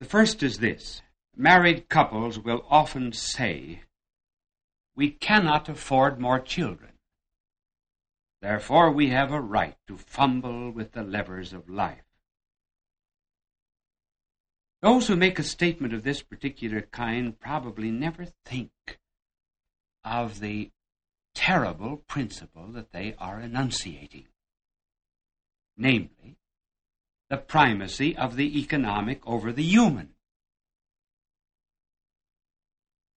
The 0.00 0.06
first 0.06 0.42
is 0.42 0.58
this 0.58 1.00
married 1.36 1.88
couples 1.88 2.38
will 2.38 2.64
often 2.70 3.12
say, 3.12 3.82
We 4.94 5.10
cannot 5.10 5.68
afford 5.68 6.20
more 6.20 6.40
children. 6.40 6.92
Therefore, 8.40 8.90
we 8.90 9.08
have 9.08 9.32
a 9.32 9.40
right 9.40 9.76
to 9.88 9.96
fumble 9.96 10.70
with 10.70 10.92
the 10.92 11.02
levers 11.02 11.52
of 11.52 11.68
life. 11.68 12.04
Those 14.82 15.08
who 15.08 15.16
make 15.16 15.38
a 15.38 15.42
statement 15.42 15.94
of 15.94 16.02
this 16.02 16.22
particular 16.22 16.82
kind 16.82 17.40
probably 17.40 17.90
never 17.90 18.26
think 18.44 18.70
of 20.04 20.40
the 20.40 20.70
terrible 21.34 21.96
principle 22.06 22.68
that 22.72 22.92
they 22.92 23.14
are 23.18 23.40
enunciating. 23.40 24.26
Namely, 25.76 26.36
the 27.30 27.38
primacy 27.38 28.16
of 28.16 28.36
the 28.36 28.60
economic 28.60 29.26
over 29.26 29.52
the 29.52 29.62
human. 29.62 30.13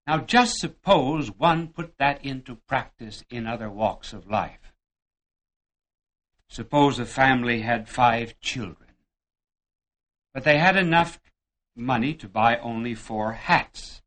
Now, 0.08 0.20
just 0.20 0.58
suppose 0.60 1.30
one 1.30 1.68
put 1.68 1.98
that 1.98 2.24
into 2.24 2.56
practice 2.56 3.26
in 3.30 3.46
other 3.46 3.70
walks 3.70 4.14
of 4.14 4.30
life. 4.30 4.74
Suppose 6.48 6.98
a 6.98 7.06
family 7.06 7.60
had 7.60 7.90
five 7.90 8.40
children, 8.40 8.92
but 10.34 10.46
they 10.46 10.60
had 10.60 10.78
enough 10.78 11.20
money 11.76 12.14
to 12.14 12.30
buy 12.30 12.56
only 12.58 12.96
four 12.96 13.34
hats. 13.34 14.02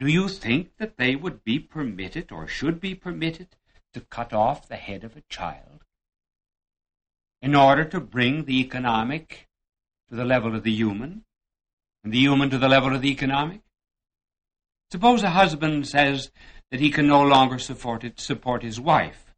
Do 0.00 0.08
you 0.08 0.26
think 0.26 0.76
that 0.78 0.96
they 0.96 1.14
would 1.14 1.44
be 1.44 1.60
permitted 1.60 2.32
or 2.32 2.48
should 2.48 2.80
be 2.80 2.96
permitted 2.96 3.54
to 3.94 4.00
cut 4.00 4.32
off 4.32 4.66
the 4.66 4.76
head 4.76 5.04
of 5.04 5.16
a 5.16 5.22
child 5.28 5.84
in 7.40 7.54
order 7.54 7.84
to 7.84 8.00
bring 8.00 8.44
the 8.44 8.58
economic 8.60 9.48
to 10.08 10.16
the 10.16 10.24
level 10.24 10.56
of 10.56 10.64
the 10.64 10.72
human 10.72 11.24
and 12.04 12.12
the 12.12 12.18
human 12.18 12.50
to 12.50 12.58
the 12.58 12.68
level 12.68 12.94
of 12.94 13.02
the 13.02 13.10
economic? 13.10 13.60
Suppose 14.90 15.22
a 15.22 15.30
husband 15.30 15.86
says 15.86 16.30
that 16.70 16.80
he 16.80 16.90
can 16.90 17.06
no 17.06 17.22
longer 17.22 17.58
support, 17.58 18.04
it, 18.04 18.18
support 18.18 18.62
his 18.62 18.80
wife. 18.80 19.34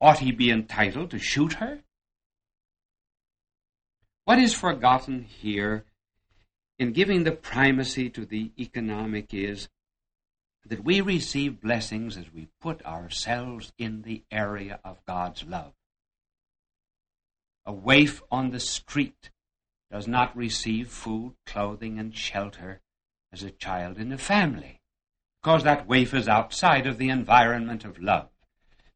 Ought 0.00 0.18
he 0.18 0.32
be 0.32 0.50
entitled 0.50 1.10
to 1.10 1.18
shoot 1.18 1.54
her? 1.54 1.80
What 4.24 4.38
is 4.38 4.54
forgotten 4.54 5.24
here 5.24 5.84
in 6.78 6.92
giving 6.92 7.24
the 7.24 7.32
primacy 7.32 8.08
to 8.10 8.24
the 8.24 8.52
economic 8.58 9.34
is 9.34 9.68
that 10.66 10.84
we 10.84 11.00
receive 11.00 11.60
blessings 11.60 12.16
as 12.16 12.32
we 12.32 12.48
put 12.60 12.84
ourselves 12.84 13.72
in 13.78 14.02
the 14.02 14.22
area 14.30 14.78
of 14.84 15.04
God's 15.04 15.44
love. 15.44 15.72
A 17.66 17.72
waif 17.72 18.22
on 18.30 18.50
the 18.50 18.60
street 18.60 19.30
does 19.90 20.06
not 20.06 20.36
receive 20.36 20.88
food, 20.88 21.34
clothing, 21.46 21.98
and 21.98 22.16
shelter 22.16 22.80
as 23.32 23.42
a 23.42 23.50
child 23.50 23.98
in 23.98 24.12
a 24.12 24.18
family, 24.18 24.80
because 25.42 25.64
that 25.64 25.86
waif 25.86 26.14
is 26.14 26.28
outside 26.28 26.86
of 26.86 26.98
the 26.98 27.08
environment 27.08 27.84
of 27.84 28.00
love. 28.00 28.28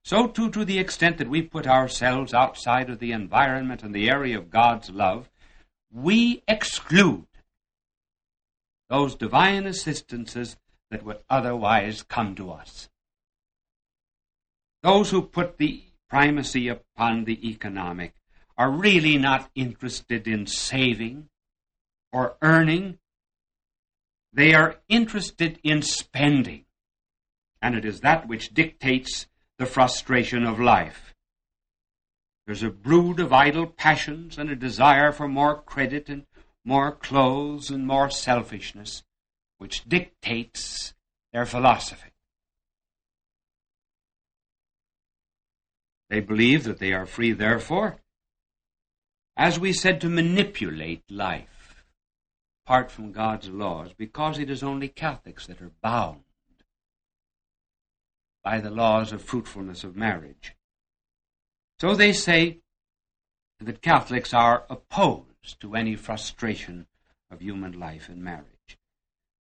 So, 0.05 0.29
too, 0.29 0.51
to 0.51 0.65
the 0.65 0.79
extent 0.79 1.19
that 1.19 1.31
we 1.31 1.43
put 1.43 1.67
ourselves 1.67 2.35
outside 2.35 2.91
of 2.91 2.99
the 2.99 3.13
environment 3.13 3.83
and 3.83 3.95
the 3.95 4.11
area 4.11 4.37
of 4.39 4.51
God's 4.51 4.91
love, 4.91 5.31
we 5.91 6.43
exclude 6.47 7.27
those 8.91 9.15
divine 9.15 9.67
assistances 9.67 10.57
that 10.91 11.05
would 11.05 11.21
otherwise 11.31 12.03
come 12.03 12.35
to 12.35 12.51
us. 12.51 12.89
Those 14.83 15.11
who 15.11 15.23
put 15.23 15.57
the 15.57 15.85
primacy 16.11 16.69
upon 16.69 17.25
the 17.25 17.49
economic 17.49 18.15
are 18.57 18.71
really 18.71 19.19
not 19.19 19.51
interested 19.55 20.29
in 20.29 20.47
saving 20.47 21.29
or 22.13 22.37
earning. 22.43 22.99
They 24.33 24.55
are 24.55 24.77
interested 24.89 25.59
in 25.63 25.83
spending. 25.83 26.65
And 27.61 27.75
it 27.75 27.85
is 27.85 28.01
that 28.01 28.29
which 28.29 28.55
dictates 28.55 29.27
the 29.59 29.67
frustration 29.67 30.45
of 30.45 30.61
life. 30.61 31.15
There's 32.47 32.63
a 32.63 32.71
brood 32.71 33.21
of 33.21 33.33
idle 33.33 33.67
passions 33.67 34.37
and 34.37 34.51
a 34.51 34.57
desire 34.57 35.13
for 35.13 35.27
more 35.27 35.63
credit 35.63 36.09
and 36.09 36.27
more 36.65 36.93
clothes 36.93 37.71
and 37.71 37.87
more 37.87 38.11
selfishness, 38.11 39.03
which 39.59 39.89
dictates 39.89 40.95
their 41.33 41.47
philosophy. 41.47 42.11
They 46.11 46.21
believe 46.21 46.65
that 46.65 46.79
they 46.79 46.93
are 46.93 47.07
free, 47.07 47.33
therefore, 47.33 47.97
as 49.37 49.59
we 49.59 49.73
said, 49.73 50.01
to 50.01 50.09
manipulate 50.09 51.03
life 51.11 51.85
apart 52.65 52.91
from 52.91 53.13
God's 53.13 53.49
laws, 53.49 53.93
because 53.97 54.39
it 54.39 54.49
is 54.49 54.63
only 54.63 54.89
Catholics 54.89 55.47
that 55.47 55.61
are 55.61 55.73
bound 55.83 56.25
by 58.43 58.61
the 58.61 58.71
laws 58.71 59.13
of 59.13 59.23
fruitfulness 59.23 59.85
of 59.85 59.97
marriage. 59.97 60.55
So 61.79 61.95
they 61.95 62.13
say 62.13 62.61
that 63.61 63.83
Catholics 63.83 64.33
are 64.33 64.65
opposed 64.71 65.61
to 65.61 65.75
any 65.75 65.97
frustration 65.97 66.87
of 67.31 67.41
human 67.41 67.79
life 67.79 68.09
in 68.09 68.23
marriage. 68.23 68.79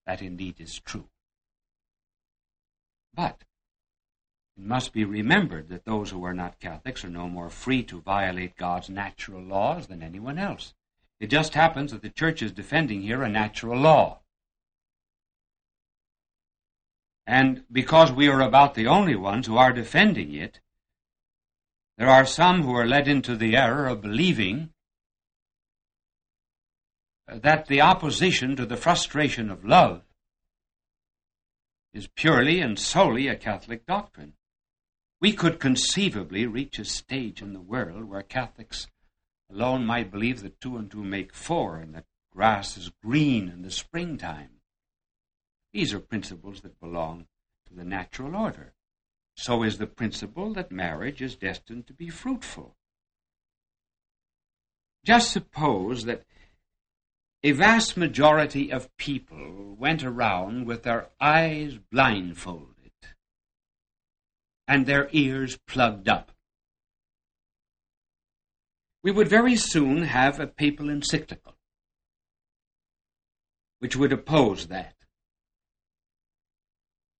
That 0.05 0.21
indeed 0.21 0.59
is 0.59 0.79
true. 0.79 1.07
But 3.13 3.43
it 4.57 4.63
must 4.63 4.93
be 4.93 5.03
remembered 5.03 5.69
that 5.69 5.85
those 5.85 6.11
who 6.11 6.23
are 6.23 6.33
not 6.33 6.59
Catholics 6.59 7.03
are 7.03 7.09
no 7.09 7.27
more 7.27 7.49
free 7.49 7.83
to 7.83 8.01
violate 8.01 8.55
God's 8.55 8.89
natural 8.89 9.41
laws 9.41 9.87
than 9.87 10.03
anyone 10.03 10.37
else. 10.37 10.73
It 11.19 11.27
just 11.27 11.53
happens 11.53 11.91
that 11.91 12.01
the 12.01 12.09
Church 12.09 12.41
is 12.41 12.51
defending 12.51 13.01
here 13.01 13.23
a 13.23 13.29
natural 13.29 13.79
law. 13.79 14.19
And 17.25 17.63
because 17.71 18.11
we 18.11 18.27
are 18.27 18.41
about 18.41 18.75
the 18.75 18.87
only 18.87 19.15
ones 19.15 19.47
who 19.47 19.57
are 19.57 19.71
defending 19.71 20.33
it, 20.33 20.59
there 21.97 22.09
are 22.09 22.25
some 22.25 22.63
who 22.63 22.75
are 22.75 22.85
led 22.85 23.07
into 23.07 23.35
the 23.35 23.55
error 23.55 23.87
of 23.87 24.01
believing 24.01 24.69
that 27.27 27.67
the 27.67 27.81
opposition 27.81 28.55
to 28.55 28.65
the 28.65 28.77
frustration 28.77 29.49
of 29.49 29.63
love 29.63 30.01
is 31.93 32.07
purely 32.07 32.59
and 32.59 32.77
solely 32.77 33.27
a 33.27 33.35
Catholic 33.35 33.85
doctrine. 33.85 34.33
We 35.23 35.31
could 35.31 35.57
conceivably 35.57 36.45
reach 36.45 36.79
a 36.79 36.83
stage 36.83 37.41
in 37.41 37.53
the 37.53 37.61
world 37.61 38.09
where 38.09 38.23
Catholics 38.23 38.87
alone 39.49 39.85
might 39.85 40.11
believe 40.11 40.41
that 40.41 40.59
two 40.59 40.75
and 40.75 40.91
two 40.91 41.01
make 41.01 41.33
four 41.33 41.77
and 41.77 41.95
that 41.95 42.03
grass 42.33 42.75
is 42.75 42.91
green 43.01 43.47
in 43.47 43.61
the 43.61 43.71
springtime. 43.71 44.59
These 45.71 45.93
are 45.93 46.01
principles 46.01 46.59
that 46.59 46.77
belong 46.81 47.27
to 47.67 47.73
the 47.73 47.85
natural 47.85 48.35
order. 48.35 48.73
So 49.37 49.63
is 49.63 49.77
the 49.77 49.87
principle 49.87 50.51
that 50.55 50.73
marriage 50.73 51.21
is 51.21 51.37
destined 51.37 51.87
to 51.87 51.93
be 51.93 52.09
fruitful. 52.09 52.75
Just 55.05 55.31
suppose 55.31 56.03
that 56.03 56.25
a 57.43 57.53
vast 57.53 57.95
majority 57.95 58.73
of 58.73 58.93
people 58.97 59.73
went 59.79 60.03
around 60.03 60.65
with 60.65 60.83
their 60.83 61.11
eyes 61.21 61.77
blindfolded 61.89 62.72
and 64.67 64.85
their 64.85 65.09
ears 65.11 65.57
plugged 65.67 66.07
up. 66.07 66.31
We 69.03 69.11
would 69.11 69.27
very 69.27 69.55
soon 69.55 70.03
have 70.03 70.39
a 70.39 70.47
papal 70.47 70.89
encyclical 70.89 71.53
which 73.83 73.97
would 73.97 74.13
oppose 74.13 74.67
that. 74.67 74.95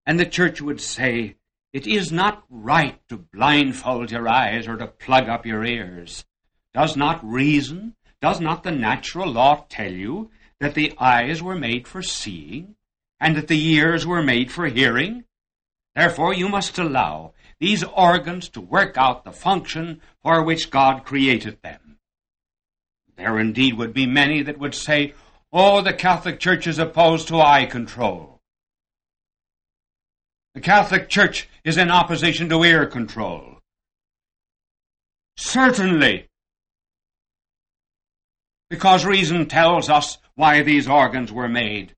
And 0.06 0.18
the 0.18 0.26
church 0.26 0.62
would 0.62 0.80
say, 0.80 1.36
it 1.74 1.86
is 1.86 2.10
not 2.10 2.46
right 2.50 3.02
to 3.10 3.18
blindfold 3.18 4.12
your 4.12 4.30
eyes 4.30 4.66
or 4.66 4.78
to 4.78 4.88
plug 4.88 5.28
up 5.28 5.46
your 5.46 5.66
ears. 5.66 6.24
Does 6.74 6.96
not 6.96 7.20
reason, 7.22 7.96
does 8.22 8.39
not 8.39 8.64
the 8.64 8.72
natural 8.72 9.30
law 9.30 9.66
tell 9.68 9.91
you 9.91 10.32
that 10.62 10.74
the 10.74 10.94
eyes 10.98 11.44
were 11.44 11.58
made 11.58 11.86
for 11.86 12.02
seeing 12.02 12.76
and 13.20 13.36
that 13.36 13.50
the 13.50 13.62
ears 13.62 14.08
were 14.08 14.24
made 14.24 14.50
for 14.50 14.68
hearing? 14.68 15.26
Therefore, 15.96 16.34
you 16.34 16.50
must 16.50 16.78
allow 16.78 17.34
these 17.60 17.84
organs 17.84 18.50
to 18.50 18.62
work 18.62 18.98
out 18.98 19.24
the 19.24 19.32
function 19.32 20.02
for 20.22 20.44
which 20.44 20.72
God 20.72 21.06
created 21.06 21.62
them. 21.62 21.98
There 23.16 23.39
indeed 23.39 23.78
would 23.78 23.94
be 23.94 24.06
many 24.06 24.41
that 24.44 24.60
would 24.60 24.74
say, 24.74 25.14
Oh, 25.52 25.82
the 25.82 25.94
Catholic 25.94 26.39
Church 26.39 26.66
is 26.66 26.80
opposed 26.80 27.28
to 27.28 27.39
eye 27.39 27.66
control. 27.66 28.41
The 30.56 30.62
Catholic 30.62 31.10
Church 31.10 31.48
is 31.64 31.78
in 31.78 31.91
opposition 31.91 32.50
to 32.50 32.64
ear 32.64 32.88
control. 32.88 33.60
Certainly, 35.38 36.30
because 38.70 39.06
reason 39.06 39.46
tells 39.46 39.89
us 39.89 40.18
why 40.34 40.64
these 40.64 40.88
organs 40.88 41.32
were 41.32 41.48
made. 41.48 41.96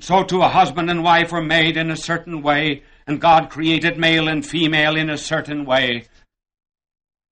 So 0.00 0.24
too 0.24 0.42
a 0.42 0.48
husband 0.48 0.90
and 0.90 1.04
wife 1.04 1.30
were 1.32 1.42
made 1.42 1.76
in 1.76 1.90
a 1.90 1.96
certain 1.96 2.42
way, 2.42 2.82
and 3.06 3.20
God 3.20 3.50
created 3.50 3.98
male 3.98 4.28
and 4.28 4.44
female 4.44 4.96
in 4.96 5.08
a 5.08 5.18
certain 5.18 5.64
way. 5.64 6.06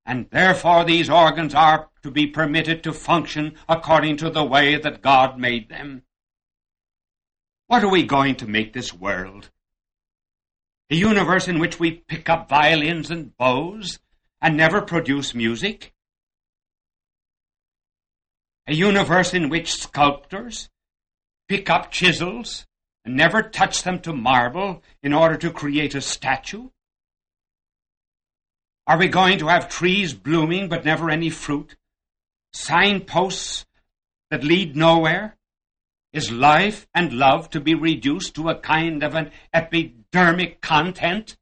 And 0.06 0.28
therefore 0.30 0.84
these 0.84 1.10
organs 1.10 1.54
are 1.54 1.88
to 2.02 2.10
be 2.10 2.26
permitted 2.26 2.82
to 2.84 2.92
function 2.92 3.54
according 3.68 4.16
to 4.18 4.30
the 4.30 4.44
way 4.44 4.76
that 4.76 5.02
God 5.02 5.38
made 5.38 5.68
them. 5.68 6.02
What 7.66 7.84
are 7.84 7.88
we 7.88 8.02
going 8.02 8.36
to 8.36 8.46
make 8.46 8.72
this 8.72 8.92
world? 8.92 9.50
A 10.90 10.94
universe 10.94 11.48
in 11.48 11.58
which 11.58 11.80
we 11.80 11.90
pick 11.90 12.28
up 12.28 12.48
violins 12.48 13.10
and 13.10 13.36
bows 13.36 13.98
and 14.40 14.56
never 14.56 14.82
produce 14.82 15.34
music? 15.34 15.94
A 18.66 18.74
universe 18.74 19.32
in 19.32 19.48
which 19.48 19.72
sculptors 19.72 20.68
pick 21.52 21.68
up 21.68 21.90
chisels 21.90 22.64
and 23.04 23.14
never 23.14 23.42
touch 23.42 23.82
them 23.82 23.98
to 24.00 24.10
marble 24.10 24.82
in 25.02 25.12
order 25.12 25.36
to 25.36 25.50
create 25.50 25.94
a 25.94 26.00
statue? 26.00 26.70
Are 28.86 28.96
we 28.96 29.08
going 29.08 29.38
to 29.38 29.48
have 29.48 29.68
trees 29.68 30.14
blooming 30.14 30.70
but 30.70 30.86
never 30.86 31.10
any 31.10 31.28
fruit? 31.28 31.76
Signposts 32.54 33.66
that 34.30 34.42
lead 34.42 34.76
nowhere? 34.76 35.36
Is 36.14 36.32
life 36.32 36.86
and 36.94 37.12
love 37.12 37.50
to 37.50 37.60
be 37.60 37.74
reduced 37.74 38.34
to 38.36 38.48
a 38.48 38.58
kind 38.58 39.02
of 39.02 39.14
an 39.14 39.30
epidermic 39.54 40.62
content 40.62 41.36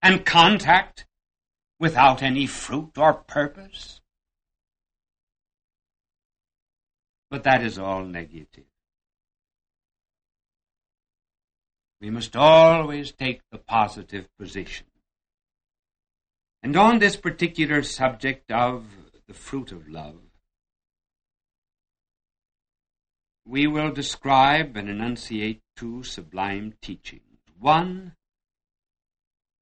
and 0.00 0.24
contact 0.24 1.06
without 1.80 2.22
any 2.22 2.46
fruit 2.46 2.96
or 2.96 3.14
purpose? 3.14 4.00
But 7.32 7.42
that 7.42 7.64
is 7.64 7.80
all 7.80 8.04
negative. 8.04 8.66
We 12.04 12.10
must 12.10 12.36
always 12.36 13.12
take 13.12 13.40
the 13.50 13.56
positive 13.56 14.28
position. 14.38 14.84
And 16.62 16.76
on 16.76 16.98
this 16.98 17.16
particular 17.16 17.82
subject 17.82 18.52
of 18.52 18.84
the 19.26 19.32
fruit 19.32 19.72
of 19.72 19.88
love, 19.88 20.18
we 23.46 23.66
will 23.66 23.90
describe 23.90 24.76
and 24.76 24.90
enunciate 24.90 25.62
two 25.78 26.02
sublime 26.02 26.74
teachings. 26.82 27.38
One, 27.58 28.12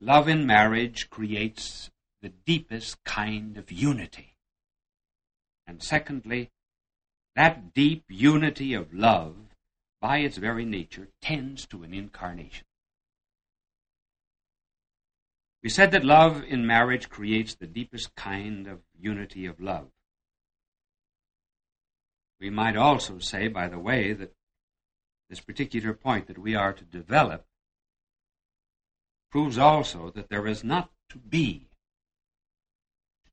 love 0.01 0.27
in 0.27 0.45
marriage 0.45 1.11
creates 1.11 1.93
the 2.23 2.33
deepest 2.45 3.05
kind 3.05 3.57
of 3.57 3.71
unity. 3.71 4.35
And 5.65 5.81
secondly, 5.81 6.51
that 7.37 7.73
deep 7.73 8.03
unity 8.09 8.75
of 8.75 8.93
love, 8.93 9.37
by 10.03 10.19
its 10.19 10.37
very 10.37 10.65
nature, 10.65 11.09
tends 11.23 11.65
to 11.65 11.85
an 11.85 11.95
incarnation. 11.95 12.67
We 15.63 15.69
said 15.69 15.93
that 15.93 16.05
love 16.05 16.43
in 16.43 16.67
marriage 16.67 17.09
creates 17.09 17.55
the 17.55 17.69
deepest 17.69 18.17
kind 18.17 18.67
of 18.67 18.81
unity 18.99 19.47
of 19.47 19.61
love. 19.61 19.87
We 22.41 22.51
might 22.51 22.77
also 22.77 23.21
say, 23.21 23.47
by 23.47 23.69
the 23.69 23.79
way, 23.79 24.13
that 24.13 24.35
this 25.31 25.39
particular 25.39 25.95
point 25.95 26.27
that 26.27 26.37
we 26.37 26.57
are 26.57 26.73
to 26.73 26.85
develop 26.85 27.47
proves 29.31 29.57
also 29.57 30.11
that 30.17 30.29
there 30.29 30.49
is 30.49 30.65
not 30.65 30.91
to 31.11 31.19
be 31.19 31.69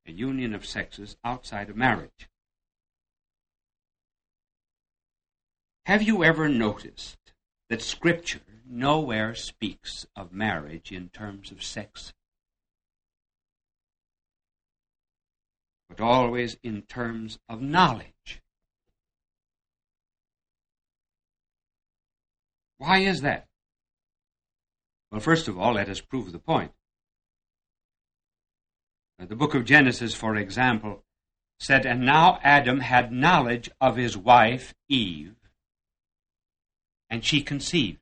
a 0.06 0.12
union 0.12 0.54
of 0.54 0.68
sexes 0.68 1.18
outside 1.26 1.72
of 1.72 1.76
marriage. 1.76 2.29
Have 5.90 6.04
you 6.04 6.24
ever 6.24 6.48
noticed 6.48 7.18
that 7.68 7.82
Scripture 7.82 8.42
nowhere 8.64 9.34
speaks 9.34 10.06
of 10.16 10.32
marriage 10.32 10.92
in 10.92 11.10
terms 11.10 11.50
of 11.50 11.64
sex? 11.64 12.14
But 15.90 16.00
always 16.00 16.58
in 16.62 16.84
terms 16.84 17.40
of 17.50 17.64
knowledge. 17.64 18.44
Why 22.78 23.00
is 23.00 23.22
that? 23.22 23.48
Well, 25.12 25.22
first 25.22 25.48
of 25.48 25.58
all, 25.58 25.74
let 25.74 25.90
us 25.90 26.02
prove 26.02 26.32
the 26.32 26.38
point. 26.38 26.72
The 29.18 29.36
book 29.36 29.56
of 29.56 29.66
Genesis, 29.66 30.14
for 30.14 30.36
example, 30.36 31.04
said, 31.60 31.88
And 31.88 32.06
now 32.06 32.40
Adam 32.44 32.82
had 32.82 33.12
knowledge 33.12 33.72
of 33.82 33.96
his 33.96 34.16
wife 34.16 34.76
Eve, 34.88 35.39
and 37.10 37.24
she 37.26 37.42
conceived. 37.42 38.00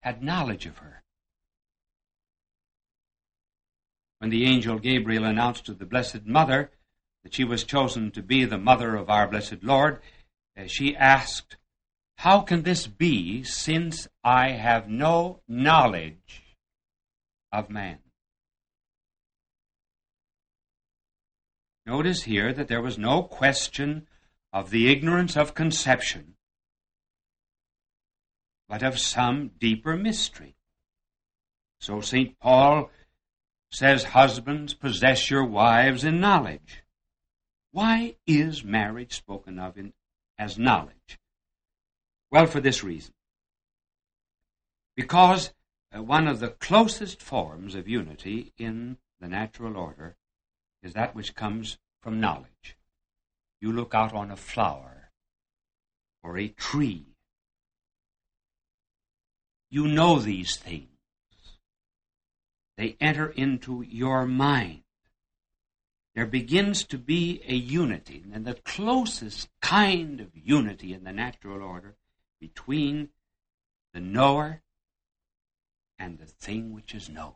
Had 0.00 0.22
knowledge 0.22 0.66
of 0.66 0.78
her. 0.78 1.02
When 4.18 4.30
the 4.30 4.44
angel 4.44 4.78
Gabriel 4.78 5.24
announced 5.24 5.66
to 5.66 5.74
the 5.74 5.86
Blessed 5.86 6.26
Mother 6.26 6.70
that 7.22 7.34
she 7.34 7.44
was 7.44 7.64
chosen 7.64 8.10
to 8.12 8.22
be 8.22 8.44
the 8.44 8.58
mother 8.58 8.94
of 8.94 9.10
our 9.10 9.26
blessed 9.26 9.62
Lord, 9.62 10.00
eh, 10.56 10.66
she 10.66 10.96
asked, 10.96 11.56
How 12.18 12.40
can 12.40 12.62
this 12.62 12.86
be 12.86 13.42
since 13.42 14.08
I 14.22 14.50
have 14.50 14.88
no 14.88 15.40
knowledge 15.48 16.42
of 17.50 17.70
man? 17.70 17.98
Notice 21.84 22.22
here 22.22 22.52
that 22.52 22.68
there 22.68 22.82
was 22.82 22.96
no 22.96 23.24
question 23.24 24.06
of 24.52 24.70
the 24.70 24.90
ignorance 24.90 25.36
of 25.36 25.54
conception, 25.54 26.34
but 28.68 28.82
of 28.82 28.98
some 28.98 29.50
deeper 29.58 29.96
mystery. 29.96 30.56
So 31.80 32.00
St. 32.00 32.38
Paul 32.38 32.90
says, 33.70 34.04
Husbands, 34.04 34.74
possess 34.74 35.30
your 35.30 35.44
wives 35.44 36.04
in 36.04 36.20
knowledge. 36.20 36.84
Why 37.72 38.16
is 38.26 38.62
marriage 38.62 39.14
spoken 39.14 39.58
of 39.58 39.78
in 39.78 39.94
as 40.38 40.58
knowledge? 40.58 41.18
Well, 42.30 42.46
for 42.46 42.60
this 42.60 42.84
reason. 42.84 43.14
Because 44.94 45.52
uh, 45.94 46.02
one 46.02 46.28
of 46.28 46.40
the 46.40 46.48
closest 46.48 47.22
forms 47.22 47.74
of 47.74 47.88
unity 47.88 48.52
in 48.58 48.98
the 49.20 49.28
natural 49.28 49.76
order 49.76 50.16
is 50.82 50.92
that 50.92 51.14
which 51.14 51.34
comes 51.34 51.78
from 52.00 52.20
knowledge. 52.20 52.76
You 53.62 53.72
look 53.72 53.94
out 53.94 54.12
on 54.12 54.30
a 54.30 54.36
flower 54.36 55.12
or 56.22 56.36
a 56.36 56.48
tree. 56.48 57.12
you 59.72 59.88
know 59.88 60.18
these 60.18 60.56
things. 60.56 60.90
They 62.76 62.94
enter 63.00 63.30
into 63.30 63.80
your 63.80 64.26
mind. 64.26 64.82
There 66.14 66.26
begins 66.26 66.84
to 66.84 66.98
be 66.98 67.40
a 67.48 67.54
unity, 67.54 68.22
and 68.30 68.44
the 68.44 68.52
closest 68.52 69.48
kind 69.62 70.20
of 70.20 70.28
unity 70.34 70.92
in 70.92 71.04
the 71.04 71.12
natural 71.12 71.62
order 71.62 71.96
between 72.38 73.08
the 73.94 74.00
knower 74.00 74.60
and 75.98 76.18
the 76.18 76.26
thing 76.26 76.74
which 76.74 76.94
is 76.94 77.08
known. 77.08 77.32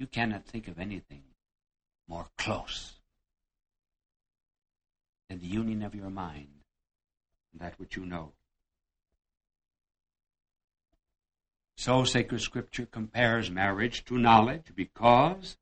You 0.00 0.08
cannot 0.08 0.46
think 0.46 0.66
of 0.66 0.80
anything 0.80 1.22
more 2.08 2.26
close 2.36 2.97
than 5.28 5.38
the 5.38 5.46
union 5.46 5.82
of 5.82 5.94
your 5.94 6.10
mind 6.10 6.48
and 7.52 7.60
that 7.60 7.78
which 7.78 7.96
you 7.96 8.04
know. 8.04 8.32
So 11.76 12.04
sacred 12.04 12.40
scripture 12.40 12.86
compares 12.86 13.50
marriage 13.50 14.04
to 14.06 14.18
knowledge 14.18 14.72
because 14.74 15.56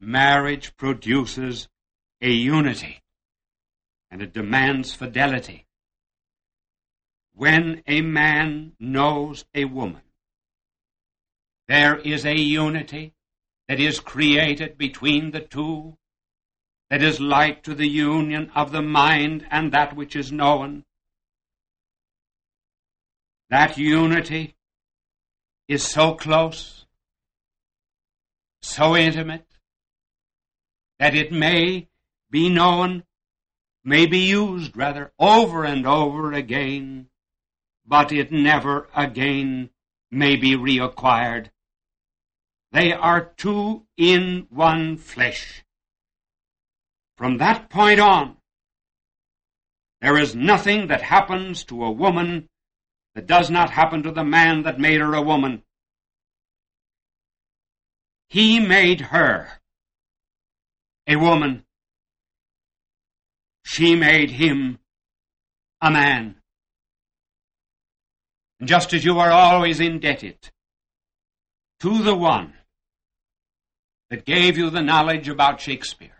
marriage 0.00 0.76
produces 0.76 1.68
a 2.20 2.30
unity 2.30 3.02
and 4.10 4.22
it 4.22 4.32
demands 4.32 4.94
fidelity. 4.94 5.66
When 7.34 7.82
a 7.86 8.00
man 8.02 8.72
knows 8.78 9.44
a 9.54 9.64
woman, 9.64 10.02
there 11.66 11.96
is 11.96 12.24
a 12.24 12.38
unity 12.38 13.14
that 13.68 13.78
is 13.78 14.00
created 14.00 14.78
between 14.78 15.30
the 15.30 15.40
two 15.40 15.98
that 16.90 17.02
is 17.02 17.20
like 17.20 17.62
to 17.62 17.74
the 17.74 17.88
union 17.88 18.50
of 18.54 18.72
the 18.72 18.82
mind 18.82 19.46
and 19.50 19.72
that 19.72 19.94
which 19.94 20.16
is 20.16 20.32
known. 20.32 20.84
That 23.50 23.76
unity 23.78 24.56
is 25.68 25.82
so 25.82 26.14
close, 26.14 26.86
so 28.62 28.96
intimate, 28.96 29.46
that 30.98 31.14
it 31.14 31.30
may 31.30 31.88
be 32.30 32.48
known, 32.48 33.04
may 33.84 34.06
be 34.06 34.18
used 34.18 34.76
rather 34.76 35.12
over 35.18 35.64
and 35.64 35.86
over 35.86 36.32
again, 36.32 37.08
but 37.86 38.12
it 38.12 38.32
never 38.32 38.88
again 38.94 39.70
may 40.10 40.36
be 40.36 40.56
reacquired. 40.56 41.50
They 42.72 42.92
are 42.92 43.32
two 43.36 43.86
in 43.96 44.46
one 44.50 44.96
flesh. 44.96 45.64
From 47.18 47.38
that 47.38 47.68
point 47.68 47.98
on, 47.98 48.36
there 50.00 50.16
is 50.16 50.36
nothing 50.36 50.86
that 50.86 51.02
happens 51.02 51.64
to 51.64 51.82
a 51.82 51.90
woman 51.90 52.48
that 53.16 53.26
does 53.26 53.50
not 53.50 53.70
happen 53.70 54.04
to 54.04 54.12
the 54.12 54.22
man 54.22 54.62
that 54.62 54.78
made 54.78 55.00
her 55.00 55.14
a 55.14 55.20
woman. 55.20 55.64
He 58.28 58.60
made 58.60 59.00
her 59.00 59.48
a 61.08 61.16
woman. 61.16 61.64
She 63.64 63.96
made 63.96 64.30
him 64.30 64.78
a 65.80 65.90
man. 65.90 66.36
And 68.60 68.68
just 68.68 68.92
as 68.92 69.04
you 69.04 69.18
are 69.18 69.32
always 69.32 69.80
indebted 69.80 70.38
to 71.80 72.00
the 72.00 72.14
one 72.14 72.52
that 74.10 74.24
gave 74.24 74.56
you 74.56 74.70
the 74.70 74.82
knowledge 74.82 75.28
about 75.28 75.60
Shakespeare, 75.60 76.17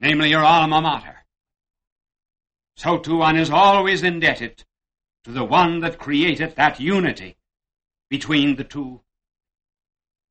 namely 0.00 0.30
your 0.30 0.44
alma 0.44 0.80
mater, 0.80 1.24
so 2.76 2.98
too 2.98 3.16
one 3.16 3.36
is 3.36 3.50
always 3.50 4.02
indebted 4.02 4.64
to 5.24 5.32
the 5.32 5.44
one 5.44 5.80
that 5.80 5.98
created 5.98 6.54
that 6.56 6.78
unity 6.78 7.36
between 8.10 8.56
the 8.56 8.64
two. 8.64 9.00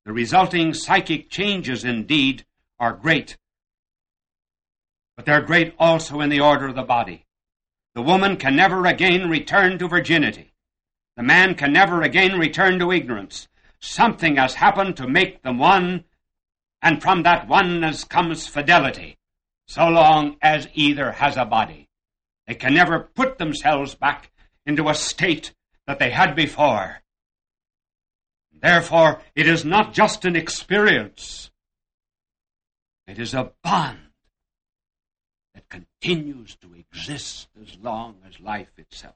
The 0.04 0.12
resulting 0.12 0.72
psychic 0.72 1.28
changes, 1.28 1.84
indeed, 1.84 2.46
are 2.78 2.92
great, 2.92 3.36
but 5.16 5.26
they're 5.26 5.42
great 5.42 5.74
also 5.78 6.20
in 6.20 6.30
the 6.30 6.40
order 6.40 6.68
of 6.68 6.76
the 6.76 6.82
body. 6.82 7.26
The 7.94 8.02
woman 8.02 8.36
can 8.36 8.54
never 8.54 8.86
again 8.86 9.28
return 9.28 9.78
to 9.78 9.88
virginity. 9.88 10.52
The 11.16 11.22
man 11.22 11.54
can 11.54 11.72
never 11.72 12.02
again 12.02 12.38
return 12.38 12.78
to 12.78 12.92
ignorance. 12.92 13.48
Something 13.80 14.36
has 14.36 14.54
happened 14.54 14.96
to 14.98 15.08
make 15.08 15.42
them 15.42 15.58
one, 15.58 16.04
and 16.80 17.02
from 17.02 17.22
that 17.24 17.48
oneness 17.48 18.04
comes 18.04 18.46
fidelity, 18.46 19.18
so 19.66 19.88
long 19.88 20.36
as 20.40 20.68
either 20.74 21.12
has 21.12 21.36
a 21.36 21.44
body. 21.44 21.88
They 22.46 22.54
can 22.54 22.74
never 22.74 23.00
put 23.00 23.38
themselves 23.38 23.94
back 23.94 24.30
into 24.64 24.88
a 24.88 24.94
state 24.94 25.52
that 25.86 25.98
they 25.98 26.10
had 26.10 26.34
before. 26.34 27.02
Therefore, 28.52 29.20
it 29.34 29.46
is 29.46 29.64
not 29.64 29.92
just 29.92 30.24
an 30.24 30.36
experience. 30.36 31.50
It 33.06 33.18
is 33.18 33.34
a 33.34 33.52
bond 33.62 33.98
that 35.54 35.68
continues 35.68 36.56
to 36.56 36.74
exist 36.74 37.48
as 37.60 37.76
long 37.80 38.16
as 38.26 38.40
life 38.40 38.72
itself. 38.78 39.14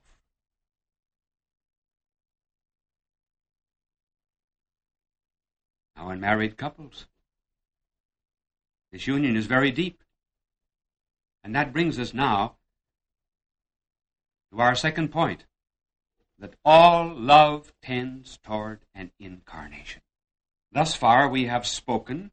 Now, 5.97 6.11
in 6.11 6.21
married 6.21 6.57
couples, 6.57 7.07
this 8.93 9.07
union 9.07 9.37
is 9.37 9.47
very 9.47 9.71
deep. 9.71 10.03
And 11.43 11.55
that 11.55 11.73
brings 11.73 11.99
us 11.99 12.13
now 12.13 12.57
to 14.53 14.61
our 14.61 14.75
second 14.75 15.09
point 15.09 15.45
that 16.39 16.55
all 16.65 17.15
love 17.15 17.73
tends 17.83 18.39
toward 18.39 18.81
an 18.95 19.11
incarnation. 19.19 20.03
Thus 20.73 20.95
far, 20.95 21.29
we 21.29 21.47
have 21.47 21.67
spoken 21.67 22.31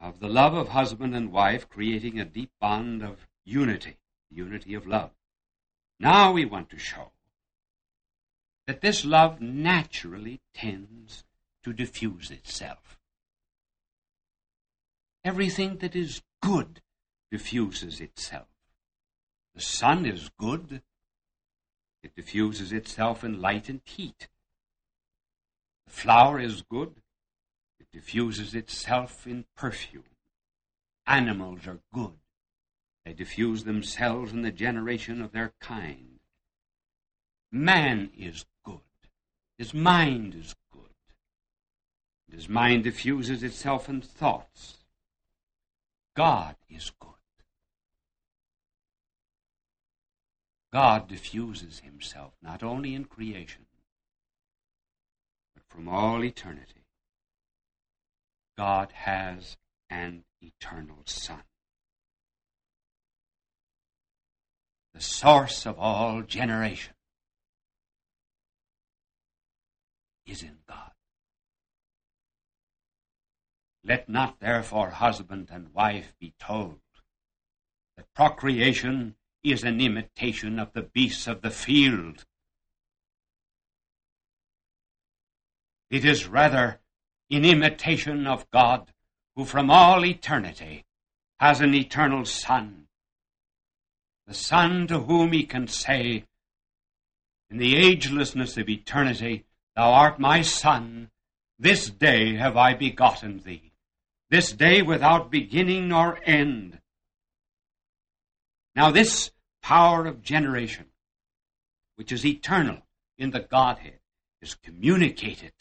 of 0.00 0.20
the 0.20 0.28
love 0.28 0.54
of 0.54 0.68
husband 0.68 1.14
and 1.14 1.32
wife 1.32 1.68
creating 1.68 2.20
a 2.20 2.24
deep 2.24 2.50
bond 2.60 3.02
of 3.02 3.26
unity, 3.44 3.96
unity 4.30 4.74
of 4.74 4.86
love. 4.86 5.10
Now 5.98 6.32
we 6.32 6.44
want 6.44 6.70
to 6.70 6.78
show 6.78 7.12
that 8.66 8.80
this 8.80 9.04
love 9.04 9.40
naturally 9.40 10.40
tends 10.54 11.24
to 11.64 11.72
diffuse 11.72 12.30
itself. 12.30 12.98
Everything 15.24 15.78
that 15.78 15.96
is 15.96 16.22
good 16.40 16.80
diffuses 17.30 18.00
itself. 18.00 18.48
The 19.54 19.60
sun 19.60 20.06
is 20.06 20.30
good. 20.38 20.82
It 22.02 22.14
diffuses 22.14 22.72
itself 22.72 23.24
in 23.24 23.40
light 23.40 23.68
and 23.68 23.80
heat. 23.84 24.28
The 25.86 25.92
flower 25.92 26.38
is 26.38 26.62
good. 26.62 27.02
It 27.80 27.86
diffuses 27.92 28.54
itself 28.54 29.26
in 29.26 29.46
perfume. 29.56 30.04
Animals 31.06 31.66
are 31.66 31.80
good. 31.92 32.18
They 33.04 33.14
diffuse 33.14 33.64
themselves 33.64 34.32
in 34.32 34.42
the 34.42 34.50
generation 34.50 35.22
of 35.22 35.32
their 35.32 35.54
kind. 35.60 36.20
Man 37.50 38.10
is 38.16 38.44
good. 38.64 38.80
His 39.56 39.72
mind 39.72 40.34
is 40.34 40.54
good. 40.70 40.90
And 42.26 42.38
his 42.38 42.48
mind 42.48 42.84
diffuses 42.84 43.42
itself 43.42 43.88
in 43.88 44.02
thoughts. 44.02 44.84
God 46.14 46.56
is 46.68 46.92
good. 47.00 47.17
God 50.72 51.08
diffuses 51.08 51.80
himself 51.80 52.32
not 52.42 52.62
only 52.62 52.94
in 52.94 53.04
creation, 53.04 53.66
but 55.54 55.64
from 55.68 55.88
all 55.88 56.22
eternity. 56.24 56.84
God 58.56 58.92
has 58.92 59.56
an 59.88 60.24
eternal 60.42 60.98
Son. 61.06 61.42
The 64.94 65.00
source 65.00 65.64
of 65.64 65.78
all 65.78 66.22
generation 66.22 66.94
is 70.26 70.42
in 70.42 70.58
God. 70.68 70.90
Let 73.84 74.08
not 74.08 74.40
therefore 74.40 74.90
husband 74.90 75.48
and 75.50 75.72
wife 75.72 76.12
be 76.18 76.34
told 76.38 76.80
that 77.96 78.12
procreation 78.12 79.14
is 79.52 79.64
an 79.64 79.80
imitation 79.80 80.58
of 80.58 80.72
the 80.72 80.82
beasts 80.82 81.26
of 81.26 81.42
the 81.42 81.50
field. 81.50 82.24
It 85.90 86.04
is 86.04 86.26
rather 86.26 86.80
in 87.30 87.44
imitation 87.44 88.26
of 88.26 88.50
God, 88.50 88.92
who 89.36 89.44
from 89.44 89.70
all 89.70 90.04
eternity 90.04 90.84
has 91.38 91.60
an 91.60 91.74
eternal 91.74 92.24
Son. 92.24 92.86
The 94.26 94.34
Son 94.34 94.86
to 94.88 95.00
whom 95.00 95.32
he 95.32 95.44
can 95.44 95.68
say, 95.68 96.24
In 97.50 97.58
the 97.58 97.74
agelessness 97.74 98.60
of 98.60 98.68
eternity, 98.68 99.44
Thou 99.76 99.92
art 99.92 100.18
my 100.18 100.42
Son, 100.42 101.10
this 101.58 101.88
day 101.88 102.36
have 102.36 102.56
I 102.56 102.74
begotten 102.74 103.38
thee, 103.38 103.72
this 104.30 104.52
day 104.52 104.82
without 104.82 105.30
beginning 105.30 105.88
nor 105.88 106.18
end. 106.24 106.80
Now, 108.74 108.90
this 108.90 109.30
power 109.68 110.06
of 110.06 110.22
generation 110.22 110.86
which 111.96 112.10
is 112.10 112.24
eternal 112.24 112.78
in 113.18 113.32
the 113.32 113.40
Godhead, 113.40 113.98
is 114.40 114.54
communicated 114.54 115.52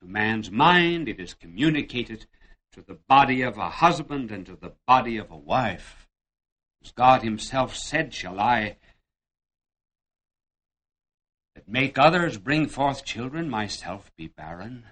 to 0.00 0.06
man's 0.06 0.52
mind, 0.52 1.08
it 1.08 1.18
is 1.18 1.34
communicated 1.34 2.26
to 2.70 2.80
the 2.80 2.98
body 3.08 3.42
of 3.42 3.58
a 3.58 3.70
husband 3.70 4.30
and 4.30 4.46
to 4.46 4.54
the 4.54 4.74
body 4.86 5.16
of 5.16 5.32
a 5.32 5.36
wife. 5.36 6.06
As 6.84 6.92
God 6.92 7.22
Himself 7.24 7.74
said, 7.74 8.14
Shall 8.14 8.38
I 8.38 8.76
that 11.56 11.66
make 11.66 11.98
others 11.98 12.38
bring 12.38 12.68
forth 12.68 13.04
children, 13.04 13.50
myself 13.50 14.12
be 14.16 14.28
barren? 14.28 14.84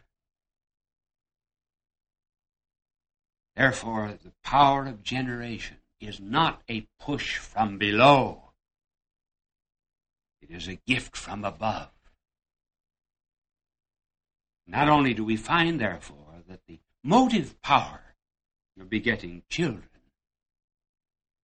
Therefore, 3.55 4.18
the 4.20 4.32
power 4.43 4.86
of 4.86 5.05
generation 5.05 5.76
is 6.03 6.20
not 6.20 6.62
a 6.68 6.86
push 6.98 7.38
from 7.38 7.78
below. 7.78 8.53
It 10.40 10.50
is 10.50 10.68
a 10.68 10.80
gift 10.86 11.16
from 11.16 11.44
above. 11.44 11.90
Not 14.66 14.88
only 14.88 15.14
do 15.14 15.24
we 15.24 15.36
find, 15.36 15.80
therefore, 15.80 16.42
that 16.48 16.61
the 16.66 16.80
motive 17.03 17.61
power 17.62 18.16
of 18.80 18.90
begetting 18.90 19.42
children 19.48 19.88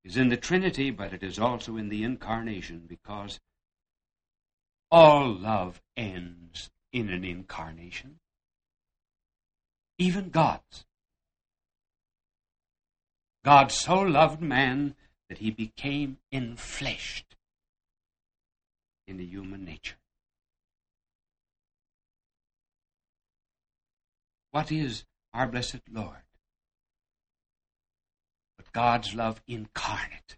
is 0.05 0.17
in 0.17 0.29
the 0.29 0.37
Trinity, 0.37 0.91
but 0.91 1.13
it 1.13 1.23
is 1.23 1.39
also 1.39 1.77
in 1.77 1.89
the 1.89 2.03
Incarnation 2.03 2.85
because 2.89 3.41
all 4.91 5.33
love 5.33 5.83
ends 5.97 6.71
in 6.93 7.11
an 7.11 7.25
incarnation, 7.25 8.19
even 9.99 10.31
God's. 10.31 10.87
God 13.45 13.72
so 13.72 14.01
loved 14.01 14.41
man 14.41 14.95
that 15.28 15.39
he 15.39 15.51
became 15.51 16.18
enfleshed 16.32 17.24
in 19.07 19.16
the 19.16 19.24
human 19.24 19.64
nature. 19.64 19.97
What 24.51 24.72
is 24.72 25.05
our 25.32 25.47
blessed 25.47 25.80
Lord? 25.91 26.22
But 28.57 28.72
God's 28.72 29.14
love 29.14 29.43
incarnate. 29.47 30.36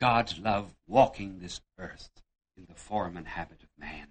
God's 0.00 0.38
love 0.38 0.74
walking 0.86 1.40
this 1.40 1.60
earth 1.78 2.22
in 2.56 2.66
the 2.68 2.74
form 2.74 3.16
and 3.16 3.26
habit 3.26 3.62
of 3.62 3.68
man. 3.78 4.08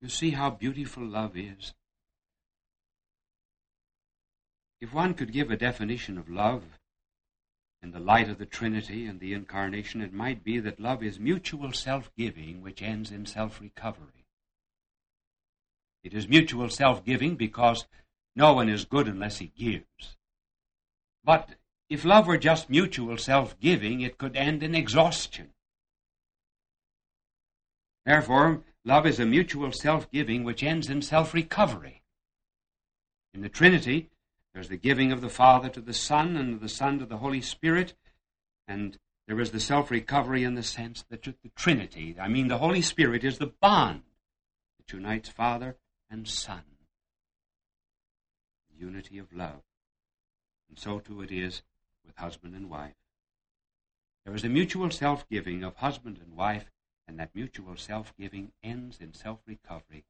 You 0.00 0.08
see 0.08 0.30
how 0.30 0.50
beautiful 0.50 1.04
love 1.04 1.36
is? 1.36 1.74
If 4.80 4.94
one 4.94 5.12
could 5.12 5.32
give 5.32 5.50
a 5.50 5.56
definition 5.56 6.16
of 6.16 6.30
love 6.30 6.62
in 7.82 7.90
the 7.90 8.00
light 8.00 8.30
of 8.30 8.38
the 8.38 8.46
Trinity 8.46 9.06
and 9.06 9.20
the 9.20 9.34
Incarnation, 9.34 10.00
it 10.00 10.12
might 10.12 10.42
be 10.42 10.58
that 10.58 10.80
love 10.80 11.02
is 11.02 11.18
mutual 11.18 11.72
self 11.72 12.10
giving 12.16 12.62
which 12.62 12.80
ends 12.80 13.10
in 13.10 13.26
self 13.26 13.60
recovery. 13.60 14.26
It 16.02 16.14
is 16.14 16.28
mutual 16.28 16.70
self 16.70 17.04
giving 17.04 17.36
because 17.36 17.86
no 18.34 18.54
one 18.54 18.70
is 18.70 18.86
good 18.86 19.06
unless 19.06 19.38
he 19.38 19.48
gives. 19.48 20.16
But 21.22 21.56
if 21.90 22.06
love 22.06 22.26
were 22.26 22.38
just 22.38 22.70
mutual 22.70 23.18
self 23.18 23.58
giving, 23.60 24.00
it 24.00 24.16
could 24.16 24.34
end 24.34 24.62
in 24.62 24.74
exhaustion. 24.74 25.50
Therefore, 28.06 28.62
Love 28.84 29.06
is 29.06 29.20
a 29.20 29.26
mutual 29.26 29.72
self 29.72 30.10
giving 30.10 30.42
which 30.42 30.62
ends 30.62 30.88
in 30.88 31.02
self 31.02 31.34
recovery. 31.34 32.02
In 33.34 33.42
the 33.42 33.48
Trinity, 33.48 34.10
there's 34.54 34.68
the 34.68 34.76
giving 34.76 35.12
of 35.12 35.20
the 35.20 35.28
Father 35.28 35.68
to 35.68 35.80
the 35.80 35.92
Son 35.92 36.36
and 36.36 36.60
the 36.60 36.68
Son 36.68 36.98
to 36.98 37.06
the 37.06 37.18
Holy 37.18 37.42
Spirit, 37.42 37.94
and 38.66 38.98
there 39.26 39.40
is 39.40 39.50
the 39.50 39.60
self 39.60 39.90
recovery 39.90 40.44
in 40.44 40.54
the 40.54 40.62
sense 40.62 41.04
that 41.10 41.22
the 41.22 41.34
Trinity, 41.54 42.16
I 42.18 42.28
mean, 42.28 42.48
the 42.48 42.58
Holy 42.58 42.82
Spirit 42.82 43.22
is 43.22 43.38
the 43.38 43.52
bond 43.60 44.02
that 44.78 44.92
unites 44.92 45.28
Father 45.28 45.76
and 46.10 46.26
Son. 46.26 46.62
The 48.72 48.84
unity 48.84 49.18
of 49.18 49.32
love. 49.32 49.62
And 50.68 50.78
so 50.78 51.00
too 51.00 51.20
it 51.20 51.30
is 51.30 51.62
with 52.06 52.16
husband 52.16 52.54
and 52.54 52.70
wife. 52.70 52.94
There 54.24 54.34
is 54.34 54.44
a 54.44 54.48
mutual 54.48 54.90
self 54.90 55.28
giving 55.28 55.62
of 55.62 55.76
husband 55.76 56.18
and 56.24 56.34
wife 56.36 56.70
and 57.10 57.18
that 57.18 57.34
mutual 57.34 57.76
self 57.76 58.14
giving 58.16 58.52
ends 58.62 58.98
in 59.00 59.12
self 59.12 59.40
recovery, 59.44 60.04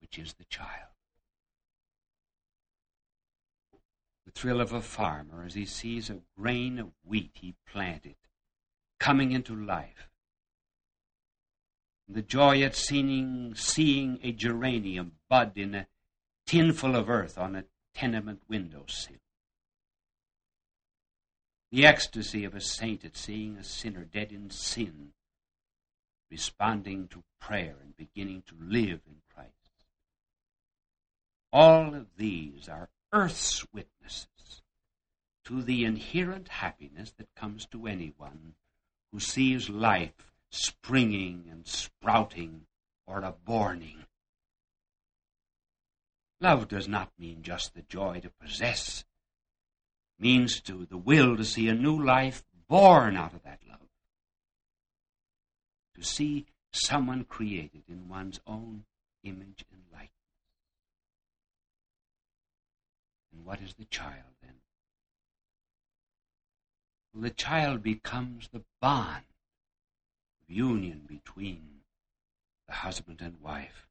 which 0.00 0.16
is 0.16 0.34
the 0.34 0.44
child. 0.44 0.94
The 4.24 4.30
thrill 4.30 4.60
of 4.60 4.72
a 4.72 4.80
farmer 4.80 5.42
as 5.44 5.54
he 5.54 5.64
sees 5.64 6.08
a 6.08 6.20
grain 6.38 6.78
of 6.78 6.92
wheat 7.04 7.32
he 7.34 7.56
planted 7.66 8.14
coming 9.00 9.32
into 9.32 9.56
life. 9.56 10.08
The 12.08 12.22
joy 12.22 12.62
at 12.62 12.76
seeing, 12.76 13.54
seeing 13.56 14.20
a 14.22 14.30
geranium 14.30 15.12
bud 15.28 15.52
in 15.56 15.74
a 15.74 15.88
tinful 16.46 16.94
of 16.94 17.10
earth 17.10 17.36
on 17.36 17.56
a 17.56 17.64
tenement 17.92 18.42
windowsill. 18.48 19.16
The 21.72 21.86
ecstasy 21.86 22.44
of 22.44 22.54
a 22.54 22.60
saint 22.60 23.04
at 23.04 23.16
seeing 23.16 23.56
a 23.56 23.64
sinner 23.64 24.04
dead 24.04 24.30
in 24.30 24.50
sin 24.50 25.12
responding 26.30 27.08
to 27.08 27.22
prayer 27.40 27.76
and 27.82 27.96
beginning 27.96 28.42
to 28.46 28.54
live 28.60 29.00
in 29.06 29.16
Christ. 29.34 29.52
All 31.52 31.94
of 31.94 32.06
these 32.16 32.68
are 32.68 32.90
earth's 33.12 33.66
witnesses 33.72 34.62
to 35.44 35.62
the 35.62 35.84
inherent 35.84 36.48
happiness 36.48 37.12
that 37.16 37.34
comes 37.34 37.66
to 37.66 37.86
anyone 37.86 38.54
who 39.12 39.20
sees 39.20 39.70
life 39.70 40.30
springing 40.50 41.46
and 41.50 41.66
sprouting 41.66 42.66
or 43.06 43.22
aborning. 43.22 44.04
Love 46.40 46.68
does 46.68 46.86
not 46.86 47.10
mean 47.18 47.42
just 47.42 47.74
the 47.74 47.82
joy 47.82 48.20
to 48.20 48.30
possess. 48.30 49.04
It 50.18 50.22
means 50.22 50.60
to 50.60 50.86
the 50.86 50.98
will 50.98 51.36
to 51.36 51.44
see 51.44 51.68
a 51.68 51.74
new 51.74 52.02
life 52.02 52.44
born 52.68 53.16
out 53.16 53.34
of 53.34 53.42
that 53.44 53.60
love 53.68 53.87
to 55.98 56.04
see 56.04 56.46
someone 56.70 57.24
created 57.24 57.82
in 57.88 58.08
one's 58.08 58.40
own 58.46 58.84
image 59.24 59.64
and 59.72 59.82
likeness. 59.92 60.12
And 63.32 63.44
what 63.44 63.60
is 63.60 63.74
the 63.74 63.84
child 63.86 64.36
then? 64.42 64.54
Well, 67.12 67.22
the 67.22 67.30
child 67.30 67.82
becomes 67.82 68.48
the 68.48 68.62
bond 68.80 69.24
of 70.42 70.54
union 70.54 71.02
between 71.06 71.80
the 72.68 72.74
husband 72.74 73.20
and 73.20 73.40
wife. 73.40 73.88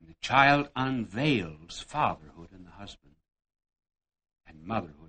And 0.00 0.08
the 0.08 0.16
child 0.20 0.70
unveils 0.74 1.84
fatherhood 1.86 2.48
in 2.52 2.64
the 2.64 2.72
husband 2.72 3.14
and 4.46 4.64
motherhood 4.64 5.05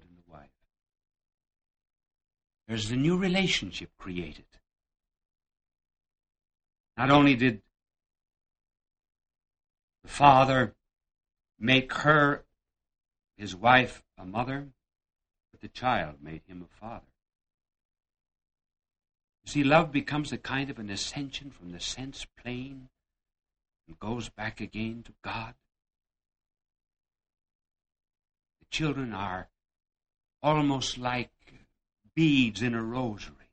there's 2.67 2.91
a 2.91 2.95
new 2.95 3.17
relationship 3.17 3.89
created. 3.97 4.45
Not 6.97 7.11
only 7.11 7.35
did 7.35 7.61
the 10.03 10.09
father 10.09 10.75
make 11.59 11.93
her, 11.93 12.43
his 13.37 13.55
wife, 13.55 14.03
a 14.17 14.25
mother, 14.25 14.67
but 15.51 15.61
the 15.61 15.67
child 15.67 16.15
made 16.21 16.41
him 16.47 16.61
a 16.61 16.79
father. 16.79 17.05
You 19.45 19.51
see, 19.51 19.63
love 19.63 19.91
becomes 19.91 20.33
a 20.33 20.37
kind 20.37 20.69
of 20.69 20.79
an 20.79 20.89
ascension 20.89 21.51
from 21.51 21.71
the 21.71 21.79
sense 21.79 22.25
plane 22.25 22.89
and 23.87 23.99
goes 23.99 24.27
back 24.27 24.59
again 24.59 25.03
to 25.05 25.13
God. 25.23 25.53
The 28.59 28.65
children 28.69 29.13
are 29.13 29.47
almost 30.43 30.97
like 30.97 31.31
beads 32.17 32.63
in 32.63 32.73
a 32.73 32.81
rosary, 32.81 33.51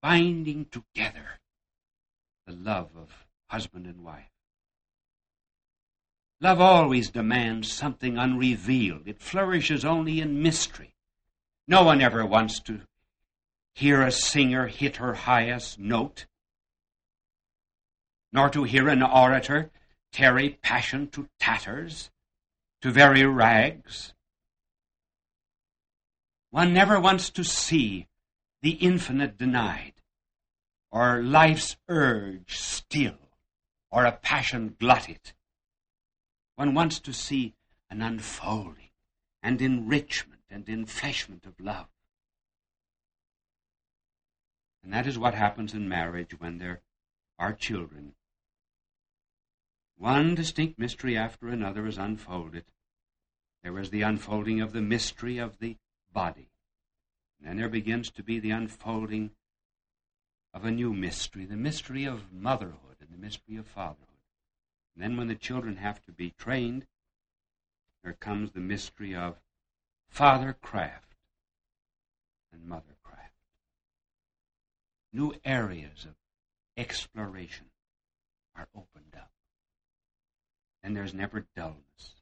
binding 0.00 0.64
together 0.64 1.38
the 2.46 2.54
love 2.54 2.88
of 2.96 3.26
husband 3.50 3.84
and 3.84 4.02
wife. 4.02 4.30
Love 6.40 6.58
always 6.58 7.10
demands 7.10 7.70
something 7.70 8.16
unrevealed. 8.16 9.06
It 9.06 9.20
flourishes 9.20 9.84
only 9.84 10.18
in 10.18 10.42
mystery. 10.42 10.94
No 11.68 11.82
one 11.82 12.00
ever 12.00 12.24
wants 12.24 12.58
to 12.60 12.80
hear 13.74 14.00
a 14.00 14.10
singer 14.10 14.66
hit 14.66 14.96
her 14.96 15.12
highest 15.12 15.78
note, 15.78 16.24
nor 18.32 18.48
to 18.48 18.64
hear 18.64 18.88
an 18.88 19.02
orator 19.02 19.70
carry 20.10 20.58
passion 20.62 21.08
to 21.08 21.28
tatters, 21.38 22.10
to 22.80 22.90
very 22.90 23.26
rags. 23.26 24.14
One 26.56 26.72
never 26.72 26.98
wants 26.98 27.28
to 27.32 27.44
see 27.44 28.06
the 28.62 28.70
infinite 28.70 29.36
denied, 29.36 29.92
or 30.90 31.22
life's 31.22 31.76
urge 31.86 32.56
still, 32.56 33.18
or 33.90 34.06
a 34.06 34.12
passion 34.12 34.74
glutted. 34.80 35.34
One 36.54 36.72
wants 36.72 36.98
to 37.00 37.12
see 37.12 37.52
an 37.90 38.00
unfolding 38.00 38.88
and 39.42 39.60
enrichment 39.60 40.44
and 40.48 40.64
enfleshment 40.64 41.44
of 41.44 41.60
love. 41.60 41.88
And 44.82 44.94
that 44.94 45.06
is 45.06 45.18
what 45.18 45.34
happens 45.34 45.74
in 45.74 45.90
marriage 45.90 46.40
when 46.40 46.56
there 46.56 46.80
are 47.38 47.52
children. 47.52 48.14
One 49.98 50.34
distinct 50.34 50.78
mystery 50.78 51.18
after 51.18 51.48
another 51.48 51.86
is 51.86 51.98
unfolded. 51.98 52.64
There 53.62 53.78
is 53.78 53.90
the 53.90 54.00
unfolding 54.00 54.62
of 54.62 54.72
the 54.72 54.80
mystery 54.80 55.36
of 55.36 55.58
the 55.58 55.76
body. 56.16 56.48
And 57.38 57.46
then 57.46 57.56
there 57.58 57.68
begins 57.68 58.10
to 58.12 58.22
be 58.22 58.40
the 58.40 58.50
unfolding 58.50 59.32
of 60.54 60.64
a 60.64 60.70
new 60.70 60.94
mystery, 60.94 61.44
the 61.44 61.56
mystery 61.56 62.06
of 62.06 62.32
motherhood 62.32 62.96
and 63.00 63.10
the 63.12 63.22
mystery 63.22 63.58
of 63.58 63.66
fatherhood. 63.66 64.06
And 64.94 65.04
then 65.04 65.18
when 65.18 65.28
the 65.28 65.34
children 65.34 65.76
have 65.76 66.02
to 66.06 66.12
be 66.12 66.30
trained, 66.30 66.86
there 68.02 68.14
comes 68.14 68.52
the 68.52 68.60
mystery 68.60 69.14
of 69.14 69.36
fathercraft 70.10 71.18
and 72.50 72.62
mothercraft. 72.66 73.36
New 75.12 75.34
areas 75.44 76.06
of 76.06 76.14
exploration 76.78 77.66
are 78.56 78.68
opened 78.74 79.14
up. 79.14 79.32
And 80.82 80.96
there's 80.96 81.12
never 81.12 81.44
dullness. 81.54 82.15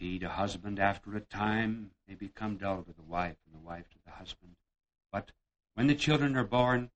Indeed, 0.00 0.22
a 0.22 0.30
husband 0.30 0.78
after 0.78 1.14
a 1.14 1.20
time 1.20 1.90
may 2.08 2.14
become 2.14 2.56
dull 2.56 2.82
to 2.82 2.92
the 2.94 3.02
wife, 3.02 3.36
and 3.44 3.54
the 3.54 3.66
wife 3.66 3.86
to 3.90 3.98
the 4.06 4.12
husband. 4.12 4.56
But 5.12 5.32
when 5.74 5.88
the 5.88 5.94
children 5.94 6.36
are 6.36 6.44
born, 6.44 6.90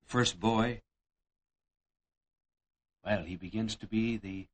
the 0.00 0.06
first 0.06 0.38
boy, 0.38 0.82
well, 3.04 3.24
he 3.24 3.34
begins 3.34 3.74
to 3.76 3.88
be 3.88 4.16
the 4.16 4.46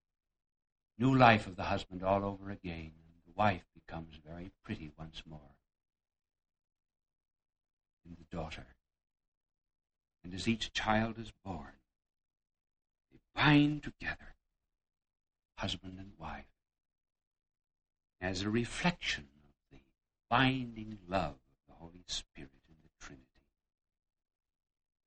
new 0.99 1.15
life 1.15 1.47
of 1.47 1.57
the 1.57 1.65
husband 1.65 2.03
all 2.03 2.25
over 2.25 2.51
again, 2.51 2.93
and 2.95 3.23
the 3.27 3.39
wife 3.39 3.67
becomes 3.75 4.15
very 4.27 4.53
pretty 4.65 4.91
once 4.99 5.23
more. 5.29 5.57
And 8.07 8.17
the 8.17 8.35
daughter. 8.35 8.69
And 10.25 10.33
as 10.33 10.49
each 10.49 10.73
child 10.73 11.19
is 11.19 11.33
born, 11.45 11.77
they 13.13 13.19
bind 13.35 13.83
together, 13.83 14.35
husband 15.61 15.99
and 15.99 16.13
wife, 16.19 16.47
as 18.19 18.43
a 18.43 18.51
reflection 18.51 19.25
of 19.47 19.55
the 19.71 19.79
binding 20.31 20.97
love 21.07 21.35
of 21.35 21.59
the 21.69 21.75
Holy 21.75 22.03
Spirit 22.07 22.63
in 22.67 22.77
the 22.83 22.89
Trinity. 22.99 23.27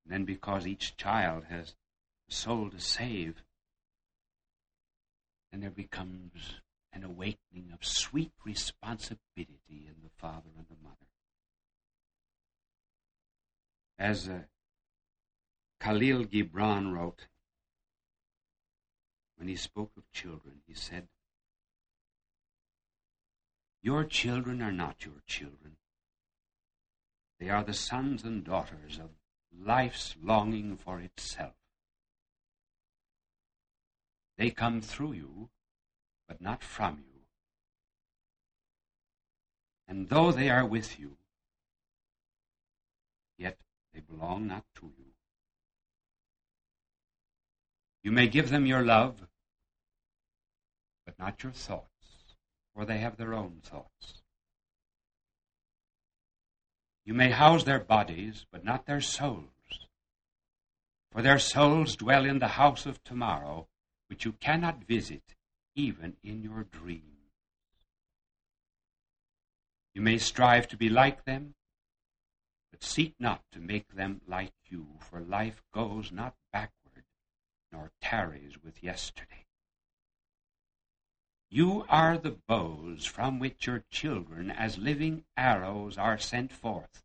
And 0.04 0.14
then 0.14 0.26
because 0.26 0.68
each 0.68 0.96
child 0.96 1.46
has 1.50 1.74
a 2.30 2.34
soul 2.34 2.70
to 2.70 2.80
save, 2.80 3.42
then 5.52 5.62
there 5.62 5.72
becomes 5.72 6.62
an 6.92 7.04
awakening 7.04 7.72
of 7.74 7.84
sweet 7.84 8.34
responsibility 8.46 9.58
in 9.70 9.96
the 10.04 10.12
father 10.18 10.50
and 10.56 10.68
the 10.70 10.84
mother. 10.84 10.96
As 13.98 14.30
uh, 14.30 14.42
Khalil 15.80 16.26
Gibran 16.26 16.94
wrote, 16.94 17.26
when 19.38 19.48
he 19.48 19.56
spoke 19.56 19.92
of 19.98 20.12
children, 20.12 20.62
he 20.68 20.74
said, 20.74 21.08
Your 23.82 24.06
children 24.06 24.62
are 24.62 24.72
not 24.72 25.06
your 25.06 25.22
children. 25.26 25.78
They 27.40 27.50
are 27.50 27.64
the 27.64 27.74
sons 27.74 28.24
and 28.24 28.44
daughters 28.44 28.98
of 28.98 29.10
life's 29.52 30.16
longing 30.22 30.78
for 30.78 31.00
itself. 31.00 31.56
They 34.38 34.50
come 34.50 34.82
through 34.82 35.14
you, 35.14 35.50
but 36.28 36.42
not 36.42 36.64
from 36.64 37.04
you. 37.06 37.22
And 39.88 40.10
though 40.10 40.32
they 40.32 40.50
are 40.50 40.66
with 40.66 41.00
you, 41.00 41.18
yet 43.38 43.58
they 43.94 44.00
belong 44.00 44.48
not 44.48 44.64
to 44.76 44.92
you. 44.98 45.13
You 48.04 48.12
may 48.12 48.28
give 48.28 48.50
them 48.50 48.66
your 48.66 48.84
love, 48.84 49.28
but 51.06 51.18
not 51.18 51.42
your 51.42 51.54
thoughts, 51.54 52.36
for 52.76 52.84
they 52.86 52.98
have 53.00 53.16
their 53.16 53.34
own 53.34 53.62
thoughts. 53.64 54.22
You 57.06 57.14
may 57.14 57.32
house 57.32 57.64
their 57.64 57.80
bodies, 57.80 58.46
but 58.52 58.64
not 58.66 58.86
their 58.86 59.02
souls, 59.02 59.88
for 61.12 61.22
their 61.22 61.40
souls 61.40 61.96
dwell 61.96 62.26
in 62.26 62.40
the 62.40 62.50
house 62.50 62.86
of 62.86 63.04
tomorrow, 63.04 63.68
which 64.08 64.26
you 64.26 64.34
cannot 64.34 64.84
visit 64.84 65.36
even 65.76 66.18
in 66.24 66.44
your 66.44 66.64
dreams. 66.64 67.04
You 69.94 70.02
may 70.02 70.18
strive 70.18 70.68
to 70.70 70.78
be 70.78 70.90
like 70.90 71.24
them, 71.26 71.56
but 72.72 72.84
seek 72.84 73.14
not 73.20 73.44
to 73.52 73.60
make 73.60 73.96
them 73.96 74.22
like 74.28 74.54
you, 74.70 74.88
for 75.00 75.22
life 75.22 75.62
goes 75.74 76.12
not 76.12 76.36
nor 77.74 77.92
tarries 78.02 78.64
with 78.64 78.84
yesterday. 78.84 79.46
You 81.50 81.86
are 81.90 82.18
the 82.18 82.38
bows 82.48 83.06
from 83.06 83.40
which 83.40 83.68
your 83.68 83.84
children, 83.92 84.50
as 84.50 84.78
living 84.78 85.26
arrows, 85.36 85.98
are 85.98 86.18
sent 86.18 86.54
forth. 86.54 87.04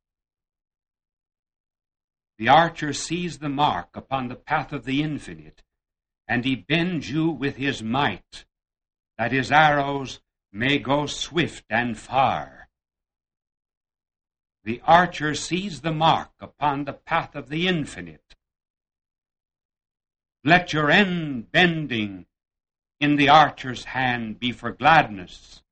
The 2.39 2.49
archer 2.49 2.93
sees 2.93 3.39
the 3.39 3.49
mark 3.49 3.97
upon 3.97 4.29
the 4.29 4.37
path 4.37 4.73
of 4.73 4.85
the 4.85 5.03
infinite, 5.03 5.63
and 6.29 6.45
he 6.45 6.55
bends 6.55 7.11
you 7.11 7.31
with 7.31 7.57
his 7.57 7.83
might, 7.83 8.45
that 9.17 9.33
his 9.33 9.51
arrows 9.51 10.21
may 10.53 10.79
go 10.79 11.07
swift 11.07 11.65
and 11.69 11.99
far. 11.99 12.69
The 14.65 14.81
archer 14.85 15.35
sees 15.35 15.81
the 15.81 15.93
mark 15.93 16.31
upon 16.41 16.85
the 16.85 16.93
path 16.93 17.35
of 17.35 17.49
the 17.49 17.67
infinite. 17.67 18.28
Let 20.45 20.73
your 20.73 20.91
end 20.91 21.51
bending 21.51 22.27
in 23.01 23.17
the 23.17 23.29
archer's 23.29 23.85
hand 23.85 24.39
be 24.39 24.53
for 24.53 24.73
gladness. 24.73 25.63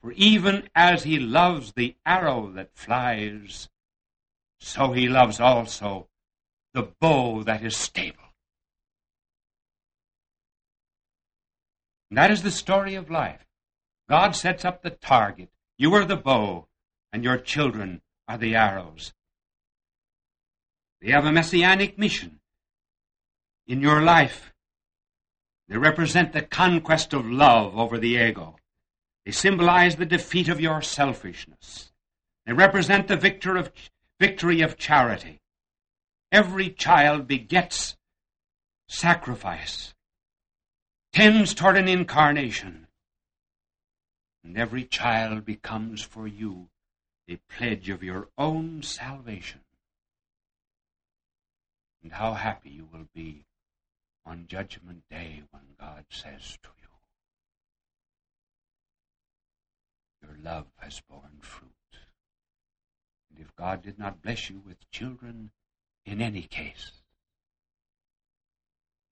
For 0.00 0.12
even 0.12 0.68
as 0.74 1.02
he 1.02 1.18
loves 1.18 1.72
the 1.72 1.96
arrow 2.06 2.50
that 2.52 2.74
flies, 2.74 3.68
so 4.58 4.92
he 4.92 5.08
loves 5.08 5.40
also 5.40 6.08
the 6.72 6.90
bow 7.00 7.42
that 7.42 7.62
is 7.62 7.76
stable. 7.76 8.18
And 12.08 12.18
that 12.18 12.30
is 12.30 12.42
the 12.42 12.50
story 12.50 12.94
of 12.94 13.10
life. 13.10 13.46
God 14.08 14.34
sets 14.34 14.64
up 14.64 14.82
the 14.82 14.90
target. 14.90 15.50
You 15.78 15.94
are 15.94 16.04
the 16.04 16.16
bow, 16.16 16.66
and 17.12 17.22
your 17.22 17.38
children 17.38 18.02
are 18.26 18.38
the 18.38 18.56
arrows. 18.56 19.12
They 21.00 21.12
have 21.12 21.24
a 21.24 21.32
messianic 21.32 21.98
mission 21.98 22.39
in 23.70 23.80
your 23.80 24.02
life. 24.02 24.52
They 25.68 25.78
represent 25.78 26.32
the 26.32 26.42
conquest 26.42 27.12
of 27.12 27.30
love 27.30 27.78
over 27.78 27.98
the 27.98 28.16
ego. 28.16 28.56
They 29.24 29.30
symbolize 29.30 29.94
the 29.94 30.06
defeat 30.06 30.48
of 30.48 30.60
your 30.60 30.82
selfishness. 30.82 31.92
They 32.46 32.52
represent 32.52 33.06
the 33.06 33.16
victor 33.16 33.56
of, 33.56 33.70
victory 34.18 34.60
of 34.60 34.76
charity. 34.76 35.38
Every 36.32 36.70
child 36.70 37.28
begets 37.28 37.96
sacrifice, 38.88 39.94
tends 41.12 41.54
toward 41.54 41.76
an 41.76 41.86
incarnation, 41.86 42.88
and 44.42 44.58
every 44.58 44.82
child 44.82 45.44
becomes 45.44 46.02
for 46.02 46.26
you 46.26 46.70
a 47.28 47.36
pledge 47.48 47.88
of 47.88 48.02
your 48.02 48.30
own 48.36 48.82
salvation. 48.82 49.60
And 52.02 52.12
how 52.12 52.34
happy 52.34 52.70
you 52.70 52.88
will 52.92 53.06
be 53.14 53.44
on 54.24 54.46
Judgment 54.46 55.02
Day 55.10 55.42
when 55.50 55.62
God 55.78 56.04
says 56.10 56.58
to 56.62 56.68
you, 56.80 56.88
Your 60.22 60.36
love 60.42 60.66
has 60.78 61.00
borne 61.08 61.38
fruit. 61.40 61.70
And 63.30 63.40
if 63.40 63.54
God 63.56 63.82
did 63.82 63.98
not 63.98 64.22
bless 64.22 64.50
you 64.50 64.60
with 64.64 64.90
children 64.90 65.50
in 66.04 66.20
any 66.20 66.42
case, 66.42 66.92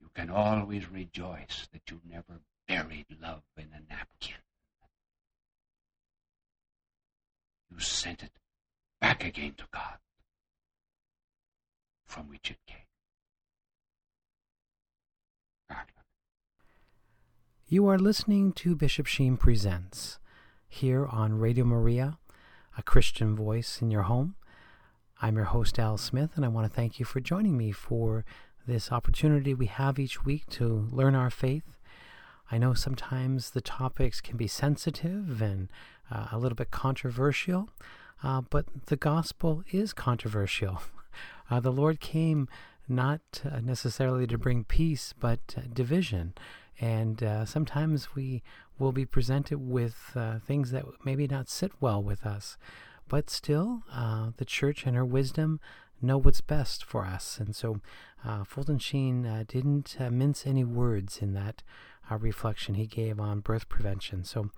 you 0.00 0.10
can 0.14 0.30
always 0.30 0.90
rejoice 0.90 1.68
that 1.72 1.90
you 1.90 2.00
never 2.08 2.40
buried 2.66 3.06
love 3.20 3.42
in 3.56 3.68
a 3.72 3.80
napkin. 3.92 4.36
You 7.70 7.80
sent 7.80 8.22
it 8.22 8.32
back 9.00 9.24
again 9.24 9.54
to 9.58 9.64
God 9.70 9.98
from 12.06 12.28
which 12.28 12.50
it 12.50 12.58
came. 12.66 12.87
You 17.70 17.86
are 17.88 17.98
listening 17.98 18.54
to 18.54 18.74
Bishop 18.74 19.04
Sheen 19.04 19.36
Presents 19.36 20.18
here 20.70 21.04
on 21.04 21.38
Radio 21.38 21.66
Maria, 21.66 22.16
a 22.78 22.82
Christian 22.82 23.36
voice 23.36 23.82
in 23.82 23.90
your 23.90 24.04
home. 24.04 24.36
I'm 25.20 25.36
your 25.36 25.44
host, 25.44 25.78
Al 25.78 25.98
Smith, 25.98 26.30
and 26.34 26.46
I 26.46 26.48
want 26.48 26.66
to 26.66 26.74
thank 26.74 26.98
you 26.98 27.04
for 27.04 27.20
joining 27.20 27.58
me 27.58 27.72
for 27.72 28.24
this 28.66 28.90
opportunity 28.90 29.52
we 29.52 29.66
have 29.66 29.98
each 29.98 30.24
week 30.24 30.46
to 30.52 30.88
learn 30.90 31.14
our 31.14 31.28
faith. 31.28 31.76
I 32.50 32.56
know 32.56 32.72
sometimes 32.72 33.50
the 33.50 33.60
topics 33.60 34.22
can 34.22 34.38
be 34.38 34.46
sensitive 34.46 35.42
and 35.42 35.68
uh, 36.10 36.28
a 36.32 36.38
little 36.38 36.56
bit 36.56 36.70
controversial, 36.70 37.68
uh, 38.22 38.40
but 38.40 38.64
the 38.86 38.96
gospel 38.96 39.62
is 39.70 39.92
controversial. 39.92 40.80
Uh, 41.50 41.58
the 41.58 41.72
Lord 41.72 41.98
came 41.98 42.46
not 42.88 43.20
uh, 43.42 43.60
necessarily 43.60 44.26
to 44.26 44.36
bring 44.36 44.64
peace, 44.64 45.14
but 45.18 45.40
uh, 45.56 45.62
division. 45.72 46.34
And 46.80 47.22
uh, 47.22 47.44
sometimes 47.44 48.14
we 48.14 48.42
will 48.78 48.92
be 48.92 49.04
presented 49.04 49.58
with 49.58 50.16
things 50.46 50.70
that 50.70 50.84
maybe 51.04 51.26
not 51.26 51.48
sit 51.48 51.72
well 51.80 52.02
with 52.02 52.24
us. 52.24 52.56
But 53.08 53.30
still, 53.30 53.82
the 54.36 54.44
church 54.44 54.86
and 54.86 54.94
her 54.94 55.04
wisdom 55.04 55.60
know 56.00 56.18
what's 56.18 56.40
best 56.40 56.84
for 56.84 57.04
us. 57.04 57.38
And 57.38 57.54
so 57.54 57.80
uh, 58.24 58.44
Fulton 58.44 58.78
Sheen 58.78 59.26
uh, 59.26 59.44
didn't 59.46 59.96
uh, 59.98 60.10
mince 60.10 60.46
any 60.46 60.64
words 60.64 61.18
in 61.18 61.34
that 61.34 61.62
uh, 62.10 62.16
reflection 62.16 62.74
he 62.74 62.86
gave 62.86 63.20
on 63.20 63.40
birth 63.40 63.68
prevention. 63.68 64.24
So 64.24 64.50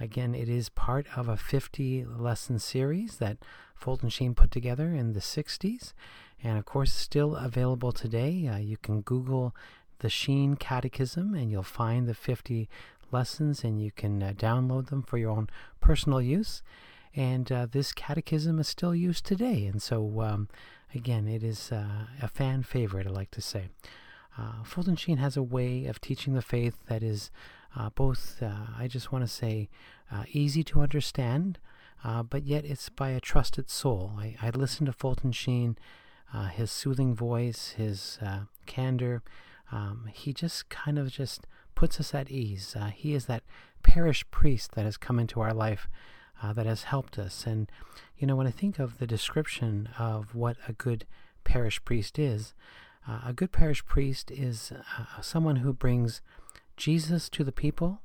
again, 0.00 0.34
it 0.34 0.48
is 0.48 0.68
part 0.68 1.06
of 1.16 1.28
a 1.28 1.36
50 1.36 2.04
lesson 2.04 2.58
series 2.58 3.16
that 3.16 3.38
Fulton 3.74 4.08
Sheen 4.08 4.34
put 4.34 4.50
together 4.50 4.94
in 4.94 5.12
the 5.12 5.20
60s. 5.20 5.92
And 6.44 6.58
of 6.58 6.64
course, 6.64 6.92
still 6.92 7.36
available 7.36 7.92
today. 7.92 8.48
Uh, 8.48 8.58
you 8.58 8.76
can 8.76 9.02
Google 9.02 9.54
the 10.02 10.10
Sheen 10.10 10.56
Catechism 10.56 11.34
and 11.34 11.50
you'll 11.50 11.62
find 11.62 12.06
the 12.06 12.14
50 12.14 12.68
lessons 13.10 13.64
and 13.64 13.82
you 13.82 13.90
can 13.90 14.22
uh, 14.22 14.32
download 14.36 14.90
them 14.90 15.02
for 15.02 15.16
your 15.16 15.30
own 15.30 15.48
personal 15.80 16.20
use. 16.20 16.62
And 17.14 17.46
this 17.72 17.92
catechism 17.92 18.58
is 18.58 18.68
still 18.68 18.94
used 18.94 19.26
today. 19.26 19.66
And 19.66 19.82
so 19.82 20.22
um, 20.22 20.48
Again, 20.94 21.26
it 21.26 21.42
is 21.42 21.72
uh, 21.72 22.06
a 22.20 22.28
fan 22.28 22.62
favorite, 22.62 23.06
I 23.06 23.10
like 23.10 23.30
to 23.32 23.40
say. 23.40 23.68
Uh, 24.36 24.62
Fulton 24.62 24.96
Sheen 24.96 25.18
has 25.18 25.36
a 25.36 25.42
way 25.42 25.86
of 25.86 26.00
teaching 26.00 26.34
the 26.34 26.42
faith 26.42 26.76
that 26.88 27.02
is 27.02 27.30
uh, 27.74 27.90
both, 27.90 28.42
uh, 28.42 28.66
I 28.78 28.88
just 28.88 29.10
want 29.10 29.24
to 29.24 29.30
say, 29.30 29.70
uh, 30.10 30.24
easy 30.32 30.62
to 30.64 30.82
understand, 30.82 31.58
uh, 32.04 32.22
but 32.22 32.44
yet 32.44 32.66
it's 32.66 32.90
by 32.90 33.10
a 33.10 33.20
trusted 33.20 33.70
soul. 33.70 34.12
I, 34.18 34.36
I 34.42 34.50
listen 34.50 34.84
to 34.86 34.92
Fulton 34.92 35.32
Sheen, 35.32 35.78
uh, 36.34 36.48
his 36.48 36.70
soothing 36.70 37.14
voice, 37.14 37.74
his 37.78 38.18
candor. 38.66 39.22
Um, 39.72 40.08
he 40.12 40.32
just 40.32 40.68
kind 40.68 40.98
of 40.98 41.10
just 41.10 41.46
puts 41.74 41.98
us 41.98 42.14
at 42.14 42.30
ease. 42.30 42.76
he 42.94 43.14
is 43.14 43.26
that 43.26 43.42
parish 43.82 44.24
priest 44.30 44.72
that 44.72 44.84
has 44.84 44.96
come 44.96 45.18
into 45.18 45.40
our 45.40 45.54
life 45.54 45.88
uh, 46.42 46.52
that 46.52 46.66
has 46.66 46.84
helped 46.84 47.18
us. 47.18 47.46
And, 47.46 47.70
you 48.18 48.26
know, 48.26 48.36
when 48.36 48.46
I 48.46 48.50
think 48.50 48.78
of 48.78 48.98
the 48.98 49.06
description 49.06 49.88
of 49.98 50.34
what 50.34 50.56
a 50.68 50.72
good 50.72 51.06
parish 51.44 51.82
priest 51.84 52.18
is, 52.18 52.54
uh, 53.08 53.20
a 53.26 53.32
good 53.32 53.52
parish 53.52 53.84
priest 53.84 54.30
is 54.30 54.72
uh, 54.72 55.20
someone 55.20 55.56
who 55.56 55.72
brings 55.72 56.20
Jesus 56.76 57.28
to 57.30 57.44
the 57.44 57.52
people 57.52 58.00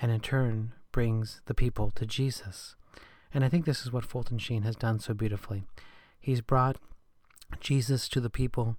and 0.00 0.10
in 0.10 0.20
turn 0.20 0.72
brings 0.90 1.40
the 1.46 1.54
people 1.54 1.90
to 1.94 2.06
Jesus. 2.06 2.76
And 3.32 3.44
I 3.44 3.48
think 3.48 3.64
this 3.64 3.82
is 3.82 3.92
what 3.92 4.04
Fulton 4.04 4.38
Sheen 4.38 4.62
has 4.62 4.76
done 4.76 4.98
so 4.98 5.14
beautifully. 5.14 5.64
He's 6.20 6.40
brought 6.40 6.76
Jesus 7.60 8.08
to 8.10 8.20
the 8.20 8.30
people, 8.30 8.76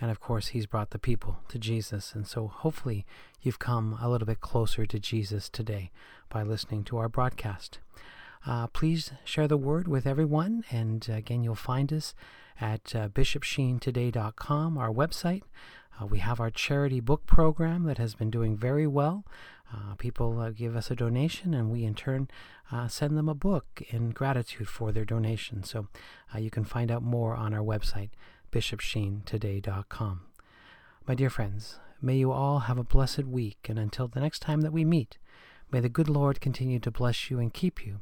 and 0.00 0.10
of 0.10 0.20
course, 0.20 0.48
he's 0.48 0.66
brought 0.66 0.90
the 0.90 0.98
people 0.98 1.38
to 1.48 1.58
Jesus. 1.58 2.14
And 2.14 2.26
so 2.26 2.48
hopefully, 2.48 3.06
you've 3.40 3.58
come 3.58 3.98
a 4.00 4.08
little 4.08 4.26
bit 4.26 4.40
closer 4.40 4.86
to 4.86 4.98
Jesus 4.98 5.48
today 5.48 5.90
by 6.28 6.42
listening 6.42 6.84
to 6.84 6.98
our 6.98 7.08
broadcast. 7.08 7.78
Uh, 8.46 8.66
please 8.66 9.12
share 9.24 9.48
the 9.48 9.56
word 9.56 9.88
with 9.88 10.06
everyone. 10.06 10.64
And 10.70 11.06
uh, 11.08 11.14
again, 11.14 11.44
you'll 11.44 11.54
find 11.54 11.92
us 11.92 12.14
at 12.60 12.94
uh, 12.94 13.08
bishopsheentoday.com, 13.08 14.78
our 14.78 14.90
website. 14.90 15.42
Uh, 16.00 16.06
we 16.06 16.18
have 16.18 16.40
our 16.40 16.50
charity 16.50 17.00
book 17.00 17.24
program 17.26 17.84
that 17.84 17.98
has 17.98 18.14
been 18.14 18.30
doing 18.30 18.56
very 18.56 18.86
well. 18.86 19.24
Uh, 19.72 19.94
people 19.96 20.38
uh, 20.40 20.50
give 20.50 20.76
us 20.76 20.90
a 20.90 20.96
donation, 20.96 21.54
and 21.54 21.70
we 21.70 21.84
in 21.84 21.94
turn 21.94 22.28
uh, 22.70 22.86
send 22.86 23.16
them 23.16 23.28
a 23.28 23.34
book 23.34 23.82
in 23.88 24.10
gratitude 24.10 24.68
for 24.68 24.92
their 24.92 25.04
donation. 25.04 25.62
So 25.62 25.88
you 26.36 26.50
can 26.50 26.64
find 26.64 26.90
out 26.90 27.02
more 27.02 27.34
on 27.34 27.54
our 27.54 27.60
website, 27.60 28.10
bishopsheentoday.com. 28.54 30.20
My 31.08 31.14
dear 31.16 31.28
friends, 31.28 31.80
may 32.00 32.14
you 32.16 32.30
all 32.30 32.60
have 32.60 32.78
a 32.78 32.84
blessed 32.84 33.24
week, 33.24 33.66
and 33.68 33.80
until 33.80 34.06
the 34.06 34.20
next 34.20 34.38
time 34.38 34.60
that 34.60 34.72
we 34.72 34.84
meet, 34.84 35.18
may 35.72 35.80
the 35.80 35.88
good 35.88 36.08
Lord 36.08 36.40
continue 36.40 36.78
to 36.78 36.90
bless 36.92 37.30
you 37.30 37.40
and 37.40 37.52
keep 37.52 37.84
you. 37.84 38.00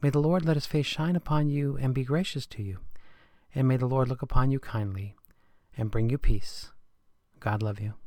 May 0.00 0.08
the 0.08 0.18
Lord 0.18 0.46
let 0.46 0.56
his 0.56 0.64
face 0.64 0.86
shine 0.86 1.14
upon 1.14 1.50
you 1.50 1.76
and 1.76 1.92
be 1.92 2.04
gracious 2.04 2.46
to 2.46 2.62
you. 2.62 2.78
And 3.54 3.68
may 3.68 3.76
the 3.76 3.86
Lord 3.86 4.08
look 4.08 4.22
upon 4.22 4.50
you 4.50 4.58
kindly 4.58 5.14
and 5.76 5.90
bring 5.90 6.08
you 6.08 6.16
peace. 6.16 6.70
God 7.38 7.62
love 7.62 7.78
you. 7.78 8.01